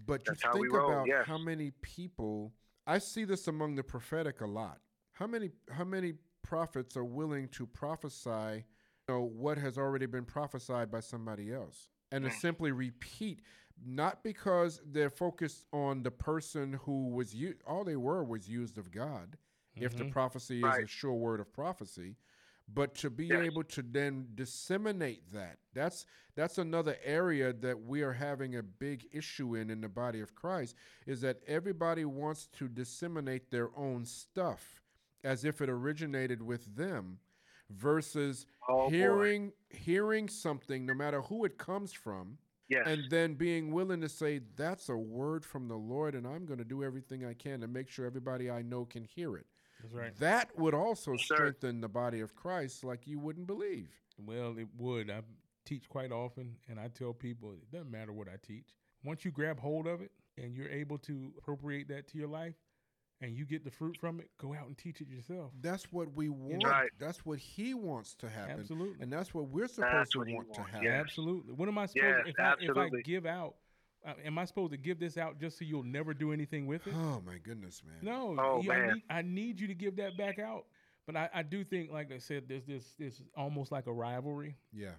But 0.06 0.24
That's 0.26 0.43
you 0.43 0.50
how 0.50 0.56
we 0.58 0.67
think 0.67 0.74
roll, 0.78 0.91
about 0.91 1.08
yes. 1.08 1.26
how 1.26 1.39
many 1.39 1.72
people 1.82 2.54
I 2.86 3.00
see 3.00 3.26
this 3.26 3.48
among 3.48 3.76
the 3.76 3.84
prophetic 3.84 4.41
a 4.41 4.46
lot. 4.46 4.80
How 5.17 5.25
many 5.27 5.49
how 5.71 5.84
many 5.84 6.13
prophets 6.43 6.95
are 6.95 7.03
willing 7.06 7.47
to 7.49 7.65
prophesy, 7.65 8.63
you 9.08 9.15
know, 9.15 9.21
what 9.21 9.58
has 9.58 9.77
already 9.77 10.06
been 10.06 10.25
prophesied 10.25 10.91
by 10.91 10.99
somebody 10.99 11.51
else, 11.51 11.89
and 12.12 12.23
to 12.23 12.30
Mm. 12.30 12.34
simply 12.34 12.71
repeat, 12.71 13.41
not 13.86 14.23
because 14.23 14.80
they're 14.86 15.10
focused 15.10 15.65
on 15.73 16.03
the 16.03 16.12
person 16.12 16.73
who 16.73 17.08
was 17.10 17.34
u- 17.34 17.58
all 17.65 17.84
they 17.84 17.95
were 17.95 18.23
was 18.23 18.47
used 18.47 18.77
of 18.77 18.91
God, 18.91 19.38
if 19.75 19.95
the 19.95 20.06
Mhm. 20.06 20.12
prophecy 20.12 20.60
is 20.62 20.65
Right. 20.65 20.84
a 20.84 20.88
sure 20.88 21.13
word 21.13 21.39
of 21.39 21.51
prophecy, 21.51 22.15
but 22.67 22.93
to 22.95 23.10
be 23.10 23.30
Yes. 23.30 23.45
able 23.45 23.63
to 23.63 23.82
then 23.82 24.30
disseminate 24.36 25.32
that 25.32 25.58
that's 25.73 26.06
that's 26.36 26.58
another 26.60 26.95
area 27.03 27.53
that 27.53 27.80
we 27.82 28.03
are 28.03 28.13
having 28.13 28.56
a 28.56 28.62
big 28.63 29.08
issue 29.12 29.56
in 29.56 29.69
in 29.71 29.82
the 29.82 29.89
body 29.89 30.19
of 30.19 30.36
Christ 30.36 30.75
is 31.08 31.21
that 31.21 31.41
everybody 31.47 32.06
wants 32.06 32.47
to 32.47 32.67
disseminate 32.67 33.49
their 33.49 33.75
own 33.75 34.06
stuff 34.06 34.84
as 35.28 35.44
if 35.44 35.62
it 35.62 35.70
originated 35.70 36.42
with 36.42 36.76
them 36.76 37.20
versus 37.70 38.46
Oh, 38.70 38.90
boy. 38.90 38.96
hearing 38.96 39.52
hearing 39.70 40.30
something 40.30 40.86
no 40.86 40.94
matter 40.94 41.22
who 41.22 41.44
it 41.46 41.58
comes 41.58 41.92
from 41.94 42.38
Yes. 42.70 42.84
and 42.86 43.10
then 43.10 43.34
being 43.36 43.72
willing 43.72 44.02
to 44.02 44.10
say 44.10 44.40
that's 44.56 44.90
a 44.90 44.96
word 44.98 45.46
from 45.46 45.68
the 45.68 45.76
Lord 45.78 46.16
and 46.16 46.26
I'm 46.28 46.46
going 46.46 46.58
to 46.60 46.66
do 46.66 46.84
everything 46.84 47.26
I 47.26 47.34
can 47.34 47.60
to 47.62 47.68
make 47.68 47.90
sure 47.90 48.06
everybody 48.06 48.50
I 48.50 48.62
know 48.62 48.86
can 48.86 49.04
hear 49.04 49.36
it. 49.38 49.46
That's 49.82 49.94
right. 49.94 50.16
That 50.18 50.58
would 50.58 50.74
also 50.74 51.12
Yes, 51.12 51.28
sir. 51.28 51.36
strengthen 51.36 51.82
the 51.82 51.88
body 51.90 52.20
of 52.22 52.36
Christ 52.36 52.84
like 52.84 53.06
you 53.08 53.20
wouldn't 53.20 53.48
believe. 53.48 53.90
Well, 54.18 54.58
it 54.58 54.68
would. 54.78 55.10
I 55.10 55.22
teach 55.66 55.88
quite 55.90 56.12
often, 56.12 56.56
and 56.70 56.80
I 56.80 56.88
tell 56.88 57.13
people 57.13 57.52
it 57.54 57.70
doesn't 57.72 57.92
matter 57.92 58.12
what 58.13 58.28
I 58.28 58.38
teach. 58.42 58.76
Once 59.04 59.24
you 59.24 59.32
grab 59.32 59.60
hold 59.60 59.88
of 59.88 60.02
it 60.02 60.12
and 60.38 60.56
you're 60.56 60.70
able 60.70 60.98
to 61.00 61.32
appropriate 61.38 61.88
that 61.90 62.08
to 62.10 62.18
your 62.18 62.28
life, 62.28 62.56
and 63.21 63.36
you 63.36 63.45
get 63.45 63.63
the 63.63 63.71
fruit 63.71 63.97
from 63.99 64.19
it, 64.19 64.30
go 64.38 64.53
out 64.53 64.67
and 64.67 64.77
teach 64.77 65.01
it 65.01 65.08
yourself. 65.08 65.51
That's 65.62 65.91
what 65.91 66.13
we 66.15 66.30
want. 66.30 66.63
Right. 66.63 66.89
That's 66.99 67.25
what 67.25 67.39
he 67.39 67.73
wants 67.73 68.13
to 68.15 68.30
happen. 68.30 68.60
Absolutely. 68.60 69.01
And 69.01 69.12
that's 69.12 69.34
what 69.34 69.47
we're 69.49 69.67
supposed 69.67 69.93
That's 69.93 70.12
to 70.12 70.19
want 70.19 70.30
to 70.30 70.34
wants, 70.36 70.58
happen. 70.71 70.84
yes. 70.84 71.01
Absolutely. 71.01 71.53
What 71.53 71.67
am 71.67 71.77
I 71.77 71.86
supposed 71.88 72.06
Yes, 72.06 72.23
to, 72.25 72.30
if 72.30 72.77
I, 72.77 72.84
if 72.86 72.93
I 72.93 73.01
give 73.01 73.25
out? 73.25 73.56
Uh, 74.06 74.13
am 74.23 74.38
I 74.38 74.45
supposed 74.45 74.71
to 74.71 74.77
give 74.77 74.99
this 74.99 75.17
out 75.17 75.39
just 75.39 75.58
so 75.58 75.65
you'll 75.65 75.82
never 75.84 76.13
do 76.13 76.32
anything 76.32 76.67
with 76.67 76.86
it? 76.86 76.93
Oh 76.95 77.21
my 77.25 77.38
goodness, 77.43 77.82
man. 77.86 77.97
No, 78.03 78.36
Oh, 78.39 78.62
you- 78.62 78.71
I, 78.71 78.77
man. 78.77 78.93
need, 78.93 79.03
I 79.10 79.21
need 79.23 79.60
you 79.60 79.67
to 79.67 79.73
give 79.73 79.95
that 79.97 80.15
back 80.17 80.38
out. 80.39 80.65
But 81.08 81.15
I, 81.15 81.30
I 81.34 81.41
do 81.43 81.63
think, 81.63 81.89
like 81.91 82.12
I 82.12 82.17
said, 82.19 82.43
there's 82.47 82.65
this 82.65 82.93
this 82.99 83.21
almost 83.36 83.71
like 83.71 83.88
a 83.88 83.93
rivalry. 83.93 84.56
Yeah. 84.73 84.91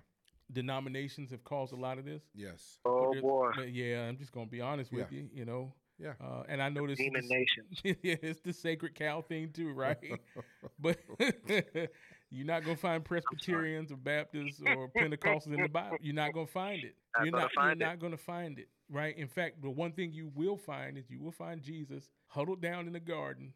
Denominations 0.51 1.31
have 1.31 1.45
caused 1.45 1.75
a 1.75 1.77
lot 1.77 1.99
of 1.99 2.07
this. 2.07 2.23
Yes. 2.35 2.79
oh 2.87 3.15
boy. 3.21 3.51
yeah, 3.71 4.09
I'm 4.09 4.17
just 4.17 4.33
gonna 4.33 4.47
be 4.47 4.63
honest 4.63 4.91
with 4.91 5.13
you. 5.13 5.29
You 5.33 5.45
know, 5.45 5.75
Yeah. 5.99 6.13
uh, 6.23 6.45
and 6.49 6.63
I 6.63 6.69
know 6.69 6.87
this. 6.87 6.99
Demon 6.99 7.23
this- 7.23 7.31
nations. 7.31 7.81
yeah, 8.03 8.17
it's 8.23 8.41
the 8.41 8.53
sacred 8.53 8.95
cow 8.95 9.23
thing 9.23 9.51
too, 9.53 9.73
right? 9.73 9.97
but 10.79 10.99
you're 12.31 12.47
not 12.47 12.65
gonna 12.65 12.77
find 12.77 13.05
Presbyterians 13.05 13.91
or 13.91 13.97
Baptists 13.97 14.61
or 14.65 14.89
Pentecostals 14.89 15.47
in 15.47 15.61
the 15.63 15.69
Bible. 15.69 15.97
You're 16.01 16.15
not 16.15 16.33
gonna 16.33 16.47
find 16.47 16.85
it. 16.85 16.95
Not 17.17 17.25
you're 17.25 17.33
not. 17.33 17.51
you're 17.57 17.71
it. 17.73 17.79
not 17.79 17.99
gonna 17.99 18.17
find 18.17 18.59
it, 18.59 18.69
right? 18.91 19.17
In 19.17 19.29
fact, 19.29 19.61
the 19.63 19.71
one 19.71 19.93
thing 19.93 20.13
you 20.13 20.31
will 20.35 20.57
find 20.57 20.97
is 20.97 21.11
you 21.11 21.21
will 21.21 21.33
find 21.33 21.63
Jesus 21.63 22.09
huddled 22.29 22.61
down 22.61 22.87
in 22.87 22.93
the 22.93 23.01
garden, 23.01 23.53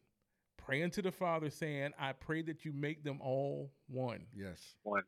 praying 0.56 0.90
to 0.92 1.02
the 1.02 1.12
Father, 1.12 1.50
saying, 1.50 1.92
"I 1.98 2.12
pray 2.12 2.42
that 2.42 2.64
you 2.64 2.72
make 2.72 3.04
them 3.04 3.20
all 3.20 3.70
one." 3.88 4.26
yes. 4.34 4.58
One. 4.82 5.02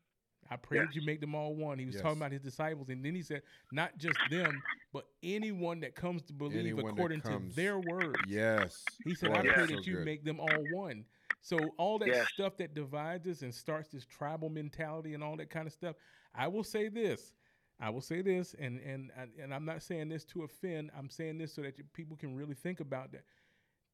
I 0.51 0.57
pray 0.57 0.79
that 0.79 0.95
you 0.95 1.03
make 1.03 1.21
them 1.21 1.35
all 1.35 1.55
one. 1.55 1.79
He 1.79 1.87
was 1.87 1.95
Yes. 1.95 2.03
talking 2.03 2.19
about 2.19 2.33
his 2.33 2.41
disciples, 2.43 2.89
and 2.89 3.05
then 3.05 3.15
he 3.15 3.23
said, 3.23 3.43
not 3.73 3.97
just 3.99 4.19
them, 4.31 4.63
but 4.93 5.07
anyone 5.23 5.81
that 5.81 5.95
comes 5.95 6.23
to 6.25 6.33
believe 6.33 6.59
Anyone 6.61 6.93
according 6.93 7.21
comes. 7.21 7.55
to 7.55 7.57
their 7.61 7.79
word. 7.79 8.17
Yes. 8.29 8.85
He 9.05 9.15
said, 9.15 9.31
Boy, 9.31 9.39
I 9.39 9.43
that's 9.43 9.55
pray 9.55 9.67
so 9.67 9.75
that 9.77 9.87
you 9.87 9.95
good. 9.97 10.05
make 10.05 10.25
them 10.25 10.39
all 10.41 10.65
one. 10.71 11.05
So 11.41 11.75
all 11.77 11.99
that 11.99 12.09
Yes. 12.09 12.29
stuff 12.33 12.57
that 12.59 12.75
divides 12.75 13.27
us 13.27 13.43
and 13.43 13.55
starts 13.55 13.89
this 13.91 14.07
tribal 14.07 14.49
mentality 14.49 15.15
and 15.15 15.23
all 15.23 15.37
that 15.37 15.51
kind 15.51 15.67
of 15.67 15.73
stuff. 15.73 15.97
I 16.35 16.49
will 16.49 16.65
say 16.65 16.89
this. 16.89 17.35
I 17.81 17.91
will 17.91 18.01
say 18.01 18.23
this, 18.23 18.55
and 18.55 18.79
and 18.81 19.11
and- 19.17 19.33
and 19.39 19.53
I'm 19.53 19.65
not 19.65 19.83
saying 19.83 20.09
this 20.09 20.25
to 20.27 20.45
offend. 20.45 20.91
I'm 20.97 21.11
saying 21.11 21.39
this 21.39 21.53
so 21.53 21.63
that 21.63 21.77
you, 21.77 21.85
people 21.93 22.17
can 22.17 22.35
really 22.37 22.55
think 22.55 22.81
about 22.81 23.11
that. 23.13 23.25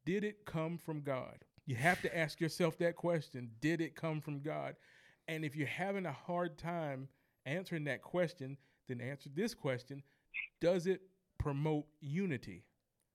Did 0.05 0.23
it 0.23 0.45
come 0.45 0.77
from 0.79 1.01
God? 1.01 1.45
You 1.67 1.77
have 1.77 2.01
to 2.03 2.17
ask 2.17 2.41
yourself 2.41 2.77
that 2.79 2.97
question. 2.97 3.51
Did 3.61 3.81
it 3.81 3.95
come 3.95 4.21
from 4.21 4.41
God? 4.41 4.77
And 5.31 5.45
if 5.45 5.55
you're 5.55 5.67
having 5.69 6.07
a 6.07 6.13
hard 6.13 6.59
time 6.59 7.09
answering 7.47 7.85
that 7.85 8.03
question, 8.03 8.57
then 8.89 9.01
answer 9.01 9.31
this 9.35 9.55
question. 9.55 10.03
does 10.61 10.87
it 10.87 11.01
promote 11.39 11.87
unity? 12.01 12.65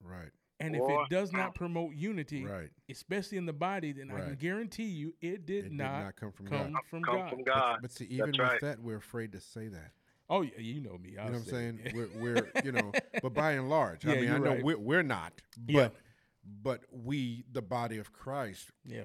Right. 0.01 0.31
And 0.59 0.75
if 0.75 0.81
it 0.81 1.09
does 1.09 1.31
not 1.33 1.53
promote 1.53 1.93
unity, 1.95 2.45
Right. 2.45 2.69
especially 2.89 3.37
in 3.37 3.45
the 3.45 3.53
body, 3.53 3.91
then 3.91 4.09
I 4.09 4.21
can 4.21 4.35
guarantee 4.35 4.85
you 4.85 5.13
it 5.21 5.45
did, 5.45 5.65
It 5.65 5.71
not, 5.73 6.15
come 6.15 6.31
from 6.31 6.47
come 6.47 6.71
God. 6.73 6.81
from 6.89 7.03
Come 7.03 7.15
God. 7.17 7.29
from 7.29 7.37
But- 7.39 7.45
God. 7.45 7.79
But, 7.81 7.91
see, 7.91 8.05
even 8.05 8.17
That's 8.27 8.37
with 8.39 8.47
right. 8.47 8.61
that, 8.61 8.79
we're 8.79 8.95
afraid 8.97 9.33
to 9.33 9.39
say 9.41 9.67
that. 9.67 9.91
Oh 10.29 10.41
yeah, 10.41 10.57
you 10.57 10.79
know 10.81 10.97
me. 10.97 11.17
I'll 11.17 11.25
know 11.27 11.33
what 11.33 11.39
I'm 11.39 11.45
saying? 11.45 11.79
it. 11.83 11.93
We're, 11.95 12.09
we're, 12.15 12.51
you 12.63 12.71
know, 12.71 12.91
but 13.21 13.33
by 13.35 13.51
and 13.51 13.69
large, 13.69 14.07
I 14.07 14.15
mean, 14.15 14.31
I 14.31 14.37
know 14.39 14.51
right. 14.55 14.63
we're, 14.63 14.77
we're 14.79 15.03
not, 15.03 15.33
but, 15.57 15.73
Yeah. 15.73 15.89
but 16.63 16.81
we, 16.91 17.43
the 17.51 17.61
body 17.61 17.99
of 17.99 18.11
Christ, 18.11 18.71
yeah, 18.85 19.03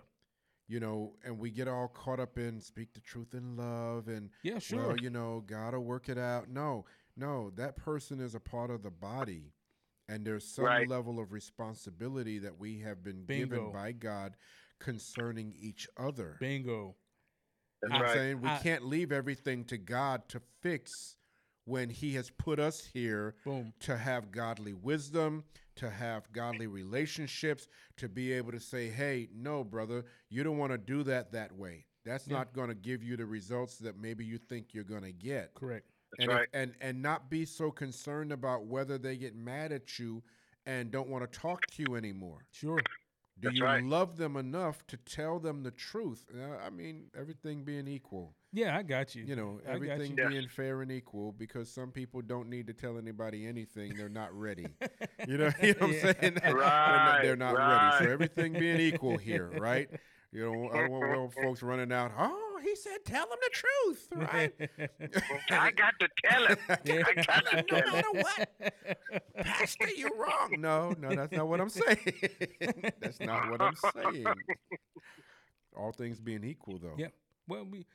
you 0.71 0.79
know, 0.79 1.15
and 1.25 1.37
we 1.37 1.51
get 1.51 1.67
all 1.67 1.89
caught 1.89 2.21
up 2.21 2.39
in 2.39 2.61
speak 2.61 2.93
the 2.95 3.01
truth 3.01 3.35
in 3.35 3.57
love 3.57 4.07
and, 4.07 4.31
yeah, 4.45 4.61
sure. 4.61 4.89
well, 4.89 4.97
you 4.97 5.11
know, 5.11 5.43
gotta 5.47 5.81
work 5.81 6.09
it 6.09 6.17
out. 6.17 6.49
No, 6.49 6.85
no, 7.17 7.51
that 7.57 7.77
person 7.77 8.21
is 8.21 8.37
a 8.37 8.41
part 8.41 8.71
of 8.71 8.83
the 8.85 8.91
body. 8.91 9.53
And 10.09 10.25
there's 10.25 10.45
some 10.47 10.65
Right. 10.65 10.89
level 10.89 11.19
of 11.21 11.33
responsibility 11.33 12.39
that 12.41 12.57
we 12.59 12.79
have 12.81 13.03
been 13.03 13.25
Bingo. 13.25 13.57
given 13.57 13.73
by 13.73 13.93
God 13.93 14.37
concerning 14.79 15.53
each 15.59 15.89
other. 15.97 16.37
Bingo. 16.41 16.97
You 17.83 17.89
That's 17.89 17.91
know 17.91 17.97
I'm 17.97 18.03
right. 18.03 18.13
saying? 18.15 18.41
We 18.41 18.49
I- 18.49 18.59
can't 18.59 18.85
leave 18.85 19.11
everything 19.13 19.65
to 19.67 19.77
God 19.79 20.29
to 20.31 20.41
fix 20.61 21.17
when 21.65 21.89
He 21.91 22.15
has 22.15 22.31
put 22.31 22.59
us 22.59 22.85
here 22.93 23.35
Boom. 23.45 23.73
to 23.81 23.97
have 23.97 24.31
godly 24.33 24.73
wisdom, 24.73 25.45
to 25.77 25.91
have 25.91 26.31
godly 26.33 26.67
relationships, 26.67 27.69
to 27.97 28.09
be 28.09 28.33
able 28.33 28.53
to 28.53 28.61
say, 28.61 28.89
hey, 28.89 29.29
no, 29.35 29.65
brother, 29.65 30.05
you 30.29 30.43
don't 30.43 30.59
want 30.59 30.73
to 30.73 30.79
do 30.79 31.03
that 31.05 31.33
that 31.33 31.57
way. 31.57 31.87
That's 32.05 32.27
Yeah. 32.27 32.39
not 32.39 32.53
going 32.53 32.69
to 32.69 32.75
give 32.75 33.03
you 33.03 33.17
the 33.17 33.27
results 33.27 33.77
that 33.79 33.99
maybe 33.99 34.25
you 34.25 34.39
think 34.39 34.73
you're 34.73 34.85
going 34.85 35.03
to 35.03 35.13
get. 35.13 35.55
Correct. 35.55 35.87
That's 36.19 36.29
and, 36.29 36.41
if- 36.41 36.49
and 36.55 36.75
and 36.81 37.03
not 37.03 37.31
be 37.31 37.45
so 37.45 37.71
concerned 37.71 38.33
about 38.33 38.67
whether 38.67 38.99
they 38.99 39.17
get 39.17 39.37
mad 39.37 39.71
at 39.71 39.99
you 39.99 40.23
and 40.67 40.91
don't 40.91 41.09
want 41.09 41.31
to 41.31 41.39
talk 41.39 41.67
to 41.67 41.85
you 41.87 41.95
anymore. 41.97 42.45
Sure. 42.51 42.79
Do 43.39 43.49
That's 43.49 43.57
you 43.57 43.65
right. 43.65 43.83
love 43.85 44.17
them 44.19 44.37
enough 44.37 44.87
to 44.89 44.97
tell 44.99 45.39
them 45.39 45.63
the 45.63 45.71
truth? 45.71 46.27
Uh, 46.35 46.57
I 46.57 46.69
mean, 46.71 47.07
everything 47.17 47.65
being 47.65 47.87
equal, 47.89 48.35
Yeah, 48.53 48.77
I 48.77 48.83
got 48.83 49.15
you. 49.15 49.25
you 49.25 49.37
know, 49.37 49.61
I 49.69 49.75
everything 49.75 50.17
you. 50.19 50.29
being 50.29 50.49
fair 50.49 50.83
and 50.83 50.91
equal, 50.91 51.31
because 51.33 51.71
some 51.71 51.93
people 51.93 52.21
don't 52.21 52.49
need 52.49 52.67
to 52.67 52.73
tell 52.73 52.99
anybody 52.99 53.47
anything; 53.47 53.95
they're 53.95 54.09
not 54.09 54.37
ready. 54.37 54.67
you 55.29 55.39
know, 55.39 55.51
you 55.63 55.75
know 55.81 55.87
what 55.87 55.91
Yeah. 55.91 56.09
I'm 56.09 56.15
saying? 56.21 56.39
They're 56.43 56.55
not- 56.57 57.23
they're 57.23 57.37
not 57.37 57.55
ready. 57.57 58.05
So 58.05 58.11
everything 58.13 58.53
being 58.55 58.81
equal 58.81 59.17
here, 59.19 59.51
right? 59.59 59.89
You 60.33 60.45
know, 60.45 60.71
I 60.73 60.81
don't 60.83 60.91
want 60.91 61.19
want 61.19 61.35
folks 61.43 61.63
running 61.63 61.93
out. 61.93 62.13
Oh, 62.19 62.59
he 62.63 62.75
said, 62.77 62.99
"Tell 63.05 63.27
them 63.29 63.39
the 63.41 63.51
truth," 63.53 64.09
right? 64.15 64.53
I 65.51 65.71
got 65.71 65.95
to 66.01 66.09
tell 66.25 66.47
him. 66.47 66.57
Yeah. 66.85 67.03
I 67.07 67.15
got 67.23 67.47
to 67.47 67.57
no 67.57 67.63
tell 67.63 67.79
him. 67.89 67.93
matter 67.93 68.13
what, 68.13 68.75
Pastor, 69.45 69.89
you're 69.97 70.17
wrong. 70.17 70.57
No, 70.59 70.93
no, 70.99 71.15
that's 71.15 71.33
not 71.33 71.47
what 71.49 71.61
I'm 71.61 71.69
saying. 71.69 71.99
that's 73.01 73.21
not 73.21 73.51
what 73.51 73.61
I'm 73.61 73.75
saying. 73.95 74.27
All 75.77 75.93
things 75.93 76.19
being 76.21 76.45
equal, 76.45 76.79
though. 76.79 76.95
Yeah. 76.99 77.09
Well, 77.49 77.65
we, 77.69 77.87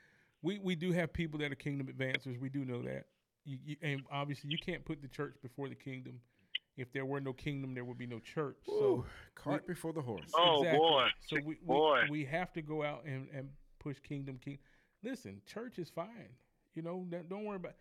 we 0.42 0.60
we 0.60 0.76
do 0.76 0.92
have 0.92 1.12
people 1.14 1.40
that 1.40 1.52
are 1.52 1.56
kingdom 1.56 1.88
advancers. 1.88 2.40
We 2.40 2.50
do 2.50 2.66
know 2.66 2.82
that. 2.84 3.06
You, 3.46 3.58
you, 3.64 3.76
and 3.82 4.02
obviously, 4.12 4.50
you 4.52 4.58
can't 4.58 4.84
put 4.86 5.02
the 5.02 5.08
church 5.08 5.36
before 5.42 5.70
the 5.70 5.76
kingdom. 5.76 6.20
If 6.78 6.92
there 6.92 7.06
were 7.06 7.22
no 7.22 7.32
kingdom, 7.32 7.74
there 7.74 7.86
would 7.86 7.98
be 7.98 8.08
no 8.08 8.20
church. 8.20 8.58
So 8.66 8.74
Ooh, 8.74 9.06
cart 9.36 9.66
before 9.66 9.94
the 9.94 10.02
horse. 10.02 10.30
Oh, 10.36 10.64
boy. 10.64 11.08
So 11.28 11.38
we, 11.38 11.42
we 11.44 11.56
Boy. 11.66 12.02
we 12.10 12.26
have 12.26 12.52
to 12.54 12.62
go 12.62 12.84
out 12.84 13.06
and, 13.06 13.28
and 13.34 13.50
push 13.80 13.98
kingdom 14.02 14.40
king. 14.44 14.58
Listen, 15.04 15.42
church 15.46 15.80
is 15.80 15.90
fine. 15.90 16.30
You 16.74 16.82
know, 16.82 17.06
don't- 17.10 17.30
don't 17.30 17.46
worry 17.46 17.56
about 17.58 17.76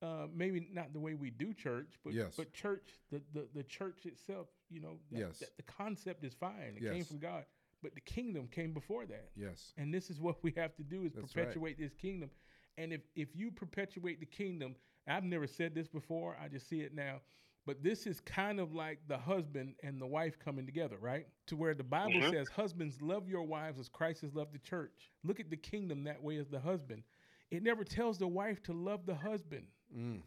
uh, 0.00 0.28
maybe 0.32 0.68
not 0.72 0.92
the 0.92 1.00
way 1.00 1.14
we 1.14 1.28
do 1.30 1.52
church, 1.52 1.90
but 2.04 2.14
Yes. 2.14 2.34
but 2.36 2.52
church 2.54 2.88
the, 3.10 3.20
the, 3.34 3.48
the 3.54 3.64
church 3.64 4.06
itself, 4.06 4.46
you 4.70 4.80
know, 4.80 4.98
that, 5.10 5.18
Yes. 5.18 5.38
that 5.40 5.56
the 5.56 5.64
concept 5.64 6.22
is 6.24 6.32
fine. 6.34 6.76
It 6.80 6.90
came 6.92 7.04
from 7.04 7.18
God. 7.18 7.44
But 7.82 7.94
the 7.94 8.00
kingdom 8.00 8.48
came 8.48 8.72
before 8.72 9.06
that. 9.06 9.30
Yes. 9.36 9.72
And 9.76 9.92
this 9.94 10.10
is 10.10 10.20
what 10.20 10.42
we 10.42 10.52
have 10.56 10.74
to 10.76 10.82
do 10.82 11.04
is 11.04 11.12
That's 11.12 11.34
right. 11.36 11.44
perpetuate 11.46 11.78
this 11.78 11.94
kingdom. 11.94 12.30
And 12.76 12.92
if 12.92 13.02
if 13.14 13.34
you 13.36 13.50
perpetuate 13.50 14.20
the 14.20 14.26
kingdom, 14.26 14.74
I've 15.06 15.24
never 15.24 15.46
said 15.46 15.74
this 15.74 15.88
before, 15.88 16.36
I 16.42 16.48
just 16.48 16.68
see 16.68 16.80
it 16.80 16.94
now. 16.94 17.20
But 17.66 17.82
this 17.82 18.06
is 18.06 18.20
kind 18.20 18.60
of 18.60 18.72
like 18.72 18.98
the 19.08 19.18
husband 19.18 19.74
and 19.82 20.00
the 20.00 20.06
wife 20.06 20.38
coming 20.38 20.64
together, 20.64 20.96
right? 20.98 21.26
To 21.48 21.56
where 21.56 21.74
the 21.74 21.84
Bible 21.84 22.20
Mhm. 22.20 22.30
says, 22.30 22.48
Husbands, 22.48 23.00
love 23.02 23.28
your 23.28 23.42
wives 23.42 23.78
as 23.78 23.88
Christ 23.90 24.22
has 24.22 24.34
loved 24.34 24.52
the 24.54 24.58
church. 24.58 25.12
Look 25.22 25.38
at 25.38 25.50
the 25.50 25.56
kingdom 25.56 26.04
that 26.04 26.22
way 26.22 26.38
as 26.38 26.48
the 26.48 26.60
husband. 26.60 27.04
It 27.50 27.62
never 27.62 27.84
tells 27.84 28.18
the 28.18 28.28
wife 28.28 28.62
to 28.64 28.72
love 28.72 29.04
the 29.06 29.14
husband 29.16 29.66
Mm. 29.94 30.22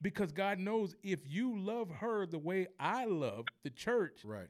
because 0.00 0.32
God 0.32 0.58
knows 0.58 0.94
if 1.02 1.26
you 1.26 1.58
love 1.58 1.90
her 1.90 2.26
the 2.26 2.38
way 2.38 2.68
I 2.78 3.04
love 3.06 3.46
the 3.62 3.70
church, 3.70 4.24
Right. 4.24 4.48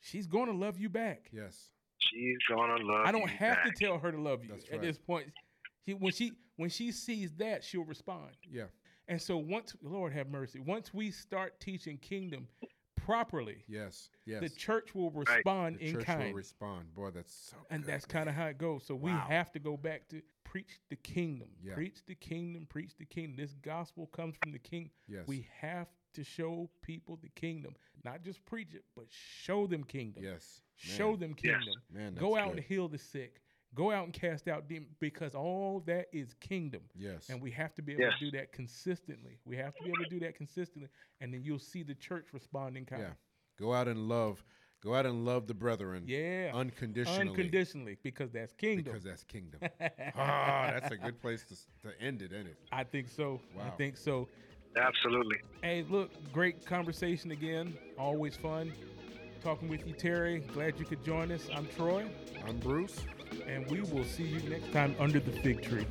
She's 0.00 0.26
going 0.26 0.46
to 0.46 0.52
love 0.56 0.78
you 0.78 0.88
back. 0.88 1.28
Yes. 1.32 1.70
She's 1.98 2.38
gonna 2.48 2.82
love 2.82 3.06
I 3.06 3.12
don't 3.12 3.20
you 3.22 3.26
have 3.28 3.56
back. 3.56 3.64
to 3.66 3.84
tell 3.84 3.98
her 3.98 4.10
to 4.10 4.20
love 4.20 4.42
you 4.42 4.50
That's 4.50 4.64
at 4.64 4.72
right. 4.72 4.80
this 4.82 4.98
point. 4.98 5.26
She, 5.86 5.92
when 5.94 6.12
she 6.12 6.32
when 6.56 6.70
she 6.70 6.92
sees 6.92 7.32
that, 7.34 7.62
she'll 7.62 7.84
respond. 7.84 8.30
Yeah. 8.50 8.64
And 9.06 9.20
so 9.20 9.36
once 9.36 9.76
Lord 9.82 10.12
have 10.14 10.28
mercy, 10.28 10.60
once 10.60 10.94
we 10.94 11.10
start 11.10 11.60
teaching 11.60 11.98
kingdom 11.98 12.48
properly, 12.96 13.64
Yes. 13.68 14.10
Yes. 14.26 14.40
the 14.40 14.48
church 14.48 14.94
will 14.94 15.10
respond 15.10 15.76
The 15.78 15.86
in 15.88 15.94
church 15.94 16.04
kind. 16.04 16.24
will 16.24 16.32
respond. 16.34 16.94
Boy, 16.94 17.10
that's 17.10 17.50
so. 17.50 17.56
and 17.70 17.82
good, 17.84 17.92
that's 17.92 18.04
kind 18.06 18.28
of 18.28 18.34
how 18.34 18.46
it 18.46 18.58
goes. 18.58 18.82
So 18.86 18.94
we 18.94 19.10
have 19.10 19.52
to 19.52 19.58
go 19.58 19.76
back 19.76 20.08
to 20.08 20.22
preach 20.44 20.80
the 20.88 20.96
kingdom. 20.96 21.48
Yeah. 21.62 21.74
Preach 21.74 21.98
the 22.06 22.14
kingdom, 22.14 22.66
preach 22.68 22.96
the 22.98 23.04
kingdom. 23.06 23.36
This 23.36 23.54
gospel 23.62 24.06
comes 24.06 24.36
from 24.42 24.52
the 24.52 24.58
king. 24.58 24.90
Yes. 25.08 25.24
We 25.26 25.46
have 25.60 25.86
to 26.14 26.24
show 26.24 26.68
people 26.82 27.18
the 27.22 27.28
kingdom. 27.30 27.74
Not 28.04 28.22
just 28.22 28.44
preach 28.46 28.74
it, 28.74 28.84
but 28.96 29.06
show 29.08 29.66
them 29.66 29.84
kingdom. 29.84 30.22
Yes. 30.24 30.62
Show 30.76 31.10
Man. 31.10 31.20
them 31.20 31.30
Yes. 31.42 31.54
kingdom. 31.56 31.82
Man, 31.92 32.14
Go 32.14 32.36
out 32.36 32.48
good. 32.48 32.56
and 32.58 32.66
heal 32.66 32.88
the 32.88 32.98
sick. 32.98 33.40
Go 33.74 33.92
out 33.92 34.04
and 34.04 34.12
cast 34.12 34.48
out 34.48 34.68
demons 34.68 34.94
because 34.98 35.34
all 35.34 35.80
that 35.86 36.06
is 36.12 36.34
kingdom. 36.40 36.82
Yes. 36.96 37.28
And 37.28 37.40
we 37.40 37.50
have 37.52 37.72
to 37.76 37.82
be 37.82 37.92
able 37.92 38.02
Yes. 38.04 38.18
to 38.18 38.24
do 38.30 38.30
that 38.38 38.52
consistently. 38.52 39.38
We 39.44 39.56
have 39.58 39.74
to 39.76 39.82
be 39.84 39.90
able 39.90 40.02
to 40.04 40.10
do 40.10 40.18
that 40.20 40.34
consistently. 40.34 40.88
And 41.20 41.32
then 41.32 41.44
you'll 41.44 41.58
see 41.60 41.82
the 41.84 41.94
church 41.94 42.32
responding 42.32 42.84
kind. 42.86 43.02
yeah. 43.02 43.12
Go 43.58 43.72
out 43.72 43.86
and 43.86 44.08
love. 44.08 44.44
Go 44.82 44.94
out 44.94 45.04
and 45.04 45.26
love 45.26 45.46
the 45.46 45.52
brethren. 45.54 46.04
Yeah. 46.06 46.50
Unconditionally. 46.54 47.28
Unconditionally, 47.28 47.98
because 48.02 48.32
that's 48.32 48.54
kingdom. 48.54 48.84
Because 48.84 49.04
that's 49.04 49.22
kingdom. 49.24 49.60
ah, 50.16 50.70
that's 50.72 50.90
a 50.90 50.96
good 50.96 51.20
place 51.20 51.44
to, 51.44 51.54
to 51.90 52.00
end 52.00 52.22
it, 52.22 52.32
isn't 52.32 52.46
it? 52.46 52.56
I 52.72 52.82
think 52.84 53.08
so. 53.08 53.40
I 53.60 53.68
think 53.70 53.96
so. 53.98 54.26
Absolutely. 54.76 55.36
Hey, 55.62 55.84
look, 55.88 56.10
great 56.32 56.64
conversation 56.64 57.32
again. 57.32 57.76
Always 57.98 58.36
fun 58.36 58.72
talking 59.42 59.68
with 59.68 59.86
you, 59.86 59.94
Terry. 59.94 60.40
Glad 60.52 60.78
you 60.78 60.84
could 60.84 61.04
join 61.04 61.32
us. 61.32 61.48
I'm 61.54 61.66
Troy, 61.68 62.06
I'm 62.46 62.58
Bruce. 62.58 62.96
and 63.46 63.68
we 63.70 63.80
will 63.80 64.04
see 64.04 64.24
you 64.24 64.40
next 64.48 64.72
time 64.72 64.94
under 64.98 65.20
the 65.20 65.32
fig 65.40 65.62
tree. 65.62 65.86